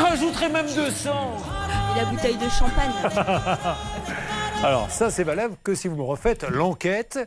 [0.00, 1.10] Je rajouterai même 200.
[1.94, 2.90] Et la bouteille de champagne.
[4.64, 7.18] Alors ça, c'est valable que si vous me refaites l'enquête.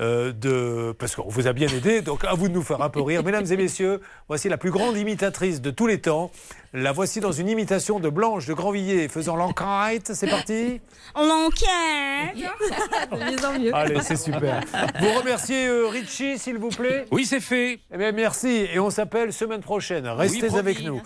[0.00, 0.94] euh, de...
[0.98, 3.22] Parce qu'on vous a bien aidé, donc à vous de nous faire un peu rire.
[3.24, 6.30] Mesdames et messieurs, voici la plus grande imitatrice de tous les temps.
[6.74, 10.10] La voici dans une imitation de Blanche de Grandvilliers faisant l'enquête.
[10.12, 10.82] C'est parti
[11.16, 12.36] L'enquête.
[12.36, 13.74] de mieux en mieux.
[13.74, 14.60] Allez, c'est super.
[15.00, 17.80] Vous remerciez euh, Richie, s'il vous plaît Oui, c'est fait.
[17.92, 18.66] Eh bien, merci.
[18.70, 20.06] Et on s'appelle semaine prochaine.
[20.08, 21.00] Restez avec nous.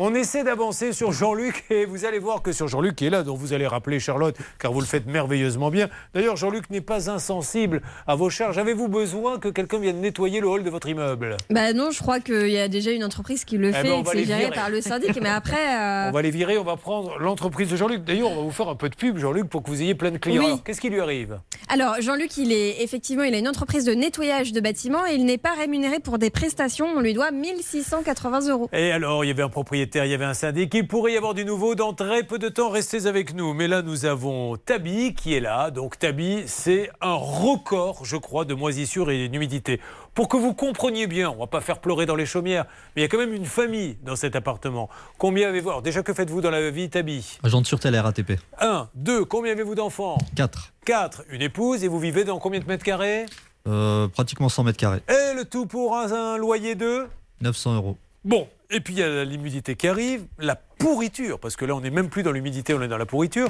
[0.00, 3.22] On essaie d'avancer sur Jean-Luc et vous allez voir que sur Jean-Luc qui est là,
[3.22, 5.88] dont vous allez rappeler Charlotte, car vous le faites merveilleusement bien.
[6.14, 8.58] D'ailleurs, Jean-Luc n'est pas insensible à vos charges.
[8.58, 11.36] Avez-vous besoin que quelqu'un vienne nettoyer le hall de votre immeuble?
[11.50, 13.92] Bah non, je crois qu'il y a déjà une entreprise qui le Eh fait ben,
[13.98, 14.54] et que va c'est les géré virer.
[14.54, 15.22] par le syndic.
[15.22, 18.04] Mais après, euh, On va les virer, on va prendre l'entreprise de Jean-Luc.
[18.04, 20.10] D'ailleurs, on va vous faire un peu de pub, Jean-Luc, pour que vous ayez plein
[20.10, 20.44] de clients.
[20.44, 20.60] Oui.
[20.64, 21.38] Qu'est-ce qui lui arrive?
[21.68, 25.24] Alors Jean-Luc, il est effectivement, il a une entreprise de nettoyage de bâtiments et il
[25.24, 26.86] n'est pas rémunéré pour des prestations.
[26.94, 28.68] On lui doit 1680 euros.
[28.72, 30.72] Et alors, il y avait un propriétaire, il y avait un syndic.
[30.74, 32.70] Il pourrait y avoir du nouveau dans très peu de temps.
[32.70, 33.54] Restez avec nous.
[33.54, 35.70] Mais là, nous avons Tabi qui est là.
[35.70, 39.80] Donc, Tabi, c'est un record, je crois, de moisissure et d'humidité.
[40.14, 43.04] Pour que vous compreniez bien, on va pas faire pleurer dans les chaumières, mais il
[43.04, 44.88] y a quand même une famille dans cet appartement.
[45.18, 47.38] Combien avez-vous Alors, déjà, que faites-vous dans la vie, Tabi?
[47.42, 48.38] Agent de sûreté à la RATP.
[48.60, 50.18] Un, deux, combien avez-vous d'enfants?
[50.36, 50.72] 4.
[50.84, 53.26] Quatre, une épouse, et vous vivez dans combien de mètres carrés?
[53.66, 55.02] Euh, pratiquement 100 mètres carrés.
[55.08, 57.08] Et le tout pour un, un loyer de?
[57.40, 57.96] 900 euros.
[58.24, 61.80] Bon, et puis il y a l'humidité qui arrive, la pourriture, parce que là on
[61.80, 63.48] n'est même plus dans l'humidité, on est dans la pourriture.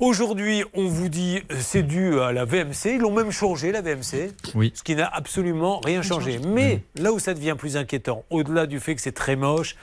[0.00, 3.80] Aujourd'hui, on vous dit euh, c'est dû à la VMC, ils l'ont même changé la
[3.80, 4.72] VMC, Oui.
[4.74, 6.40] ce qui n'a absolument rien changé.
[6.46, 9.76] Mais là où ça devient plus inquiétant, au-delà du fait que c'est très moche,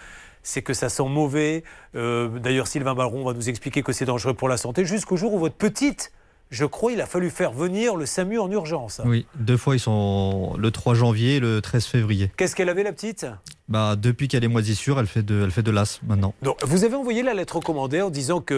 [0.43, 1.63] c'est que ça sent mauvais.
[1.95, 5.33] Euh, D'ailleurs, Sylvain Baron va nous expliquer que c'est dangereux pour la santé, jusqu'au jour
[5.33, 6.11] où votre petite,
[6.51, 9.01] je crois, il a fallu faire venir le SAMU en urgence.
[9.05, 12.29] Oui, deux fois ils sont le 3 janvier et le 13 février.
[12.37, 13.25] Qu'est-ce qu'elle avait la petite?
[13.69, 16.33] Bah, depuis qu'elle est moisissure, elle fait de, elle fait de l'as maintenant.
[16.41, 18.57] Donc, vous avez envoyé la lettre recommandée en disant qu'ils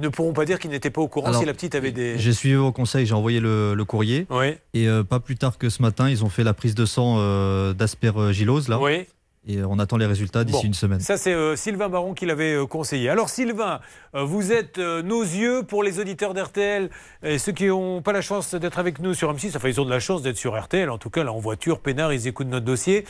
[0.00, 2.18] ne pourront pas dire qu'ils n'étaient pas au courant Alors, si la petite avait des.
[2.18, 4.26] J'ai suivi au conseil, j'ai envoyé le, le courrier.
[4.30, 4.56] Oui.
[4.74, 7.16] Et euh, pas plus tard que ce matin, ils ont fait la prise de sang
[7.18, 8.80] euh, d'aspergillose là.
[8.80, 9.06] Oui.
[9.46, 11.00] Et euh, on attend les résultats d'ici Bon, une semaine.
[11.00, 13.08] Ça, c'est euh, Sylvain Baron qui l'avait euh, conseillé.
[13.08, 13.80] Alors, Sylvain,
[14.14, 16.90] euh, vous êtes nos yeux pour les auditeurs d'RTL
[17.24, 19.56] et ceux qui n'ont pas la chance d'être avec nous sur M6.
[19.56, 20.88] Enfin, ils ont de la chance d'être sur RTL.
[20.90, 23.04] En tout cas, là, en voiture, peinard, ils écoutent notre dossier.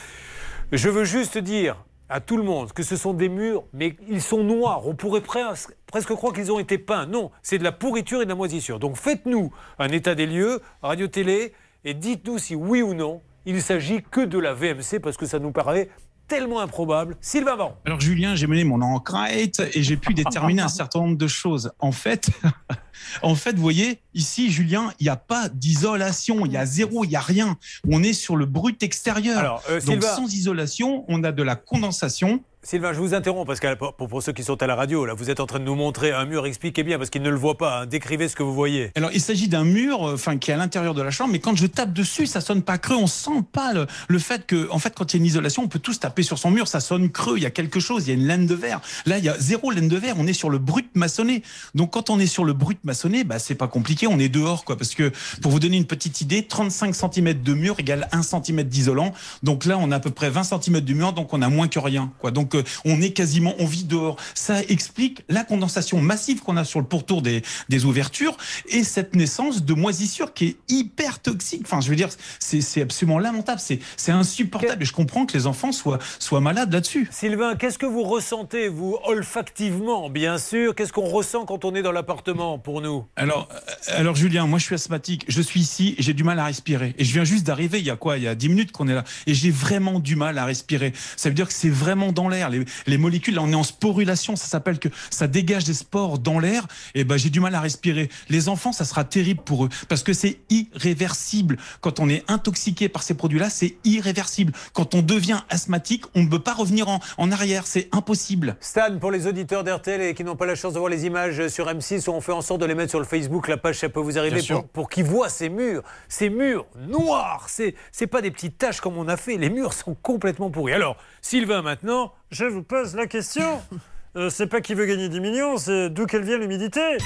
[0.72, 4.22] Je veux juste dire à tout le monde que ce sont des murs, mais ils
[4.22, 4.86] sont noirs.
[4.86, 7.06] On pourrait presque, presque croire qu'ils ont été peints.
[7.06, 8.78] Non, c'est de la pourriture et de la moisissure.
[8.78, 11.52] Donc, faites-nous un état des lieux, radio-télé,
[11.84, 15.38] et dites-nous si oui ou non, il s'agit que de la VMC parce que ça
[15.38, 15.88] nous paraît
[16.32, 17.16] tellement improbable.
[17.20, 17.74] Sylvain Baron.
[17.84, 21.72] Alors Julien, j'ai mené mon enquête et j'ai pu déterminer un certain nombre de choses.
[21.78, 22.30] En fait,
[23.22, 27.04] en fait, vous voyez, ici, Julien, il n'y a pas d'isolation, il y a zéro,
[27.04, 27.58] il n'y a rien.
[27.86, 29.38] On est sur le brut extérieur.
[29.38, 32.42] Alors, euh, Donc Sylvain- sans isolation, on a de la condensation.
[32.64, 35.14] Sylvain, je vous interromps parce que pour, pour ceux qui sont à la radio, là,
[35.14, 36.46] vous êtes en train de nous montrer un mur.
[36.46, 37.80] Expliquez bien parce qu'ils ne le voient pas.
[37.80, 37.86] hein.
[37.86, 38.92] Décrivez ce que vous voyez.
[38.94, 41.40] Alors, il s'agit d'un mur, euh, enfin, qui est à l'intérieur de la chambre, mais
[41.40, 42.94] quand je tape dessus, ça sonne pas creux.
[42.94, 43.72] On sent pas
[44.06, 46.22] le, fait que, en fait, quand il y a une isolation, on peut tous taper
[46.22, 47.36] sur son mur, ça sonne creux.
[47.36, 48.80] Il y a quelque chose, il y a une laine de verre.
[49.06, 50.14] Là, il y a zéro laine de verre.
[50.18, 51.42] On est sur le brut maçonné.
[51.74, 54.06] Donc, quand on est sur le brut maçonné, bah, c'est pas compliqué.
[54.06, 54.76] On est dehors, quoi.
[54.76, 55.10] Parce que,
[55.42, 59.12] pour vous donner une petite idée, 35 cm de mur égale 1 cm d'isolant.
[59.42, 61.66] Donc là, on a à peu près 20 cm de mur, donc on a moins
[61.66, 62.12] que rien.
[62.32, 62.51] Donc,
[62.84, 64.16] on est quasiment, on vit dehors.
[64.34, 68.36] Ça explique la condensation massive qu'on a sur le pourtour des, des ouvertures
[68.68, 71.62] et cette naissance de moisissure qui est hyper toxique.
[71.64, 72.08] Enfin, je veux dire,
[72.38, 73.60] c'est absolument lamentable.
[73.60, 74.82] C'est insupportable.
[74.82, 77.08] Et je comprends que les enfants soient, soient malades là-dessus.
[77.10, 80.74] Sylvain, qu'est-ce que vous ressentez, vous, olfactivement, bien sûr?
[80.74, 83.04] Qu'est-ce qu'on ressent quand on est dans l'appartement pour nous?
[83.16, 86.38] Alors, euh, alors Julien, moi je suis asthmatique, je suis ici, et j'ai du mal
[86.38, 86.94] à respirer.
[86.98, 88.16] Et je viens juste d'arriver, il y a quoi?
[88.16, 89.04] Il y a 10 minutes qu'on est là.
[89.26, 90.92] Et j'ai vraiment du mal à respirer.
[91.16, 92.41] Ça veut dire que c'est vraiment dans l'air.
[92.50, 96.18] Les, les molécules, là on est en sporulation, ça s'appelle que ça dégage des spores
[96.18, 96.66] dans l'air.
[96.94, 98.08] Et ben j'ai du mal à respirer.
[98.28, 99.68] Les enfants, ça sera terrible pour eux.
[99.88, 101.56] Parce que c'est irréversible.
[101.80, 104.52] Quand on est intoxiqué par ces produits-là, c'est irréversible.
[104.72, 107.66] Quand on devient asthmatique, on ne peut pas revenir en, en arrière.
[107.66, 108.56] C'est impossible.
[108.60, 111.48] Stan, pour les auditeurs d'RTL et qui n'ont pas la chance de voir les images
[111.48, 113.88] sur M6, on fait en sorte de les mettre sur le Facebook, la page, ça
[113.88, 115.82] peut vous arriver, pour, pour qu'ils voient ces murs.
[116.08, 119.72] Ces murs noirs, c'est c'est pas des petites taches comme on a fait, les murs
[119.72, 120.72] sont complètement pourris.
[120.72, 123.60] Alors, Sylvain, maintenant, Je vous pose la question.
[124.14, 126.98] Euh, c'est pas qui veut gagner 10 millions, c'est d'où qu'elle vient l'humidité.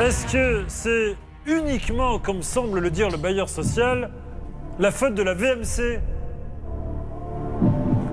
[0.00, 1.16] Est-ce que c'est
[1.46, 4.12] uniquement, comme semble le dire le bailleur social,
[4.78, 5.98] la faute de la VMC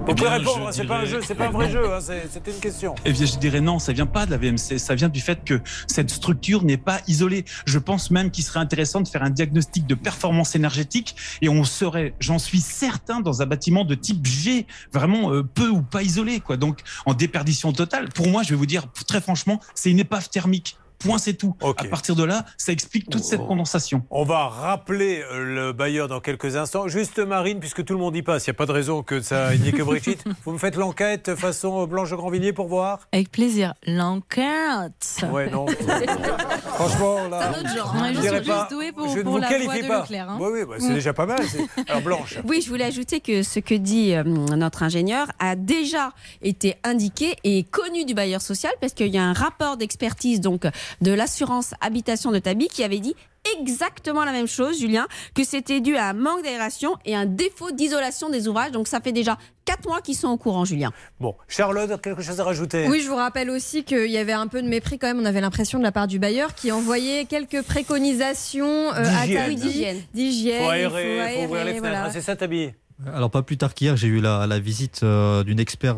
[0.05, 2.51] vous pouvez répondre, c'est pas un jeu, c'est pas un vrai jeu, hein, c'est- c'était
[2.51, 2.95] une question.
[3.05, 5.43] Eh bien, je dirais non, ça vient pas de la VMC, ça vient du fait
[5.45, 7.45] que cette structure n'est pas isolée.
[7.65, 11.63] Je pense même qu'il serait intéressant de faire un diagnostic de performance énergétique et on
[11.63, 16.03] serait, j'en suis certain, dans un bâtiment de type G, vraiment euh, peu ou pas
[16.03, 16.57] isolé, quoi.
[16.57, 18.09] Donc, en déperdition totale.
[18.09, 20.77] Pour moi, je vais vous dire très franchement, c'est une épave thermique.
[21.03, 21.55] Point, c'est tout.
[21.61, 24.03] À partir de là, ça explique toute cette condensation.
[24.09, 26.87] On va rappeler euh, le bailleur dans quelques instants.
[26.87, 29.21] Juste Marine, puisque tout le monde y passe, il n'y a pas de raison que
[29.21, 30.23] ça n'y ait que Brigitte.
[30.45, 32.99] Vous me faites l'enquête façon Blanche Grandvilliers pour voir?
[33.11, 33.73] Avec plaisir.
[33.85, 35.23] L'enquête.
[35.31, 35.65] Ouais, non.
[36.75, 37.39] Franchement, là.
[37.41, 37.95] C'est un autre genre.
[38.13, 40.01] je suis pas- juste douée pour- je ne pour vous la qualifie voix de pas.
[40.01, 40.37] Leclerc, hein.
[40.39, 40.93] Oui, oui, bah, c'est Mm.
[40.93, 41.39] déjà pas mal.
[41.87, 42.37] Alors, Blanche.
[42.47, 46.11] Oui, je voulais ajouter que ce que dit euh, notre ingénieur a déjà
[46.41, 50.65] été indiqué et connu du bailleur social parce qu'il y a un rapport d'expertise donc
[51.01, 53.15] de l'assurance habitation de Tabi qui avait dit
[53.59, 55.05] exactement la même chose, Julien,
[55.35, 58.71] que c'était dû à un manque d'aération et un défaut d'isolation des ouvrages.
[58.71, 60.91] Donc ça fait déjà quatre mois qu'ils sont au courant, Julien.
[61.19, 62.87] Bon, Charlotte, quelque chose à rajouter?
[62.87, 65.19] Oui, je vous rappelle aussi qu'il y avait un peu de mépris quand même.
[65.19, 69.97] On avait l'impression de la part du bailleur qui envoyait quelques préconisations euh, à D'hygiène.
[69.97, 70.57] Tabi, D'hygiène.
[70.63, 71.79] Faut il aérer, faut ouvrir les fenêtres.
[71.79, 72.05] voilà.
[72.05, 72.69] hein, C'est ça, Tabi?
[73.13, 75.95] Alors pas plus tard qu'hier, j'ai eu la, la visite euh, d'une expert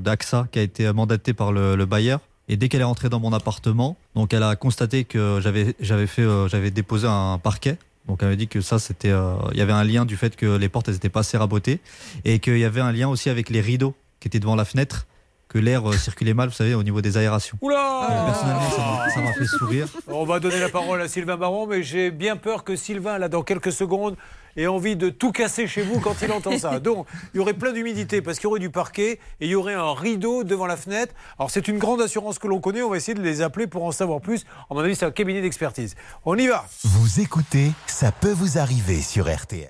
[0.00, 2.20] d'AXA qui a été mandatée par le, le bailleur.
[2.50, 6.08] Et dès qu'elle est rentrée dans mon appartement, donc elle a constaté que j'avais j'avais
[6.08, 7.78] fait euh, j'avais déposé un parquet.
[8.08, 10.34] Donc elle m'a dit que ça c'était euh, il y avait un lien du fait
[10.34, 11.78] que les portes elles étaient pas assez rabotées
[12.24, 15.06] et qu'il y avait un lien aussi avec les rideaux qui étaient devant la fenêtre
[15.50, 17.58] que l'air euh, circulait mal, vous savez, au niveau des aérations.
[17.60, 19.86] Oula Personnellement, ça m'a- ça m'a fait sourire.
[20.06, 23.28] On va donner la parole à Sylvain Baron, mais j'ai bien peur que Sylvain, là,
[23.28, 24.16] dans quelques secondes,
[24.56, 26.78] ait envie de tout casser chez vous quand il entend ça.
[26.80, 29.54] Donc, il y aurait plein d'humidité parce qu'il y aurait du parquet et il y
[29.56, 31.14] aurait un rideau devant la fenêtre.
[31.38, 32.82] Alors, c'est une grande assurance que l'on connaît.
[32.82, 34.44] On va essayer de les appeler pour en savoir plus.
[34.70, 35.94] À mon avis, c'est un cabinet d'expertise.
[36.24, 36.64] On y va.
[36.84, 39.68] Vous écoutez, ça peut vous arriver sur RTL.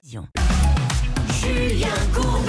[1.42, 2.39] Julien Courbet.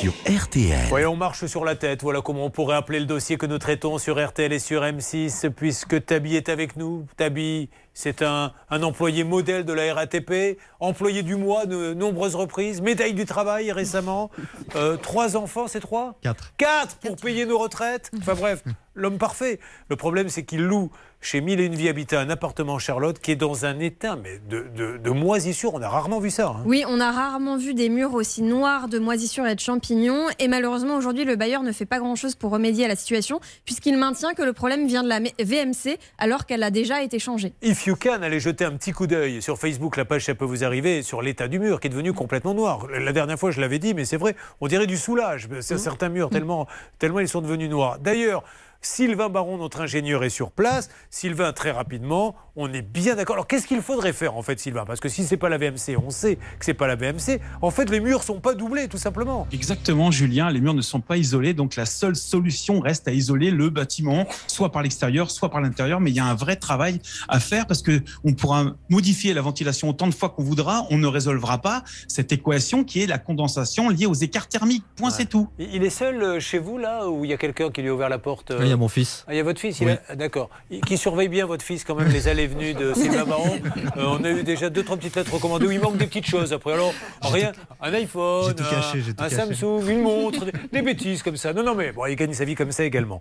[0.00, 0.88] Sur RTL.
[0.90, 2.00] Oui, on marche sur la tête.
[2.00, 5.50] Voilà comment on pourrait appeler le dossier que nous traitons sur RTL et sur M6,
[5.50, 7.04] puisque Tabi est avec nous.
[7.18, 12.80] Tabi, c'est un, un employé modèle de la RATP, employé du mois de nombreuses reprises,
[12.80, 14.30] médaille du travail récemment.
[14.76, 16.14] Euh, trois enfants, c'est trois?
[16.22, 16.52] Quatre.
[16.56, 18.08] Quatre pour payer nos retraites.
[18.16, 18.62] Enfin bref,
[18.94, 19.58] l'homme parfait.
[19.88, 23.30] Le problème, c'est qu'il loue chez Mille et Une Vie Habitat un appartement Charlotte qui
[23.32, 25.74] est dans un état mais de, de- de moisissure.
[25.74, 26.48] On a rarement vu ça.
[26.48, 26.62] hein.
[26.64, 30.26] Oui, on a rarement vu des murs aussi noirs de moisissures et de champignons.
[30.38, 33.98] Et malheureusement, aujourd'hui, le bailleur ne fait pas grand-chose pour remédier à la situation, puisqu'il
[33.98, 37.52] maintient que le problème vient de la VMC, alors qu'elle a déjà été changée.
[37.62, 40.44] If you can, allez jeter un petit coup d'œil sur Facebook, la page ça peut
[40.46, 42.86] vous arriver, sur l'état du mur qui est devenu complètement noir.
[42.88, 45.48] La dernière fois, je l'avais dit, mais c'est vrai, on dirait du soulage.
[45.60, 46.66] C'est Certains murs, tellement,
[46.98, 47.98] tellement ils sont devenus noirs.
[47.98, 48.42] D'ailleurs,
[48.82, 50.88] Sylvain Baron, notre ingénieur, est sur place.
[51.10, 53.36] Sylvain, très rapidement, on est bien d'accord.
[53.36, 54.86] Alors, qu'est-ce qu'il faudrait faire, en fait, Sylvain?
[54.86, 57.40] Parce que si c'est pas la VMC, on sait que c'est pas la VMC.
[57.60, 59.46] En fait, les murs sont pas doublés, tout simplement.
[59.52, 60.50] Exactement, Julien.
[60.50, 64.26] Les murs ne sont pas isolés, donc la seule solution reste à isoler le bâtiment,
[64.46, 66.00] soit par l'extérieur, soit par l'intérieur.
[66.00, 69.42] Mais il y a un vrai travail à faire parce que on pourra modifier la
[69.42, 73.18] ventilation autant de fois qu'on voudra, on ne résolvera pas cette équation qui est la
[73.18, 74.84] condensation liée aux écarts thermiques.
[74.96, 75.48] Point, c'est tout.
[75.58, 77.94] Il est seul euh, chez vous, là, ou il y a quelqu'un qui lui a
[77.94, 79.24] ouvert la porte euh Il y a mon fils.
[79.26, 79.92] Ah, il y a votre fils, il Oui.
[79.94, 80.48] a- ah, d'accord.
[80.86, 83.58] Qui surveille bien votre fils quand même les allées et venues de Sylvain Baron.
[83.96, 86.26] Euh, on a eu déjà deux trois petites lettres recommandées où il manque des petites
[86.26, 86.52] choses.
[86.52, 87.50] Après alors rien,
[87.82, 89.36] un iPhone, un- caché, j'ai tout un, caché.
[89.54, 91.52] Samsung, une montre, des, des bêtises comme ça.
[91.52, 93.20] Non non mais bon, il gagne sa vie comme ça également.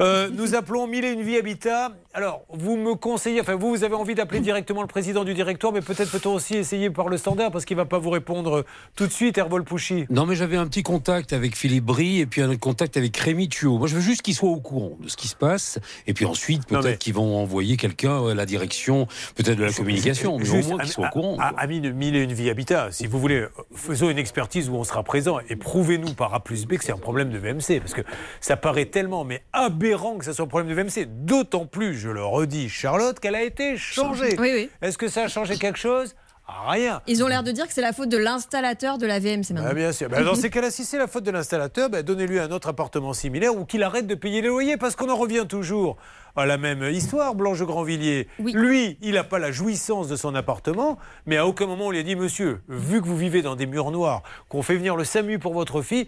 [0.00, 1.92] Euh, nous appelons Mille et une vie habitat.
[2.12, 5.72] Alors vous me conseillez, enfin vous vous avez envie d'appeler directement le président du directoire,
[5.72, 8.64] mais peut-être peut-on aussi essayer par le standard parce qu'il va pas vous répondre
[8.96, 10.06] tout de suite, Hervol Pouchy.
[10.10, 13.48] Non, mais j'avais un petit contact avec Philippe Brie et puis un contact avec Rémi
[13.48, 13.78] Thuot.
[13.78, 15.78] Moi, je veux juste qu'ils soient au courant de ce qui se passe.
[16.06, 19.72] Et puis ensuite, peut-être mais- qu'ils vont envoyer quelqu'un à la direction, peut-être de la
[19.72, 21.36] communication, mais au moins qu'ils soient au à- courant.
[21.38, 24.68] à- Amis de Mille et une vie habitat, si vous voulez, euh, faisons une expertise
[24.68, 27.38] où on sera présent et prouvez-nous par A plus B que c'est un problème de
[27.38, 27.80] VMC.
[27.80, 28.02] Parce que
[28.40, 31.06] ça paraît tellement, mais aberrant que ça soit un problème de VMC.
[31.06, 34.36] D'autant plus, je le redis, Charlotte, qu'elle a été changée.
[34.38, 34.70] Oui, oui.
[34.82, 36.14] Est-ce que ça a changé quelque chose?
[36.48, 37.02] Rien.
[37.06, 39.68] Ils ont l'air de dire que c'est la faute de l'installateur de la VMC maintenant.
[39.68, 40.08] Ah, bien sûr.
[40.08, 43.12] Ben, dans ces cas-là, si c'est la faute de l'installateur, ben, donnez-lui un autre appartement
[43.12, 45.98] similaire ou qu'il arrête de payer les loyers parce qu'on en revient toujours
[46.36, 48.28] à la même histoire, Blanche Grandvilliers.
[48.38, 51.98] Lui, il n'a pas la jouissance de son appartement, mais à aucun moment on lui
[51.98, 55.04] a dit Monsieur, vu que vous vivez dans des murs noirs, qu'on fait venir le
[55.04, 56.06] SAMU pour votre fille,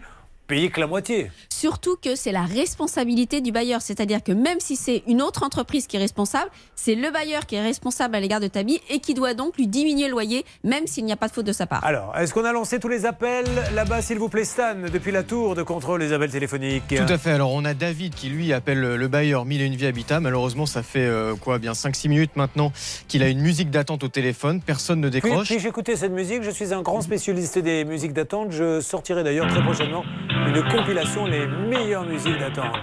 [0.51, 1.31] payez que la moitié.
[1.47, 3.81] Surtout que c'est la responsabilité du bailleur.
[3.81, 7.55] C'est-à-dire que même si c'est une autre entreprise qui est responsable, c'est le bailleur qui
[7.55, 10.87] est responsable à l'égard de Tabi et qui doit donc lui diminuer le loyer, même
[10.87, 11.85] s'il n'y a pas de faute de sa part.
[11.85, 15.23] Alors, est-ce qu'on a lancé tous les appels là-bas, s'il vous plaît, Stan, depuis la
[15.23, 16.87] tour de contrôle des appels téléphoniques?
[16.89, 17.31] Tout à fait.
[17.31, 20.19] Alors, on a David qui, lui, appelle le bailleur Mille et une vie habitat.
[20.19, 22.73] Malheureusement, ça fait euh, quoi Bien 5-6 minutes maintenant
[23.07, 24.59] qu'il a une musique d'attente au téléphone.
[24.61, 25.47] Personne ne Puis, décroche.
[25.47, 28.51] puis j'écoutais cette musique, je suis un grand spécialiste des musiques d'attente.
[28.51, 30.03] Je sortirai d'ailleurs très prochainement
[30.47, 32.75] une compilation les meilleures musiques d'attente.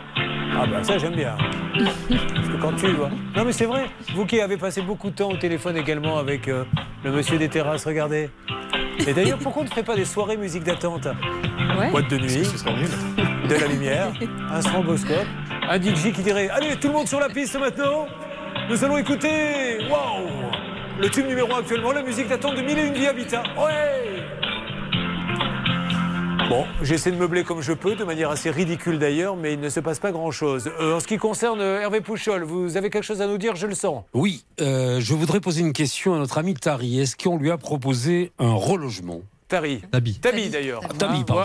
[0.56, 1.36] Ah bah ça j'aime bien.
[1.76, 3.10] Parce que quand tu vois.
[3.36, 6.48] Non mais c'est vrai, vous qui avez passé beaucoup de temps au téléphone également avec
[6.48, 6.64] euh,
[7.04, 8.30] le monsieur des terrasses, regardez.
[9.06, 11.06] Et d'ailleurs, pourquoi on ne ferait pas des soirées musique d'attente?
[11.90, 12.48] Boîte de nuit,
[13.48, 14.12] de la lumière,
[14.50, 15.26] un stroboscope,
[15.68, 18.06] un DJ qui dirait Allez, tout le monde sur la piste maintenant
[18.68, 20.50] Nous allons écouter Waouh
[21.00, 23.42] Le tube numéro un actuellement, la musique d'attente de Mille et une vie habitat.
[23.56, 24.24] Ouais
[26.48, 29.68] Bon, j'essaie de meubler comme je peux, de manière assez ridicule d'ailleurs, mais il ne
[29.68, 30.70] se passe pas grand-chose.
[30.80, 33.56] Euh, en ce qui concerne euh, Hervé Pouchol, vous avez quelque chose à nous dire,
[33.56, 34.04] je le sens.
[34.14, 37.00] Oui, euh, je voudrais poser une question à notre ami Tari.
[37.00, 39.20] Est-ce qu'on lui a proposé un relogement?
[39.48, 39.82] Tari.
[39.90, 40.18] Tabi.
[40.20, 40.80] Tabi d'ailleurs.
[40.98, 41.44] Tabi, pardon.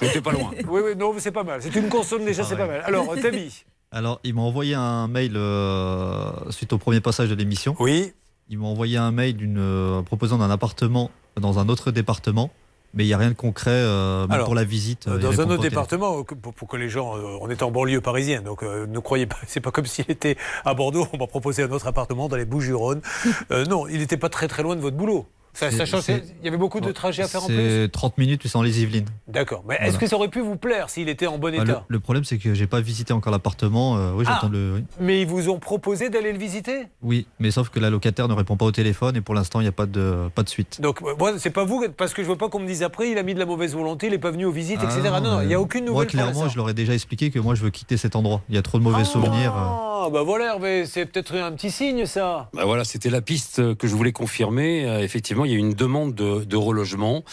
[0.00, 0.50] J'étais pas loin.
[0.68, 1.62] Oui, oui, non, mais c'est pas mal.
[1.62, 2.82] C'est une consonne déjà, c'est pas mal.
[2.84, 3.64] Alors, Tabi.
[3.92, 7.74] Alors, il m'a envoyé un mail euh, suite au premier passage de l'émission.
[7.80, 8.12] Oui.
[8.48, 11.10] Il m'a envoyé un mail d'une, euh, proposant d'un appartement
[11.40, 12.50] dans un autre département,
[12.94, 15.06] mais il n'y a rien de concret, euh, même Alors, pour la visite.
[15.06, 17.70] Euh, Dans un autre département, euh, pour, pour que les gens, euh, on est en
[17.70, 21.18] banlieue parisienne, donc euh, ne croyez pas, c'est pas comme s'il était à Bordeaux, on
[21.18, 23.00] m'a proposé un autre appartement dans les Bouches-du-Rhône.
[23.52, 25.26] Euh, non, il n'était pas très très loin de votre boulot.
[25.52, 27.56] Ça, sachant qu'il y avait beaucoup de trajets à faire en plus.
[27.56, 29.06] C'est 30 minutes, puis c'est dans les Yvelines.
[29.28, 29.64] D'accord.
[29.68, 29.98] Mais est-ce Voilà.
[29.98, 32.24] que ça aurait pu vous plaire s'il était en bon Bah, le, état le problème,
[32.24, 33.96] c'est que j'ai pas visité encore l'appartement.
[33.98, 34.34] euh, oui, Ah.
[34.34, 34.74] j'attends le.
[34.76, 34.84] Oui.
[35.00, 36.86] Mais ils vous ont proposé d'aller le visiter?
[37.02, 39.64] Oui, mais sauf que la locataire ne répond pas au téléphone et pour l'instant, il
[39.64, 40.80] n'y a pas de, pas de suite.
[40.80, 43.18] Donc, moi, c'est pas vous, parce que je veux pas qu'on me dise après, il
[43.18, 45.00] a mis de la mauvaise volonté, il n'est pas venu aux visites, etc.
[45.12, 47.30] Ah, Non, non, il n'y a aucune nouvelle Moi, clairement, je leur ai déjà expliqué
[47.30, 48.40] que moi, je veux quitter cet endroit.
[48.48, 49.52] Il y a trop de mauvais souvenirs.
[49.56, 49.86] euh.
[50.02, 52.48] Ah, bah voilà, Hervé, c'est peut-être un petit signe, ça.
[52.54, 54.86] Bah voilà, c'était la piste que je voulais confirmer.
[54.88, 55.00] Euh,
[55.44, 57.24] il y a une demande de, relogement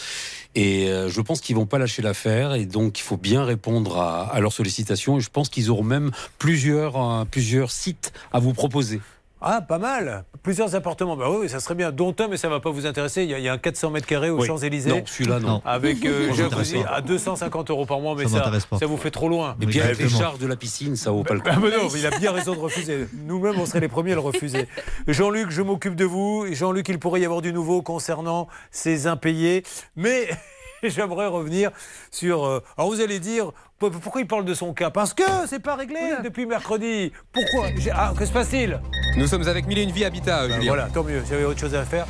[0.54, 3.98] et euh, je pense qu'ils vont pas lâcher l'affaire et donc il faut bien répondre
[3.98, 8.38] à, à leurs sollicitations et je pense qu'ils auront même plusieurs, euh, plusieurs sites à
[8.38, 9.00] vous proposer.
[9.40, 10.24] Ah, pas mal.
[10.42, 11.16] Plusieurs appartements.
[11.16, 11.92] Bah oui, ça serait bien.
[11.92, 13.22] Dont un, mais ça va pas vous intéresser.
[13.22, 14.46] Il y a, il y a un 400 mètres carrés aux Oui.
[14.46, 14.90] Champs-Élysées.
[14.90, 15.62] Non, celui-là, non.
[15.64, 18.78] Avec euh, jacuzzi à 250 euros par mois, mais Ça ça, m'intéresse pas.
[18.78, 19.56] ça vous fait trop loin.
[19.60, 21.48] Et puis avec les charges de la piscine, ça vaut pas le coup.
[21.50, 23.06] Ah, mais non, mais il a bien raison de refuser.
[23.26, 24.66] Nous-mêmes, on serait les premiers à le refuser.
[25.06, 26.46] Jean-Luc, je m'occupe de vous.
[26.52, 29.62] Jean-Luc, il pourrait y avoir du nouveau concernant ces impayés.
[29.96, 30.28] Mais
[30.82, 31.70] j'aimerais revenir
[32.10, 32.44] sur.
[32.44, 33.52] euh, alors, vous allez dire.
[33.78, 34.90] Pourquoi il parle de son cas?
[34.90, 37.12] Parce que c'est pas réglé depuis mercredi.
[37.32, 37.68] Pourquoi?
[37.94, 38.80] Ah, que se passe-t-il?
[39.16, 40.66] Nous sommes avec Mille et une vie habitat, Ben Julien.
[40.66, 42.06] Voilà, tant mieux, j'avais autre chose à faire.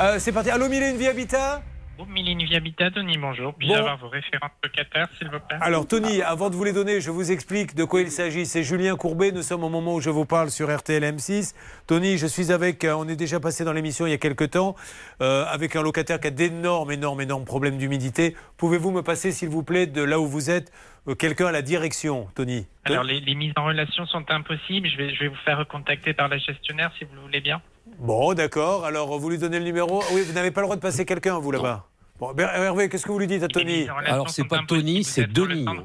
[0.00, 0.50] Euh, c'est parti.
[0.50, 1.62] Allô, Mille et une vie habitat?
[2.02, 3.54] Groupe Mille Vie Habitat, Tony, bonjour.
[3.54, 3.78] Puis-je Bon.
[3.78, 7.12] avoir vos références locataires, s'il vous plaît Alors Tony, avant de vous les donner, je
[7.12, 8.44] vous explique de quoi il s'agit.
[8.44, 11.54] C'est Julien Courbet, nous sommes au moment où je vous parle sur RTL M6.
[11.86, 14.50] Tony, je suis avec, euh, on est déjà passé dans l'émission il y a quelques
[14.50, 14.74] temps,
[15.20, 18.34] euh, avec un locataire qui a d'énormes, énormes, énormes problèmes d'humidité.
[18.56, 20.72] Pouvez-vous me passer, s'il vous plaît, de là où vous êtes,
[21.06, 22.66] euh, quelqu'un à la direction, Tony?
[22.82, 24.88] Alors, les, les mises en relation sont impossibles.
[24.88, 27.62] Je vais, je vais vous faire recontacter par la gestionnaire, si vous le voulez bien.
[28.00, 28.84] Bon, d'accord.
[28.86, 30.02] Alors, vous lui donnez le numéro?
[30.12, 31.86] Oui, vous n'avez pas le droit de passer quelqu'un, vous, là-bas.
[32.22, 35.66] Bon, Hervé, qu'est-ce que vous lui dites à Tony Alors, c'est pas Tony, c'est Denis.
[35.66, 35.82] Hein.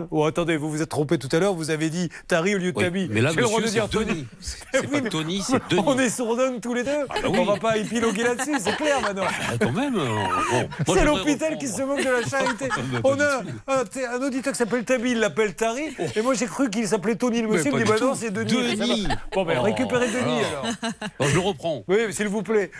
[0.10, 2.72] Oh, attendez, vous vous êtes trompé tout à l'heure, vous avez dit Tari au lieu
[2.72, 3.08] de Oui, Tabi.
[3.08, 4.06] mais là, monsieur, dire c'est Tony.
[4.06, 4.26] Denis.
[4.40, 5.82] C'est Oui, pas mais- Tony, c'est Denis.
[5.86, 7.06] On est sourdingues tous les deux.
[7.08, 7.38] bah oui.
[7.38, 9.26] On va pas épiloguer là-dessus, c'est clair maintenant.
[9.28, 9.96] Ah, quand même.
[9.96, 10.06] euh,
[10.50, 12.68] bon, moi, C'est l'hôpital qui se moque de la charité.
[12.92, 15.94] Mais On a un, auditeur qui s'appelle Tabi, il l'appelle Tari.
[16.16, 17.70] Et moi j'ai cru qu'il s'appelait Tony le Mais monsieur.
[17.70, 18.76] Il pas me dit bah non, c'est Denis.
[18.76, 19.06] Denis.
[19.32, 20.64] Bon, ben Oh, récupérez Denis alors.
[20.64, 21.30] alors.
[21.30, 21.84] Je le reprends.
[21.86, 22.72] Oui, s'il vous plaît.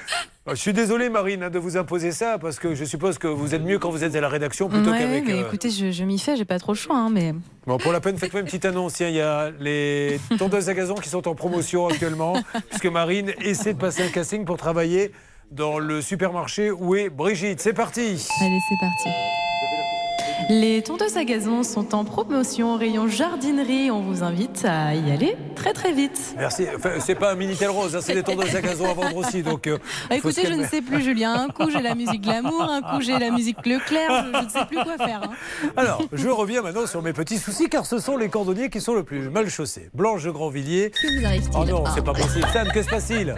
[0.49, 3.27] Euh, Je suis désolé, Marine, hein, de vous imposer ça, parce que je suppose que
[3.29, 5.27] vous êtes mieux quand vous êtes à la rédaction plutôt Ouais, qu'avec.
[5.27, 7.35] mais euh, écoutez, je, je m'y fais, j'ai pas trop le choix, hein, mais.
[7.67, 9.01] Bon, pour la peine, faites-moi une petite annonce.
[9.01, 12.35] Il y a les tondeuses à gazon qui sont en promotion actuellement,
[12.71, 15.13] puisque Marine essaie de passer un casting pour travailler
[15.51, 17.61] dans le supermarché où est Brigitte.
[17.61, 18.01] C'est parti
[18.41, 19.09] Allez, c'est parti.
[20.51, 23.91] Les tondeuses à gazon sont en promotion au rayon jardinerie.
[23.91, 26.35] On vous invite à y aller très très vite.
[26.39, 26.65] Merci.
[26.75, 29.43] Enfin, c'est pas un Minitel Rose, hein, c'est des tondeuses à gazon à vendre aussi.
[29.43, 29.77] Donc, euh,
[30.09, 31.35] Ah, se écoutez, je ne sais plus, Julien.
[31.35, 34.25] Un coup, j'ai la musique glamour, un coup, j'ai la musique Leclerc.
[34.33, 35.21] Je, je ne sais plus quoi faire.
[35.25, 35.69] hein.
[35.77, 38.95] Alors, je reviens maintenant sur mes petits soucis, car ce sont les cordonniers qui sont
[38.95, 39.91] le plus mal chaussés.
[39.93, 40.93] Blanche de Grandvilliers.
[40.93, 41.09] Que
[41.43, 41.93] vous Oh non, Ah.
[41.95, 42.47] c'est pas possible.
[42.55, 43.35] Sam, que se passe-t-il?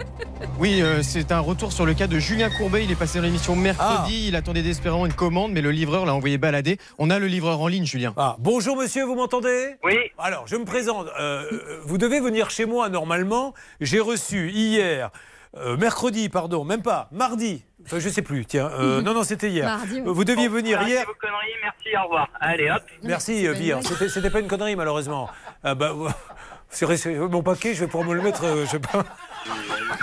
[0.59, 2.85] Oui, euh, c'est un retour sur le cas de Julien Courbet.
[2.85, 4.27] Il est passé dans l'émission mercredi.
[4.29, 6.77] Il attendait désespérément une commande, mais le livreur l'a envoyé balader.
[7.03, 8.13] On a le livreur en ligne, Julien.
[8.15, 9.75] Ah, bonjour monsieur, vous m'entendez?
[9.83, 9.97] Oui.
[10.19, 11.07] Alors, je me présente.
[11.19, 13.55] Euh, euh, vous devez venir chez moi normalement.
[13.79, 15.09] J'ai reçu hier,
[15.57, 17.65] euh, mercredi, pardon, même pas, mardi.
[17.83, 18.69] Enfin, je sais plus, tiens.
[18.79, 19.65] euh, non, non, c'était hier.
[19.65, 20.13] Mardi, oui.
[20.13, 21.07] Vous deviez venir hier.
[21.07, 22.29] vos conneries, merci, au revoir.
[22.39, 22.83] Allez, hop.
[23.01, 23.79] Merci, euh, Vire.
[24.07, 25.27] C'était pas une connerie, malheureusement.
[25.63, 25.95] Ah, bah,
[26.69, 29.03] c'est mon paquet, je vais pouvoir me le mettre, euh, je sais pas.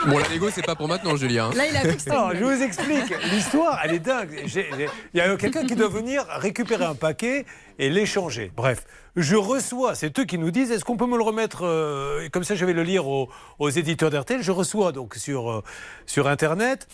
[0.06, 1.50] Bon, la négo, c'est pas pour maintenant, Julien.
[1.54, 3.14] Là, il a Non, je vous explique.
[3.32, 4.44] L'histoire, elle est dingue.
[4.44, 7.46] Il y a quelqu'un qui doit venir récupérer un paquet
[7.78, 8.52] et l'échanger.
[8.56, 8.84] Bref,
[9.16, 12.44] je reçois, c'est eux qui nous disent, est-ce qu'on peut me le remettre euh, Comme
[12.44, 13.28] ça, je vais le lire aux,
[13.58, 14.42] aux éditeurs d'RTL.
[14.42, 15.64] Je reçois donc sur, euh,
[16.06, 16.86] sur Internet.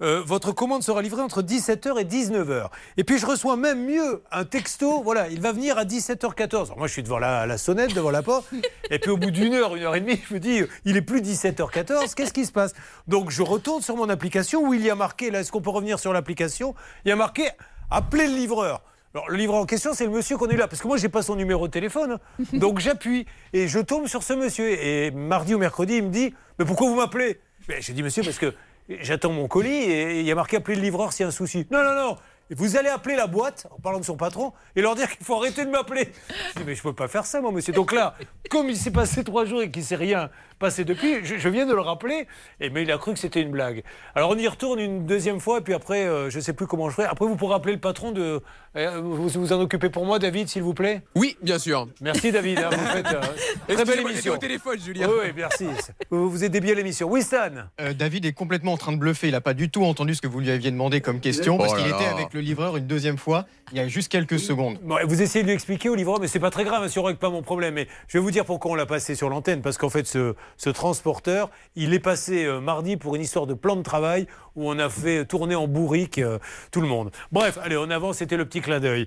[0.00, 2.68] Euh, votre commande sera livrée entre 17h et 19h.
[2.96, 5.02] Et puis je reçois même mieux un texto.
[5.02, 6.66] Voilà, il va venir à 17h14.
[6.66, 8.46] Alors moi, je suis devant la, la sonnette, devant la porte.
[8.90, 11.02] Et puis au bout d'une heure, une heure et demie, je me dis, il est
[11.02, 12.14] plus 17h14.
[12.14, 12.72] Qu'est-ce qui se passe?
[13.06, 15.30] Donc je retourne sur mon application où il y a marqué.
[15.30, 16.74] Là, est-ce qu'on peut revenir sur l'application?
[17.04, 17.48] Il y a marqué
[17.90, 18.82] appelez le livreur.
[19.14, 20.68] Alors, le livreur en question, c'est le monsieur qu'on est là.
[20.68, 22.12] Parce que moi, j'ai pas son numéro de téléphone.
[22.12, 22.44] hein.
[22.52, 23.24] Donc, j'appuie.
[23.54, 24.70] Et je tombe sur ce monsieur.
[24.70, 27.40] Et mardi ou mercredi, il me dit Mais pourquoi vous m'appelez?
[27.80, 28.54] J'ai dit Monsieur, parce que
[28.88, 31.32] j'attends mon colis et il y a marqué appeler le livreur s'il y a un
[31.32, 31.66] souci.
[31.70, 32.16] Non, non, non.
[32.50, 35.34] Vous allez appeler la boîte, en parlant de son patron, et leur dire qu'il faut
[35.34, 36.08] arrêter de m'appeler.
[36.54, 37.74] Je dis, mais je peux pas faire ça, moi, monsieur.
[37.74, 38.14] Donc là,
[38.48, 41.74] comme il s'est passé trois jours et qu'il s'est rien passé depuis, je, viens de
[41.74, 42.26] le rappeler,
[42.60, 43.84] et, mais il a cru que c'était une blague.
[44.14, 46.88] Alors on y retourne une deuxième fois, et puis après, euh, je sais plus comment
[46.88, 47.06] je ferai.
[47.06, 48.42] Après, vous pourrez appeler le patron de.
[48.76, 51.88] Euh, vous vous en occupez pour moi, David, s'il vous plaît Oui, bien sûr.
[52.00, 52.58] Merci, David.
[52.58, 53.20] hein, vous faites euh,
[53.74, 54.34] très belle émission.
[54.34, 55.08] au téléphone, Julien.
[55.08, 55.66] Oui, oui, merci.
[56.10, 57.08] Vous, vous aidez bien l'émission.
[57.10, 57.50] Oui, Stan
[57.80, 59.28] Euh, David est complètement en train de bluffer.
[59.28, 61.58] Il n'a pas du tout entendu ce que vous lui aviez demandé comme question Oh
[61.58, 64.38] parce là qu'il était avec le livreur une deuxième fois il y a juste quelques
[64.38, 64.78] secondes.
[64.82, 67.00] Bon, vous essayez de lui expliquer au livreur, mais c'est pas très grave, hein, c'est
[67.00, 67.74] vrai que pas mon problème.
[67.74, 69.60] Mais je vais vous dire pourquoi on l'a passé sur l'antenne.
[69.60, 73.52] Parce qu'en fait, ce, ce transporteur, il est passé euh, mardi pour une histoire de
[73.52, 74.26] plan de travail
[74.58, 76.38] où on a fait tourner en bourrique euh,
[76.72, 77.10] tout le monde.
[77.30, 79.06] Bref, allez, en avant, c'était le petit clin d'œil.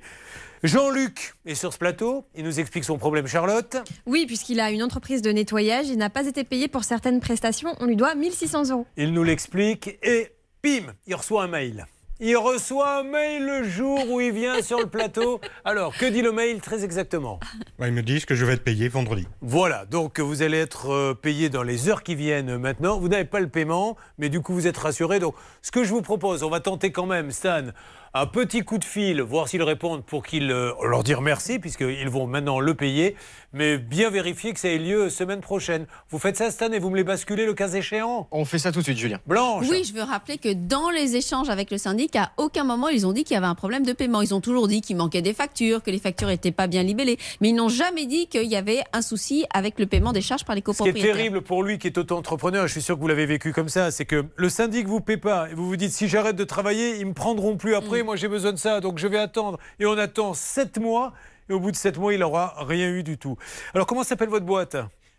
[0.63, 3.77] Jean-Luc est sur ce plateau, il nous explique son problème, Charlotte.
[4.05, 7.75] Oui, puisqu'il a une entreprise de nettoyage, il n'a pas été payé pour certaines prestations,
[7.79, 8.85] on lui doit 1600 euros.
[8.95, 10.29] Il nous l'explique et
[10.63, 11.85] bim, il reçoit un mail.
[12.23, 15.41] Il reçoit un mail le jour où il vient sur le plateau.
[15.65, 17.39] Alors, que dit le mail très exactement
[17.79, 19.27] Ouais, Ils me disent que je vais être payé vendredi.
[19.41, 22.99] Voilà, donc vous allez être euh, payé dans les heures qui viennent maintenant.
[22.99, 25.17] Vous n'avez pas le paiement, mais du coup vous êtes rassuré.
[25.17, 25.33] Donc
[25.63, 27.69] ce que je vous propose, on va tenter quand même, Stan,
[28.13, 32.09] un petit coup de fil, voir s'ils répondent pour qu'ils euh, leur dire merci, puisqu'ils
[32.09, 33.15] vont maintenant le payer,
[33.53, 35.85] mais bien vérifier que ça ait lieu semaine prochaine.
[36.09, 38.73] Vous faites ça, Stan, et vous me les basculez le cas échéant On fait ça
[38.73, 39.19] tout de suite, Julien.
[39.25, 42.89] Blanche Oui, je veux rappeler que dans les échanges avec le syndic, à aucun moment
[42.89, 44.21] ils ont dit qu'il y avait un problème de paiement.
[44.21, 47.17] Ils ont toujours dit qu'il manquait des factures, que les factures n'étaient pas bien libellées,
[47.39, 50.43] mais ils n'ont jamais dit qu'il y avait un souci avec le paiement des charges
[50.43, 51.15] par les Ce qui est copropriétaires.
[51.15, 53.89] terrible pour lui qui est auto-entrepreneur, je suis sûr que vous l'avez vécu comme ça,
[53.89, 56.97] c'est que le syndic vous paie pas et vous vous dites si j'arrête de travailler,
[56.99, 59.57] ils me prendront plus après, moi j'ai besoin de ça, donc je vais attendre.
[59.79, 61.13] Et on attend 7 mois
[61.49, 63.37] et au bout de 7 mois, il n'aura rien eu du tout.
[63.73, 64.77] Alors comment s'appelle votre boîte?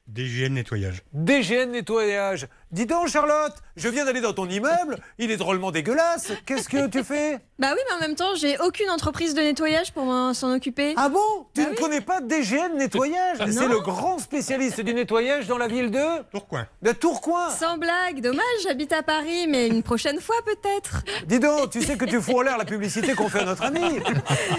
[0.09, 1.03] DGN nettoyage.
[1.13, 2.49] DGN nettoyage.
[2.73, 6.33] Dis donc, Charlotte, je viens d'aller dans ton immeuble, il est drôlement dégueulasse.
[6.47, 7.39] Qu'est-ce que tu fais?
[7.59, 10.95] Bah oui, mais en même temps, j'ai aucune entreprise de nettoyage pour m'en- s'en occuper.
[10.97, 11.21] Ah bon?
[11.55, 13.41] Tu ne connais pas DGN Nettoyage?
[13.41, 13.47] Non.
[13.51, 16.01] C'est le grand spécialiste du nettoyage dans la ville de
[16.33, 16.67] Tourcoing.
[16.81, 17.51] De Tourcoing.
[17.51, 21.03] Sans blague, dommage, j'habite à Paris, mais une prochaine fois peut-être.
[21.27, 23.65] Dis donc, tu sais que tu fous en l'air la publicité qu'on fait à notre
[23.65, 24.01] ami.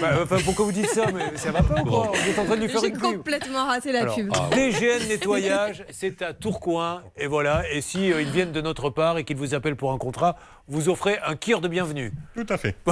[0.00, 2.44] Bah, enfin, pourquoi vous dites ça Mais ça va pas ou quoi Vous êtes en
[2.44, 3.16] train de lui faire J'ai une pub.
[3.16, 4.30] complètement raté la Alors, pub.
[4.52, 7.02] DGN Nettoyage, c'est à Tourcoing.
[7.16, 7.64] Et voilà.
[7.72, 10.36] Et si euh, ils viennent de notre part et qu'ils vous appellent pour un contrat,
[10.68, 12.12] vous offrez un kir de bienvenue.
[12.34, 12.74] Tout à fait.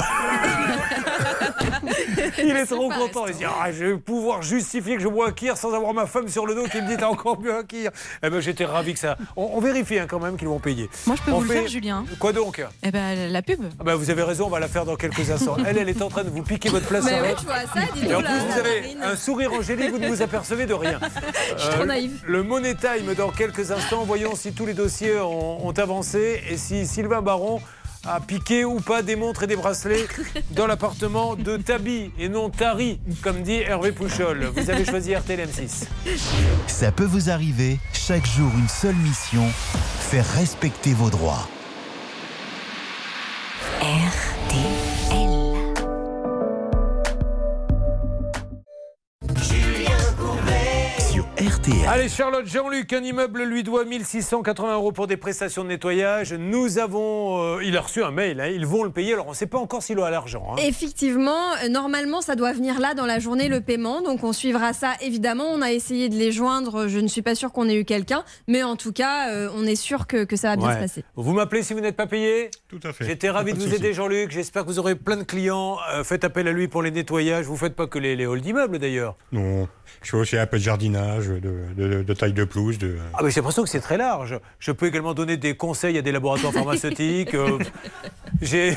[2.38, 3.26] Il est trop content.
[3.26, 5.94] Il se dit ah, Je vais pouvoir justifier que je bois un kir sans avoir
[5.94, 7.90] ma femme sur le dos qui me dit T'as encore bu un kir.
[8.22, 9.16] Eh ben, J'étais ravi que ça.
[9.36, 10.88] On, on vérifie hein, quand même qu'ils vont payer.
[11.06, 12.04] Moi, je peux On vous le faire, Julien.
[12.18, 13.60] Quoi donc Eh ben, la pub.
[13.80, 15.56] Ah ben, Vous avez raison, on va la faire dans quelques instants.
[15.66, 17.04] Elle, elle est en train de vous piquer votre place.
[17.04, 19.02] Mais oui, je vois ça, dis Et en plus, vous avez marine.
[19.02, 20.98] un sourire angélique, vous ne vous apercevez de rien.
[21.02, 22.22] Euh, Je suis trop naïve.
[22.26, 24.04] Le Money Time dans quelques instants.
[24.04, 27.60] Voyons si tous les dossiers ont, ont avancé et si Sylvain Baron
[28.04, 30.06] a piqué ou pas des montres et des bracelets
[30.50, 34.44] dans l'appartement de Tabi et non Tari, comme dit Hervé Pouchol.
[34.54, 35.86] Vous avez choisi RTL M6.
[36.66, 39.44] Ça peut vous arriver, chaque jour une seule mission,
[40.00, 41.48] faire respecter vos droits.
[43.82, 44.81] Sur
[51.56, 51.86] RTL.
[51.88, 56.32] Allez, Charlotte Jean-Luc, un immeuble lui doit 1680 euros pour des prestations de nettoyage.
[56.32, 57.56] Nous avons.
[57.56, 59.12] euh, il a reçu un mail, hein, ils vont le payer.
[59.14, 60.46] Alors, on ne sait pas encore s'il a l'argent.
[60.52, 60.56] hein.
[60.64, 64.00] Effectivement, euh, normalement, ça doit venir là dans la journée, le paiement.
[64.02, 65.44] Donc, on suivra ça, évidemment.
[65.52, 66.88] On a essayé de les joindre.
[66.88, 68.24] Je ne suis pas sûre qu'on ait eu quelqu'un.
[68.48, 70.74] Mais en tout cas, euh, on est sûr que, que ça va bien Ouais.
[70.74, 71.04] se passer.
[71.16, 73.04] Vous m'appelez si vous n'êtes pas payé Tout à fait.
[73.04, 74.30] J'étais ravi de vous aider, Jean-Luc.
[74.30, 75.76] J'espère que vous aurez plein de clients.
[75.92, 77.44] Euh, faites appel à lui pour les nettoyages.
[77.46, 79.16] Vous faites pas que les, les halls d'immeubles, d'ailleurs.
[79.32, 79.68] Non,
[80.02, 82.78] je fais aussi un peu de jardinage, de, de- de taille de pelouse.
[82.78, 82.96] De...
[83.14, 84.38] Ah, mais j'ai l'impression que c'est très large.
[84.58, 87.34] Je peux également donner des conseils à des laboratoires pharmaceutiques.
[87.34, 87.58] Euh,
[88.40, 88.76] j'ai.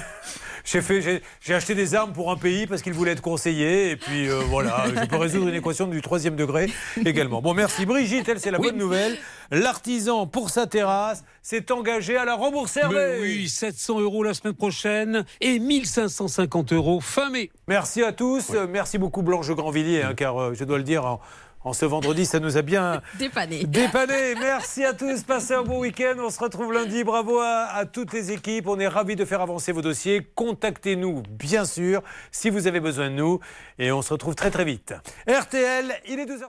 [0.67, 3.91] J'ai fait, j'ai, j'ai acheté des armes pour un pays parce qu'il voulait être conseillé
[3.91, 6.71] et puis euh, voilà, je peux résoudre une équation du troisième degré
[7.05, 7.39] également.
[7.39, 9.15] Bon, merci Brigitte, elle c'est la bonne nouvelle.
[9.51, 12.81] L'artisan pour sa terrasse s'est engagé à la rembourser.
[13.21, 17.51] Oui, 700 euros la semaine prochaine et 1550 euros fin mai.
[17.67, 21.21] Merci à tous, merci beaucoup Blanche Grandvilliers, hein, car euh, je dois le dire, en,
[21.65, 23.63] en ce vendredi, ça nous a bien Dépanné.
[23.65, 24.35] dépanné.
[24.39, 26.13] Merci à tous, passez un bon week-end.
[26.19, 27.03] On se retrouve lundi.
[27.03, 28.67] Bravo à, à toutes les équipes.
[28.67, 30.25] On est ravis de faire avancer vos dossiers.
[30.35, 33.39] Contactez-nous, bien sûr, si vous avez besoin de nous.
[33.79, 34.93] Et on se retrouve très très vite.
[35.27, 36.45] RTL, il est 2h.